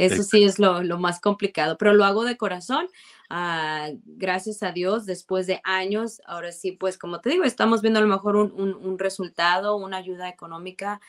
eso 0.00 0.22
sí 0.22 0.44
es 0.44 0.58
lo, 0.58 0.82
más 0.98 1.20
complicado, 1.20 1.76
pero 1.76 1.92
lo 1.92 2.04
hago 2.04 2.24
de 2.24 2.36
corazón. 2.36 2.88
Ah, 3.28 3.90
gracias 4.04 4.62
a 4.62 4.72
Dios, 4.72 5.04
después 5.06 5.46
de 5.46 5.60
años, 5.62 6.22
ahora 6.24 6.52
sí, 6.52 6.72
pues 6.72 6.96
como 6.96 7.20
te 7.20 7.30
digo, 7.30 7.44
estamos 7.44 7.82
viendo 7.82 7.98
a 7.98 8.02
lo 8.02 8.08
mejor 8.08 8.36
un, 8.36 8.98
resultado, 8.98 9.76
una 9.76 9.98
ayuda 9.98 10.28
económica 10.28 11.00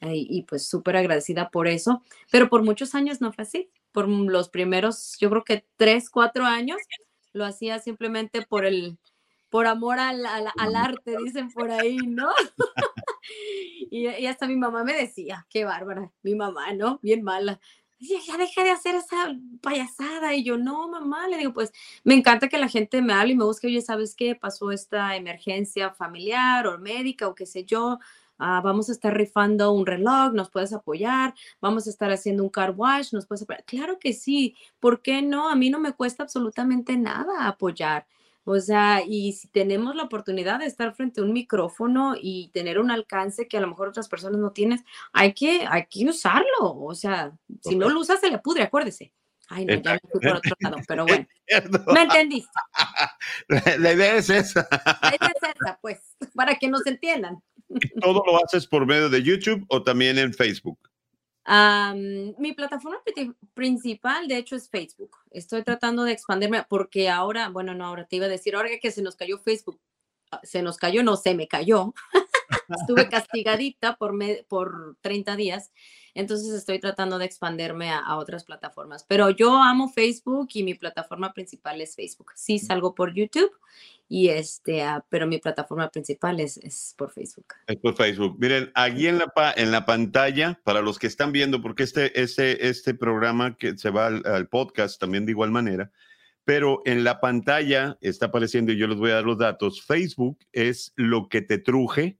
eh, 0.00 0.14
y 0.14 0.42
pues 0.42 0.66
súper 0.66 0.96
agradecida 0.96 1.50
por 1.50 1.68
eso, 1.68 2.02
pero 2.30 2.48
por 2.48 2.62
muchos 2.62 2.94
años 2.94 3.20
no 3.20 3.32
fue 3.32 3.42
así. 3.42 3.70
Por 3.92 4.08
los 4.08 4.48
primeros, 4.48 5.16
yo 5.18 5.30
creo 5.30 5.44
que 5.44 5.64
tres, 5.76 6.10
cuatro 6.10 6.44
años, 6.44 6.78
lo 7.32 7.44
hacía 7.44 7.78
simplemente 7.78 8.42
por 8.42 8.64
el, 8.64 8.98
por 9.48 9.66
amor 9.66 9.98
al, 9.98 10.24
al, 10.26 10.76
arte, 10.76 11.16
dicen 11.24 11.50
por 11.50 11.70
ahí, 11.70 11.96
¿no? 11.96 12.28
y, 13.90 14.08
y, 14.08 14.26
hasta 14.26 14.46
mi 14.46 14.56
mamá 14.56 14.84
me 14.84 14.94
decía, 14.94 15.46
qué 15.50 15.64
bárbara, 15.64 16.12
mi 16.22 16.34
mamá, 16.34 16.72
¿no? 16.72 16.98
Bien 17.02 17.22
mala 17.22 17.60
ya 18.00 18.36
deja 18.36 18.64
de 18.64 18.70
hacer 18.70 18.94
esa 18.94 19.36
payasada. 19.62 20.34
Y 20.34 20.44
yo, 20.44 20.56
no, 20.58 20.88
mamá, 20.88 21.28
le 21.28 21.38
digo, 21.38 21.52
pues 21.52 21.72
me 22.04 22.14
encanta 22.14 22.48
que 22.48 22.58
la 22.58 22.68
gente 22.68 23.02
me 23.02 23.12
hable 23.12 23.32
y 23.32 23.36
me 23.36 23.44
busque, 23.44 23.66
oye, 23.66 23.80
¿sabes 23.82 24.14
qué? 24.14 24.34
Pasó 24.34 24.72
esta 24.72 25.16
emergencia 25.16 25.90
familiar 25.92 26.66
o 26.66 26.78
médica 26.78 27.28
o 27.28 27.34
qué 27.34 27.46
sé 27.46 27.64
yo. 27.64 27.98
Ah, 28.38 28.62
vamos 28.64 28.88
a 28.88 28.92
estar 28.92 29.14
rifando 29.14 29.70
un 29.72 29.84
reloj, 29.84 30.32
nos 30.32 30.48
puedes 30.50 30.72
apoyar, 30.72 31.34
vamos 31.60 31.86
a 31.86 31.90
estar 31.90 32.10
haciendo 32.10 32.42
un 32.42 32.48
car 32.48 32.72
wash, 32.74 33.12
nos 33.12 33.26
puedes 33.26 33.42
apoyar. 33.42 33.64
Claro 33.66 33.98
que 33.98 34.14
sí, 34.14 34.56
¿por 34.80 35.02
qué 35.02 35.20
no? 35.20 35.50
A 35.50 35.56
mí 35.56 35.68
no 35.68 35.78
me 35.78 35.92
cuesta 35.92 36.22
absolutamente 36.22 36.96
nada 36.96 37.46
apoyar. 37.46 38.06
O 38.52 38.58
sea, 38.58 39.02
y 39.06 39.32
si 39.34 39.46
tenemos 39.46 39.94
la 39.94 40.02
oportunidad 40.02 40.58
de 40.58 40.66
estar 40.66 40.92
frente 40.92 41.20
a 41.20 41.24
un 41.24 41.32
micrófono 41.32 42.16
y 42.20 42.48
tener 42.48 42.80
un 42.80 42.90
alcance 42.90 43.46
que 43.46 43.56
a 43.56 43.60
lo 43.60 43.68
mejor 43.68 43.88
otras 43.88 44.08
personas 44.08 44.40
no 44.40 44.50
tienen, 44.50 44.84
hay 45.12 45.34
que, 45.34 45.64
hay 45.68 45.86
que 45.86 46.08
usarlo. 46.08 46.74
O 46.80 46.92
sea, 46.96 47.32
si 47.62 47.76
no 47.76 47.88
lo 47.88 48.00
usas, 48.00 48.18
se 48.18 48.28
le 48.28 48.40
pudre, 48.40 48.64
acuérdese. 48.64 49.12
Ay, 49.48 49.66
no, 49.66 49.74
ya 49.74 49.92
me 49.92 50.00
fui 50.00 50.20
por 50.20 50.36
otro 50.38 50.56
lado, 50.58 50.76
pero 50.88 51.06
bueno. 51.06 51.26
¿Me 51.94 52.02
entendiste? 52.02 52.50
La, 53.78 53.92
idea 53.92 54.16
es 54.16 54.28
esa. 54.28 54.66
La 55.00 55.14
idea 55.14 55.32
es 55.42 55.54
esa, 55.54 55.78
pues, 55.80 56.00
para 56.34 56.56
que 56.56 56.66
nos 56.66 56.84
entiendan. 56.88 57.40
¿Todo 58.00 58.24
lo 58.26 58.44
haces 58.44 58.66
por 58.66 58.84
medio 58.84 59.08
de 59.08 59.22
YouTube 59.22 59.64
o 59.68 59.80
también 59.84 60.18
en 60.18 60.34
Facebook? 60.34 60.89
Mi 61.46 62.52
plataforma 62.52 62.98
principal, 63.54 64.28
de 64.28 64.36
hecho, 64.36 64.56
es 64.56 64.68
Facebook. 64.68 65.16
Estoy 65.30 65.62
tratando 65.62 66.04
de 66.04 66.12
expandirme 66.12 66.64
porque 66.68 67.08
ahora, 67.08 67.48
bueno, 67.48 67.74
no, 67.74 67.86
ahora 67.86 68.06
te 68.06 68.16
iba 68.16 68.26
a 68.26 68.28
decir, 68.28 68.54
ahora 68.54 68.70
que 68.80 68.90
se 68.90 69.02
nos 69.02 69.16
cayó 69.16 69.38
Facebook, 69.38 69.80
ah, 70.30 70.40
se 70.42 70.62
nos 70.62 70.76
cayó, 70.76 71.02
no, 71.02 71.16
se 71.16 71.34
me 71.34 71.48
cayó. 71.48 71.94
Estuve 72.80 73.08
castigadita 73.08 73.96
por, 73.96 74.14
por 74.48 74.96
30 75.02 75.36
días 75.36 75.70
entonces 76.14 76.52
estoy 76.52 76.78
tratando 76.78 77.18
de 77.18 77.24
expandirme 77.24 77.90
a, 77.90 78.16
otras 78.16 78.44
plataformas. 78.44 79.04
Pero 79.04 79.30
yo 79.30 79.56
amo 79.56 79.88
Facebook 79.88 80.48
y 80.54 80.62
mi 80.62 80.74
plataforma 80.74 81.32
principal 81.32 81.80
es 81.80 81.94
Facebook. 81.94 82.32
Sí 82.34 82.58
salgo 82.58 82.94
por 82.94 83.14
YouTube 83.14 83.50
y 84.08 84.28
este, 84.28 84.82
ah, 84.82 85.04
pero 85.08 85.26
mi 85.26 85.38
plataforma 85.38 85.88
principal 85.88 86.40
es, 86.40 86.56
es, 86.58 86.94
por 86.98 87.12
Facebook. 87.12 87.46
Es 87.66 87.76
por 87.76 87.94
Facebook. 87.94 88.36
Miren, 88.38 88.70
aquí 88.74 89.06
en 89.06 89.18
la, 89.18 89.32
en 89.56 89.70
la 89.70 89.86
pantalla, 89.86 90.60
para 90.64 90.82
los 90.82 90.98
que 90.98 91.06
están 91.06 91.32
viendo, 91.32 91.62
porque 91.62 91.84
este, 91.84 92.20
este, 92.20 92.68
este 92.68 92.94
programa 92.94 93.56
que 93.56 93.78
se 93.78 93.90
va 93.90 94.08
al, 94.08 94.26
al 94.26 94.48
podcast 94.48 95.00
también 95.00 95.26
de 95.26 95.32
igual 95.32 95.50
manera, 95.50 95.92
pero 96.44 96.82
en 96.84 97.04
la 97.04 97.20
pantalla 97.20 97.96
está 98.00 98.26
apareciendo 98.26 98.72
y 98.72 98.76
yo 98.76 98.88
les 98.88 98.98
voy 98.98 99.12
a 99.12 99.16
dar 99.16 99.24
los 99.24 99.38
datos. 99.38 99.82
Facebook 99.82 100.38
es 100.52 100.92
lo 100.96 101.28
que 101.28 101.42
te 101.42 101.58
truje 101.58 102.19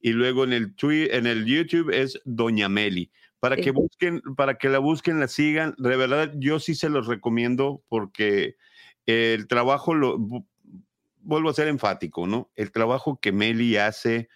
Y 0.00 0.12
luego 0.12 0.44
en 0.44 0.52
el, 0.52 0.74
en 0.80 1.26
el 1.26 1.44
YouTube 1.44 1.90
es 1.90 2.20
Doña 2.24 2.68
Meli. 2.68 3.10
Para 3.40 3.56
que 3.56 3.72
busquen, 3.72 4.22
para 4.36 4.58
que 4.58 4.68
la 4.68 4.78
busquen, 4.78 5.18
la 5.20 5.28
sigan. 5.28 5.74
De 5.78 5.96
verdad, 5.96 6.32
yo 6.36 6.60
sí 6.60 6.74
se 6.74 6.88
los 6.88 7.06
recomiendo 7.06 7.82
porque 7.88 8.56
el 9.06 9.46
trabajo 9.48 9.94
lo 9.94 10.18
vuelvo 11.20 11.50
a 11.50 11.54
ser 11.54 11.68
enfático, 11.68 12.26
¿no? 12.26 12.50
El 12.56 12.72
trabajo 12.72 13.20
que 13.20 13.32
Meli 13.32 13.76
hace 13.76 14.28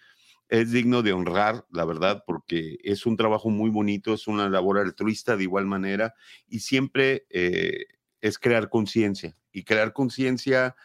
es 0.53 0.71
digno 0.71 1.01
de 1.01 1.13
honrar, 1.13 1.65
la 1.71 1.83
verdad, 1.83 2.23
porque 2.27 2.77
es 2.83 3.07
un 3.07 3.17
trabajo 3.17 3.49
muy 3.49 3.71
bonito, 3.71 4.13
es 4.13 4.27
una 4.27 4.47
labor 4.49 4.77
altruista 4.77 5.35
de 5.35 5.45
igual 5.45 5.65
manera 5.65 6.13
y 6.47 6.59
siempre 6.59 7.25
eh, 7.31 7.85
es 8.21 8.37
crear 8.37 8.69
conciencia 8.69 9.35
y 9.51 9.63
crear 9.63 9.93
conciencia 9.93 10.75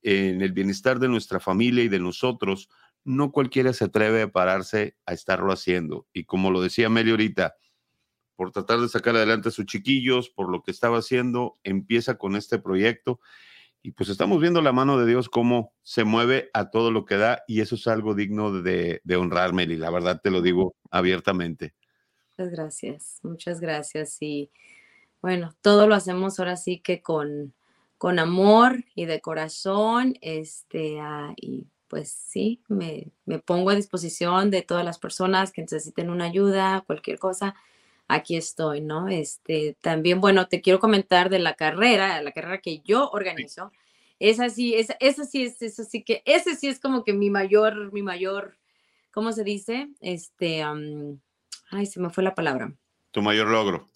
en 0.00 0.40
el 0.40 0.52
bienestar 0.52 0.98
de 0.98 1.08
nuestra 1.08 1.40
familia 1.40 1.84
y 1.84 1.88
de 1.88 1.98
nosotros. 1.98 2.70
No 3.04 3.30
cualquiera 3.30 3.74
se 3.74 3.84
atreve 3.84 4.22
a 4.22 4.32
pararse 4.32 4.96
a 5.04 5.12
estarlo 5.12 5.52
haciendo. 5.52 6.06
Y 6.14 6.24
como 6.24 6.50
lo 6.50 6.62
decía 6.62 6.88
Meli 6.88 7.10
ahorita, 7.10 7.54
por 8.34 8.50
tratar 8.50 8.80
de 8.80 8.88
sacar 8.88 9.14
adelante 9.14 9.50
a 9.50 9.52
sus 9.52 9.66
chiquillos, 9.66 10.30
por 10.30 10.50
lo 10.50 10.62
que 10.62 10.70
estaba 10.70 11.00
haciendo, 11.00 11.58
empieza 11.64 12.16
con 12.16 12.34
este 12.34 12.58
proyecto 12.58 13.20
y 13.82 13.92
pues 13.92 14.08
estamos 14.08 14.40
viendo 14.40 14.60
la 14.60 14.72
mano 14.72 14.98
de 14.98 15.06
Dios 15.06 15.28
cómo 15.28 15.72
se 15.82 16.04
mueve 16.04 16.50
a 16.52 16.70
todo 16.70 16.90
lo 16.90 17.04
que 17.04 17.16
da 17.16 17.42
y 17.46 17.60
eso 17.60 17.76
es 17.76 17.86
algo 17.86 18.14
digno 18.14 18.62
de, 18.62 19.00
de 19.04 19.16
honrar, 19.16 19.52
Meli. 19.52 19.76
La 19.76 19.90
verdad 19.90 20.20
te 20.22 20.30
lo 20.30 20.42
digo 20.42 20.74
abiertamente. 20.90 21.74
Muchas 22.36 22.52
gracias, 22.52 23.18
muchas 23.22 23.60
gracias. 23.60 24.16
Y 24.20 24.50
bueno, 25.22 25.54
todo 25.60 25.86
lo 25.86 25.94
hacemos 25.94 26.38
ahora 26.38 26.56
sí 26.56 26.80
que 26.80 27.02
con, 27.02 27.54
con 27.96 28.18
amor 28.18 28.84
y 28.94 29.06
de 29.06 29.20
corazón. 29.20 30.14
Este, 30.20 31.00
ah, 31.00 31.32
y 31.36 31.66
pues 31.88 32.10
sí, 32.10 32.62
me, 32.68 33.10
me 33.24 33.38
pongo 33.38 33.70
a 33.70 33.74
disposición 33.74 34.50
de 34.50 34.62
todas 34.62 34.84
las 34.84 34.98
personas 34.98 35.52
que 35.52 35.62
necesiten 35.62 36.10
una 36.10 36.24
ayuda, 36.24 36.82
cualquier 36.86 37.18
cosa 37.18 37.54
aquí 38.08 38.36
estoy, 38.36 38.80
¿no? 38.80 39.08
Este, 39.08 39.76
también, 39.80 40.20
bueno, 40.20 40.48
te 40.48 40.60
quiero 40.60 40.80
comentar 40.80 41.28
de 41.28 41.38
la 41.38 41.54
carrera, 41.54 42.20
la 42.22 42.32
carrera 42.32 42.58
que 42.58 42.80
yo 42.80 43.10
organizo. 43.10 43.70
Esa 44.18 44.48
sí, 44.48 44.74
esa, 44.74 44.96
esa 44.98 45.24
sí 45.24 45.44
es, 45.44 45.62
eso 45.62 45.84
sí 45.84 46.02
que, 46.02 46.22
ese 46.24 46.56
sí 46.56 46.66
es 46.66 46.80
como 46.80 47.04
que 47.04 47.12
mi 47.12 47.30
mayor, 47.30 47.92
mi 47.92 48.02
mayor, 48.02 48.56
¿cómo 49.12 49.30
se 49.32 49.44
dice? 49.44 49.90
Este, 50.00 50.64
ay, 51.70 51.86
se 51.86 52.00
me 52.00 52.10
fue 52.10 52.24
la 52.24 52.34
palabra. 52.34 52.72
Tu 53.12 53.22
mayor 53.22 53.48
logro. 53.48 53.86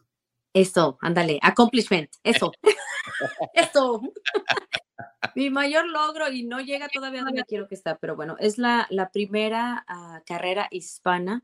Eso, 0.55 0.99
ándale, 1.01 1.39
accomplishment, 1.43 2.11
eso, 2.23 2.53
eso. 3.55 4.03
mi 5.35 5.49
mayor 5.49 5.87
logro 5.89 6.31
y 6.31 6.45
no 6.45 6.61
llega 6.61 6.89
todavía 6.91 7.23
donde 7.23 7.45
quiero 7.45 7.67
que 7.67 7.75
está, 7.75 7.97
pero 7.97 8.15
bueno, 8.15 8.37
es 8.39 8.59
la, 8.59 8.87
la 8.91 9.11
primera 9.11 9.85
ah, 9.89 10.23
carrera 10.27 10.69
hispana 10.71 11.43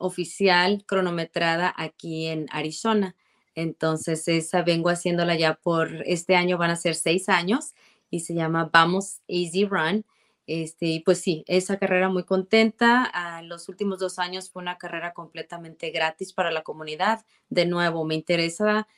oficial 0.00 0.84
cronometrada 0.86 1.72
aquí 1.76 2.26
en 2.26 2.46
Arizona. 2.50 3.14
Entonces, 3.54 4.26
esa 4.28 4.62
vengo 4.62 4.90
haciéndola 4.90 5.36
ya 5.36 5.54
por 5.54 6.02
este 6.06 6.34
año, 6.34 6.58
van 6.58 6.70
a 6.70 6.76
ser 6.76 6.94
seis 6.94 7.28
años 7.28 7.74
y 8.10 8.20
se 8.20 8.34
llama 8.34 8.70
Vamos 8.72 9.20
Easy 9.28 9.64
Run. 9.64 10.04
Este, 10.46 11.02
pues 11.04 11.20
sí, 11.20 11.44
esa 11.46 11.78
carrera 11.78 12.08
muy 12.08 12.24
contenta. 12.24 13.08
Ah, 13.12 13.42
los 13.42 13.68
últimos 13.68 13.98
dos 14.00 14.18
años 14.18 14.50
fue 14.50 14.62
una 14.62 14.78
carrera 14.78 15.12
completamente 15.12 15.90
gratis 15.90 16.32
para 16.32 16.50
la 16.50 16.62
comunidad. 16.62 17.24
De 17.50 17.66
nuevo, 17.66 18.04
me 18.04 18.14
interesa, 18.14 18.88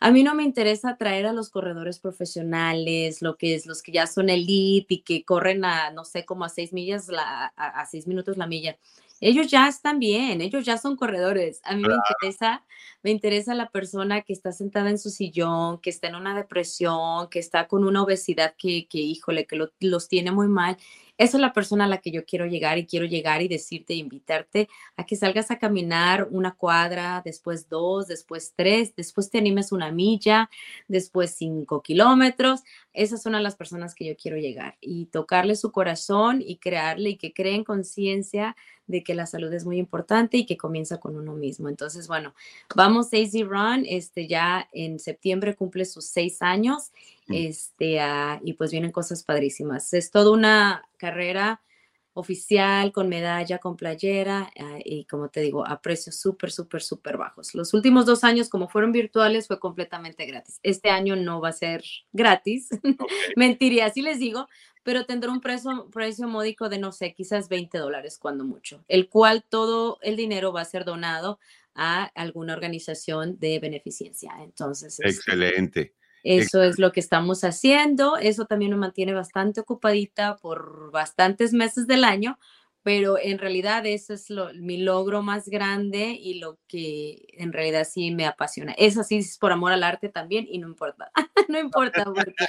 a 0.00 0.10
mí 0.10 0.22
no 0.22 0.34
me 0.34 0.42
interesa 0.42 0.96
traer 0.96 1.26
a 1.26 1.32
los 1.32 1.50
corredores 1.50 2.00
profesionales, 2.00 3.22
lo 3.22 3.36
que 3.36 3.54
es 3.54 3.66
los 3.66 3.82
que 3.82 3.92
ya 3.92 4.06
son 4.06 4.30
elite 4.30 4.94
y 4.94 5.02
que 5.02 5.24
corren 5.24 5.64
a, 5.64 5.90
no 5.90 6.04
sé, 6.04 6.24
como 6.24 6.44
a 6.44 6.48
seis 6.48 6.72
millas, 6.72 7.08
a 7.14 7.86
seis 7.86 8.06
minutos 8.06 8.36
la 8.36 8.46
milla 8.46 8.76
ellos 9.20 9.48
ya 9.48 9.68
están 9.68 9.98
bien, 9.98 10.40
ellos 10.40 10.64
ya 10.64 10.78
son 10.78 10.96
corredores. 10.96 11.60
A 11.64 11.76
mí 11.76 11.82
me 11.82 11.94
interesa, 11.94 12.64
me 13.02 13.10
interesa 13.10 13.54
la 13.54 13.70
persona 13.70 14.22
que 14.22 14.32
está 14.32 14.52
sentada 14.52 14.90
en 14.90 14.98
su 14.98 15.10
sillón, 15.10 15.78
que 15.78 15.90
está 15.90 16.08
en 16.08 16.14
una 16.16 16.34
depresión, 16.34 17.28
que 17.28 17.38
está 17.38 17.68
con 17.68 17.84
una 17.84 18.02
obesidad 18.02 18.54
que, 18.56 18.86
que 18.88 18.98
híjole, 18.98 19.46
que 19.46 19.68
los 19.80 20.08
tiene 20.08 20.32
muy 20.32 20.48
mal 20.48 20.76
esa 21.20 21.36
es 21.36 21.42
la 21.42 21.52
persona 21.52 21.84
a 21.84 21.86
la 21.86 21.98
que 21.98 22.10
yo 22.10 22.24
quiero 22.24 22.46
llegar 22.46 22.78
y 22.78 22.86
quiero 22.86 23.04
llegar 23.04 23.42
y 23.42 23.48
decirte, 23.48 23.92
invitarte 23.92 24.70
a 24.96 25.04
que 25.04 25.16
salgas 25.16 25.50
a 25.50 25.58
caminar 25.58 26.26
una 26.30 26.54
cuadra, 26.54 27.20
después 27.22 27.68
dos, 27.68 28.06
después 28.08 28.54
tres, 28.56 28.96
después 28.96 29.28
te 29.28 29.36
animes 29.36 29.70
una 29.70 29.92
milla, 29.92 30.48
después 30.88 31.34
cinco 31.36 31.82
kilómetros. 31.82 32.62
Esas 32.94 33.22
son 33.22 33.32
las 33.42 33.54
personas 33.54 33.94
que 33.94 34.06
yo 34.06 34.16
quiero 34.16 34.38
llegar 34.38 34.78
y 34.80 35.06
tocarle 35.06 35.56
su 35.56 35.72
corazón 35.72 36.40
y 36.40 36.56
crearle 36.56 37.10
y 37.10 37.16
que 37.18 37.34
creen 37.34 37.64
conciencia 37.64 38.56
de 38.90 39.02
que 39.02 39.14
la 39.14 39.26
salud 39.26 39.52
es 39.52 39.64
muy 39.64 39.78
importante 39.78 40.36
y 40.36 40.46
que 40.46 40.56
comienza 40.56 40.98
con 40.98 41.16
uno 41.16 41.34
mismo. 41.34 41.68
Entonces, 41.68 42.08
bueno, 42.08 42.34
vamos 42.74 43.12
Easy 43.12 43.44
Run, 43.44 43.84
este 43.86 44.26
ya 44.26 44.68
en 44.72 44.98
septiembre 44.98 45.54
cumple 45.54 45.84
sus 45.84 46.06
seis 46.06 46.42
años, 46.42 46.92
mm. 47.28 47.34
este, 47.34 48.00
ah, 48.00 48.40
y 48.44 48.54
pues 48.54 48.70
vienen 48.70 48.92
cosas 48.92 49.22
padrísimas. 49.22 49.92
Es 49.94 50.10
toda 50.10 50.32
una 50.32 50.84
carrera 50.96 51.60
oficial, 52.12 52.92
con 52.92 53.08
medalla, 53.08 53.58
con 53.58 53.76
playera 53.76 54.50
ah, 54.58 54.78
y 54.84 55.04
como 55.04 55.28
te 55.28 55.40
digo, 55.40 55.66
a 55.66 55.80
precios 55.80 56.16
súper, 56.16 56.50
súper, 56.50 56.82
súper 56.82 57.16
bajos. 57.16 57.54
Los 57.54 57.72
últimos 57.74 58.06
dos 58.06 58.24
años, 58.24 58.48
como 58.48 58.68
fueron 58.68 58.92
virtuales, 58.92 59.46
fue 59.46 59.60
completamente 59.60 60.26
gratis. 60.26 60.58
Este 60.62 60.90
año 60.90 61.16
no 61.16 61.40
va 61.40 61.50
a 61.50 61.52
ser 61.52 61.84
gratis, 62.12 62.68
mentiría, 63.36 63.86
así 63.86 64.02
les 64.02 64.18
digo, 64.18 64.48
pero 64.82 65.04
tendrá 65.06 65.30
un 65.30 65.40
precio, 65.40 65.88
precio 65.90 66.26
módico 66.26 66.68
de, 66.68 66.78
no 66.78 66.92
sé, 66.92 67.14
quizás 67.14 67.48
20 67.48 67.78
dólares 67.78 68.18
cuando 68.18 68.44
mucho, 68.44 68.84
el 68.88 69.08
cual 69.08 69.44
todo 69.48 69.98
el 70.02 70.16
dinero 70.16 70.52
va 70.52 70.62
a 70.62 70.64
ser 70.64 70.84
donado 70.84 71.38
a 71.74 72.04
alguna 72.14 72.54
organización 72.54 73.38
de 73.38 73.58
beneficencia. 73.60 74.32
Entonces, 74.42 74.98
este, 74.98 75.08
excelente. 75.08 75.94
Eso 76.22 76.62
es 76.62 76.78
lo 76.78 76.92
que 76.92 77.00
estamos 77.00 77.44
haciendo. 77.44 78.16
Eso 78.16 78.46
también 78.46 78.72
me 78.72 78.76
mantiene 78.76 79.14
bastante 79.14 79.60
ocupadita 79.60 80.36
por 80.36 80.90
bastantes 80.90 81.52
meses 81.52 81.86
del 81.86 82.04
año, 82.04 82.38
pero 82.82 83.18
en 83.18 83.38
realidad 83.38 83.84
eso 83.86 84.14
es 84.14 84.30
lo, 84.30 84.52
mi 84.54 84.78
logro 84.78 85.22
más 85.22 85.48
grande 85.48 86.16
y 86.20 86.38
lo 86.38 86.58
que 86.66 87.26
en 87.32 87.52
realidad 87.52 87.86
sí 87.90 88.10
me 88.10 88.26
apasiona. 88.26 88.72
Eso 88.78 89.02
sí 89.02 89.18
es 89.18 89.38
por 89.38 89.52
amor 89.52 89.72
al 89.72 89.84
arte 89.84 90.08
también 90.08 90.46
y 90.48 90.58
no 90.58 90.68
importa, 90.68 91.10
no 91.48 91.58
importa 91.58 92.04
porque 92.04 92.46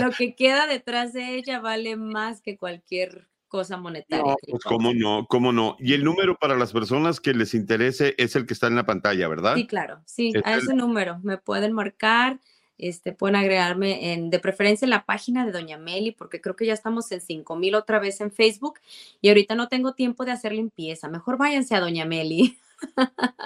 lo 0.00 0.10
que 0.10 0.34
queda 0.34 0.66
detrás 0.66 1.12
de 1.12 1.36
ella 1.36 1.60
vale 1.60 1.96
más 1.96 2.40
que 2.40 2.56
cualquier 2.56 3.28
cosa 3.52 3.76
monetaria. 3.76 4.34
pues 4.48 4.64
cómo 4.64 4.94
no, 4.94 5.26
cómo 5.28 5.52
no. 5.52 5.76
Y 5.78 5.92
el 5.92 6.04
número 6.04 6.38
para 6.38 6.56
las 6.56 6.72
personas 6.72 7.20
que 7.20 7.34
les 7.34 7.52
interese 7.52 8.14
es 8.16 8.34
el 8.34 8.46
que 8.46 8.54
está 8.54 8.66
en 8.66 8.76
la 8.76 8.86
pantalla, 8.86 9.28
¿verdad? 9.28 9.54
Sí, 9.56 9.66
claro, 9.66 10.00
sí, 10.06 10.32
a 10.42 10.56
ese 10.56 10.74
número 10.74 11.20
me 11.22 11.36
pueden 11.36 11.74
marcar 11.74 12.40
este, 12.78 13.12
pueden 13.12 13.36
agregarme 13.36 14.12
en, 14.12 14.30
de 14.30 14.38
preferencia 14.38 14.86
en 14.86 14.90
la 14.90 15.04
página 15.04 15.46
de 15.46 15.52
Doña 15.52 15.78
Meli, 15.78 16.12
porque 16.12 16.40
creo 16.40 16.56
que 16.56 16.66
ya 16.66 16.72
estamos 16.72 17.10
en 17.12 17.20
5000 17.20 17.74
otra 17.74 17.98
vez 17.98 18.20
en 18.20 18.32
Facebook 18.32 18.80
y 19.20 19.28
ahorita 19.28 19.54
no 19.54 19.68
tengo 19.68 19.94
tiempo 19.94 20.24
de 20.24 20.32
hacer 20.32 20.52
limpieza. 20.52 21.08
Mejor 21.08 21.38
váyanse 21.38 21.74
a 21.74 21.80
Doña 21.80 22.04
Meli. 22.04 22.58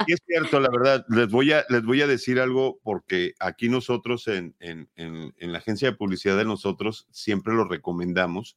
Y 0.07 0.13
es 0.13 0.21
cierto, 0.27 0.61
la 0.61 0.71
verdad, 0.71 1.05
les 1.09 1.29
voy 1.29 1.53
a, 1.53 1.65
les 1.69 1.83
voy 1.85 2.01
a 2.01 2.07
decir 2.07 2.41
algo 2.41 2.81
porque 2.83 3.35
aquí 3.39 3.69
nosotros 3.69 4.29
en, 4.29 4.55
en, 4.61 4.89
en, 4.97 5.53
la 5.53 5.59
agencia 5.59 5.91
de 5.91 5.97
publicidad 5.97 6.37
de 6.37 6.47
nosotros 6.47 7.07
siempre 7.11 7.53
lo 7.53 7.65
recomendamos, 7.69 8.57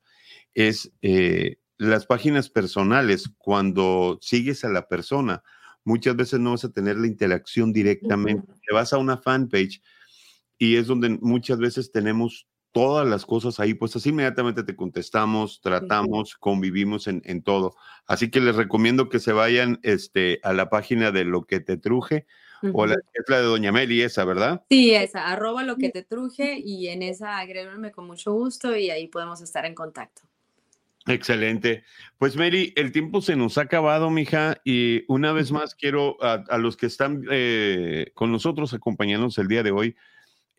es 0.53 0.91
eh, 1.01 1.57
las 1.77 2.05
páginas 2.05 2.49
personales, 2.49 3.31
cuando 3.37 4.19
sigues 4.21 4.63
a 4.63 4.69
la 4.69 4.87
persona, 4.87 5.43
muchas 5.83 6.15
veces 6.15 6.39
no 6.39 6.51
vas 6.51 6.65
a 6.65 6.71
tener 6.71 6.97
la 6.97 7.07
interacción 7.07 7.71
directamente. 7.71 8.53
Te 8.67 8.73
vas 8.73 8.93
a 8.93 8.97
una 8.97 9.17
fanpage 9.17 9.81
y 10.59 10.75
es 10.75 10.85
donde 10.85 11.09
muchas 11.21 11.57
veces 11.57 11.91
tenemos 11.91 12.47
todas 12.71 13.07
las 13.07 13.25
cosas 13.25 13.59
ahí 13.59 13.73
pues 13.73 13.95
así 13.95 14.09
inmediatamente 14.09 14.63
te 14.63 14.75
contestamos, 14.75 15.61
tratamos, 15.61 16.35
convivimos 16.35 17.07
en, 17.07 17.23
en, 17.25 17.41
todo. 17.41 17.75
Así 18.05 18.29
que 18.29 18.41
les 18.41 18.55
recomiendo 18.55 19.09
que 19.09 19.19
se 19.19 19.33
vayan 19.33 19.79
este, 19.81 20.39
a 20.43 20.53
la 20.53 20.69
página 20.69 21.11
de 21.11 21.25
Lo 21.25 21.45
que 21.45 21.61
te 21.61 21.77
truje, 21.77 22.27
o 22.73 22.85
la, 22.85 22.95
es 23.13 23.25
la 23.29 23.37
de 23.37 23.43
Doña 23.43 23.71
Meli, 23.71 24.01
esa, 24.01 24.25
¿verdad? 24.25 24.63
Sí, 24.69 24.93
esa, 24.93 25.31
arroba 25.31 25.63
Lo 25.63 25.77
que 25.77 25.89
te 25.89 26.03
truje, 26.03 26.59
y 26.63 26.89
en 26.89 27.01
esa 27.01 27.39
agréguenme 27.39 27.91
con 27.91 28.05
mucho 28.05 28.33
gusto 28.33 28.75
y 28.75 28.89
ahí 28.91 29.07
podemos 29.07 29.41
estar 29.41 29.65
en 29.65 29.73
contacto. 29.73 30.23
Excelente. 31.07 31.83
Pues 32.19 32.35
Meli, 32.35 32.73
el 32.75 32.91
tiempo 32.91 33.21
se 33.21 33.35
nos 33.35 33.57
ha 33.57 33.61
acabado, 33.61 34.09
mija, 34.11 34.61
y 34.63 35.05
una 35.07 35.31
vez 35.31 35.51
más 35.51 35.73
quiero 35.73 36.21
a, 36.21 36.43
a 36.49 36.57
los 36.57 36.77
que 36.77 36.85
están 36.85 37.23
eh, 37.31 38.11
con 38.13 38.31
nosotros 38.31 38.73
acompañándonos 38.73 39.37
el 39.37 39.47
día 39.47 39.63
de 39.63 39.71
hoy, 39.71 39.95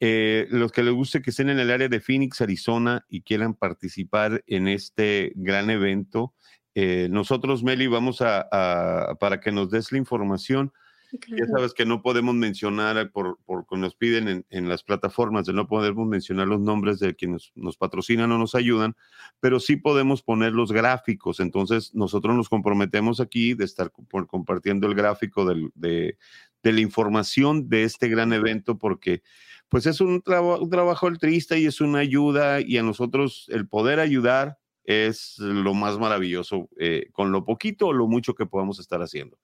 eh, 0.01 0.47
los 0.51 0.73
que 0.73 0.83
les 0.83 0.95
guste 0.95 1.23
que 1.23 1.31
estén 1.31 1.51
en 1.51 1.59
el 1.59 1.71
área 1.71 1.89
de 1.89 2.01
Phoenix, 2.01 2.41
Arizona 2.41 3.05
y 3.09 3.23
quieran 3.23 3.55
participar 3.55 4.43
en 4.47 4.67
este 4.67 5.33
gran 5.37 5.71
evento, 5.71 6.35
eh, 6.75 7.09
nosotros, 7.11 7.63
Meli, 7.63 7.87
vamos 7.87 8.23
a, 8.23 9.17
para 9.21 9.41
que 9.41 9.53
nos 9.53 9.71
des 9.71 9.93
la 9.93 9.99
información. 9.99 10.73
Ya 11.29 11.47
sabes 11.47 11.75
que 11.75 11.85
no 11.85 12.03
podemos 12.03 12.35
mencionar, 12.35 13.11
por, 13.11 13.39
por 13.45 13.67
nos 13.79 13.95
piden 13.95 14.45
en, 14.49 14.69
las 14.69 14.83
plataformas, 14.83 15.47
de 15.47 15.53
no 15.53 15.67
podemos 15.67 16.07
mencionar 16.07 16.47
los 16.49 16.61
nombres 16.61 16.99
de 16.99 17.15
quienes 17.15 17.53
nos 17.55 17.77
patrocinan 17.77 18.31
o 18.33 18.39
nos 18.39 18.55
ayudan, 18.55 18.97
pero 19.41 19.61
sí 19.61 19.77
podemos 19.77 20.23
poner 20.23 20.53
los 20.53 20.73
gráficos. 20.73 21.41
Entonces, 21.41 21.95
nosotros 21.95 22.37
nos 22.37 22.49
comprometemos 22.49 23.21
aquí 23.21 23.55
de 23.55 23.65
estar 23.65 23.91
compartiendo 24.27 24.87
el 24.87 24.95
gráfico 24.95 25.45
de, 25.45 26.17
de 26.63 26.73
la 26.73 26.81
información 26.81 27.69
de 27.69 27.85
este 27.85 28.09
gran 28.09 28.33
evento, 28.33 28.79
porque 28.79 29.23
pues 29.69 29.87
es 29.87 30.01
un, 30.01 30.23
un 30.25 30.71
trabajo 30.71 31.07
altruista 31.07 31.57
y 31.57 31.67
es 31.67 31.81
una 31.81 32.01
ayuda 32.01 32.61
y 32.61 32.77
a 32.77 32.83
nosotros 32.83 33.47
el 33.51 33.69
poder 33.69 34.01
ayudar 34.01 34.59
es 34.85 35.39
lo 35.39 35.75
más 35.75 35.99
maravilloso 35.99 36.69
eh, 36.79 37.09
con 37.13 37.31
lo 37.31 37.45
poquito 37.45 37.89
o 37.89 37.93
lo 37.93 38.09
mucho 38.09 38.35
que 38.35 38.47
podamos 38.47 38.81
estar 38.81 39.01
haciendo. 39.01 39.39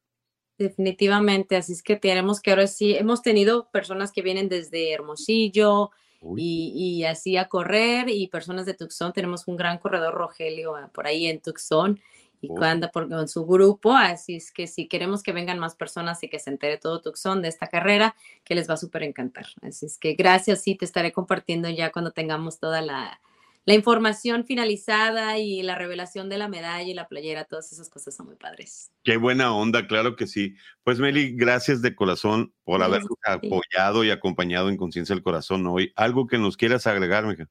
Definitivamente, 0.58 1.56
así 1.56 1.74
es 1.74 1.82
que 1.82 1.96
tenemos 1.96 2.40
que 2.40 2.50
ahora 2.50 2.66
sí, 2.66 2.96
hemos 2.96 3.20
tenido 3.20 3.68
personas 3.70 4.10
que 4.10 4.22
vienen 4.22 4.48
desde 4.48 4.92
Hermosillo 4.92 5.90
y, 6.36 6.72
y, 6.74 7.04
así 7.04 7.36
a 7.36 7.48
correr 7.48 8.08
y 8.08 8.26
personas 8.28 8.64
de 8.64 8.72
Tucson, 8.72 9.12
tenemos 9.12 9.46
un 9.48 9.56
gran 9.56 9.76
corredor 9.78 10.14
Rogelio 10.14 10.74
ah, 10.74 10.90
por 10.94 11.06
ahí 11.06 11.26
en 11.26 11.40
Tucson 11.40 12.00
y 12.40 12.50
oh. 12.50 12.62
anda 12.62 12.90
por, 12.90 13.08
con 13.08 13.28
su 13.28 13.44
grupo. 13.44 13.92
Así 13.92 14.36
es 14.36 14.50
que 14.50 14.66
si 14.66 14.88
queremos 14.88 15.22
que 15.22 15.32
vengan 15.32 15.58
más 15.58 15.74
personas 15.74 16.22
y 16.22 16.28
que 16.28 16.38
se 16.38 16.50
entere 16.50 16.78
todo 16.78 17.02
Tucson 17.02 17.42
de 17.42 17.48
esta 17.48 17.66
carrera, 17.66 18.16
que 18.44 18.54
les 18.54 18.68
va 18.68 18.74
a 18.74 18.78
súper 18.78 19.02
encantar. 19.02 19.46
Así 19.62 19.86
es 19.86 19.98
que 19.98 20.14
gracias, 20.14 20.62
sí, 20.62 20.74
te 20.74 20.86
estaré 20.86 21.12
compartiendo 21.12 21.68
ya 21.68 21.92
cuando 21.92 22.12
tengamos 22.12 22.58
toda 22.58 22.80
la, 22.80 23.20
la 23.66 23.74
información 23.74 24.44
finalizada 24.46 25.38
y 25.38 25.62
la 25.62 25.74
revelación 25.74 26.28
de 26.28 26.38
la 26.38 26.48
medalla 26.48 26.88
y 26.88 26.94
la 26.94 27.08
playera, 27.08 27.44
todas 27.44 27.72
esas 27.72 27.90
cosas 27.90 28.14
son 28.14 28.26
muy 28.26 28.36
padres. 28.36 28.92
Qué 29.02 29.16
buena 29.16 29.52
onda, 29.52 29.88
claro 29.88 30.14
que 30.14 30.28
sí. 30.28 30.54
Pues 30.84 31.00
Meli, 31.00 31.32
gracias 31.32 31.82
de 31.82 31.96
corazón 31.96 32.54
por 32.62 32.82
habernos 32.84 33.18
apoyado 33.24 34.04
y 34.04 34.10
acompañado 34.10 34.68
en 34.68 34.76
Conciencia 34.76 35.16
del 35.16 35.24
Corazón 35.24 35.66
hoy. 35.66 35.92
¿Algo 35.96 36.28
que 36.28 36.38
nos 36.38 36.56
quieras 36.56 36.86
agregar, 36.86 37.26
mija? 37.26 37.48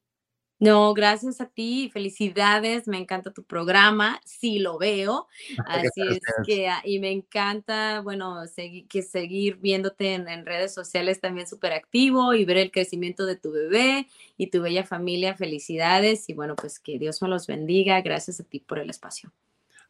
No, 0.58 0.94
gracias 0.94 1.42
a 1.42 1.46
ti, 1.46 1.90
felicidades, 1.92 2.88
me 2.88 2.96
encanta 2.96 3.30
tu 3.30 3.44
programa, 3.44 4.20
sí 4.24 4.58
lo 4.58 4.78
veo, 4.78 5.28
así 5.66 6.00
es 6.10 6.20
que, 6.46 6.68
ah, 6.68 6.80
y 6.82 6.98
me 6.98 7.10
encanta, 7.10 8.00
bueno, 8.00 8.40
que 8.88 9.02
seguir 9.02 9.56
viéndote 9.56 10.14
en, 10.14 10.46
redes 10.46 10.72
sociales 10.72 11.20
también 11.20 11.46
súper 11.46 11.72
activo 11.74 12.32
y 12.32 12.46
ver 12.46 12.56
el 12.56 12.70
crecimiento 12.70 13.26
de 13.26 13.36
tu 13.36 13.52
bebé 13.52 14.08
y 14.38 14.46
tu 14.48 14.62
bella 14.62 14.84
familia, 14.84 15.34
felicidades 15.34 16.28
y 16.28 16.34
bueno, 16.34 16.56
pues 16.56 16.78
que 16.78 16.98
Dios 16.98 17.20
me 17.20 17.28
los 17.28 17.46
bendiga, 17.46 18.00
gracias 18.00 18.40
a 18.40 18.44
ti 18.44 18.60
por 18.60 18.78
el 18.78 18.88
espacio. 18.88 19.32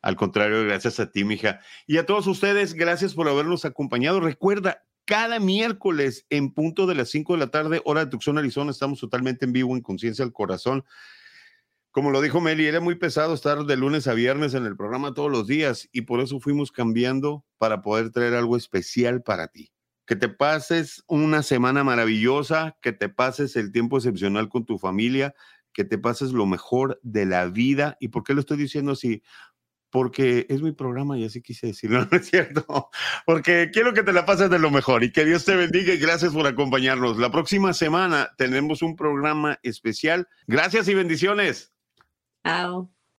Al 0.03 0.17
contrario, 0.17 0.65
gracias 0.65 1.01
a 1.01 1.11
ti, 1.11 1.25
mija. 1.25 1.61
Y 1.87 1.99
a 1.99 2.07
todos 2.07 2.27
ustedes, 2.27 2.75
gracias 2.75 3.15
por 3.15 3.29
habernos 3.29 3.65
acompañado. 3.65 4.21
Recuerda, 4.21 4.86
cada 5.07 5.39
miércoles 5.39 6.27
en 6.31 6.53
punto 6.53 6.87
de 6.87 6.97
las 6.97 7.09
5 7.11 7.35
de 7.35 7.39
la 7.39 7.51
tarde, 7.51 7.81
hora 7.85 8.05
de 8.05 8.11
Tucson, 8.11 8.39
Arizona. 8.39 8.73
Estamos 8.73 9.01
totalmente 9.01 9.47
en 9.47 9.53
vivo 9.53 9.75
en 9.75 9.81
Conciencia 9.81 10.25
al 10.25 10.33
Corazón. 10.33 10.85
Como 11.93 12.11
lo 12.11 12.21
dijo 12.21 12.43
Meli, 12.43 12.67
era 12.67 12.81
muy 12.81 12.97
pesado 12.97 13.33
estar 13.33 13.65
de 13.65 13.77
lunes 13.77 14.07
a 14.07 14.13
viernes 14.13 14.53
en 14.53 14.67
el 14.67 14.77
programa 14.77 15.15
todos 15.15 15.31
los 15.31 15.47
días 15.47 15.89
y 15.93 16.03
por 16.03 16.21
eso 16.21 16.41
fuimos 16.41 16.71
cambiando 16.71 17.47
para 17.57 17.81
poder 17.81 18.11
traer 18.11 18.35
algo 18.35 18.57
especial 18.57 19.23
para 19.23 19.49
ti. 19.49 19.73
Que 20.07 20.17
te 20.17 20.29
pases 20.29 21.05
una 21.07 21.43
semana 21.43 21.85
maravillosa, 21.85 22.77
que 22.83 22.93
te 22.93 23.09
pases 23.09 23.57
el 23.57 23.73
tiempo 23.73 23.97
excepcional 23.97 24.49
con 24.49 24.67
tu 24.67 24.77
familia, 24.77 25.35
que 25.73 25.85
te 25.85 25.99
pases 25.99 26.33
lo 26.33 26.47
mejor 26.47 27.01
de 27.03 27.27
la 27.27 27.47
vida. 27.47 27.97
¿Y 28.01 28.09
por 28.09 28.25
qué 28.25 28.35
lo 28.35 28.41
estoy 28.41 28.59
diciendo 28.59 28.93
así? 28.93 29.23
Porque 29.97 30.45
es 30.51 30.61
mi 30.61 30.73
programa 30.73 31.17
y 31.17 31.25
así 31.25 31.41
quise 31.41 31.69
decirlo, 31.69 32.07
¿no 32.11 32.19
es 32.19 32.29
cierto? 32.29 32.91
Porque 33.25 33.71
quiero 33.73 33.95
que 33.95 34.03
te 34.03 34.13
la 34.13 34.27
pases 34.27 34.51
de 34.51 34.59
lo 34.59 34.71
mejor 34.71 35.03
y 35.03 35.11
que 35.11 35.25
Dios 35.25 35.47
te 35.47 35.57
bendiga 35.57 35.95
y 35.95 35.97
gracias 35.97 36.35
por 36.35 36.47
acompañarnos. 36.47 37.17
La 37.17 37.31
próxima 37.31 37.73
semana 37.73 38.29
tenemos 38.37 38.83
un 38.83 38.95
programa 38.95 39.59
especial. 39.63 40.29
Gracias 40.47 40.89
y 40.89 40.95
bendiciones. 40.95 41.73
Chao. 42.45 42.96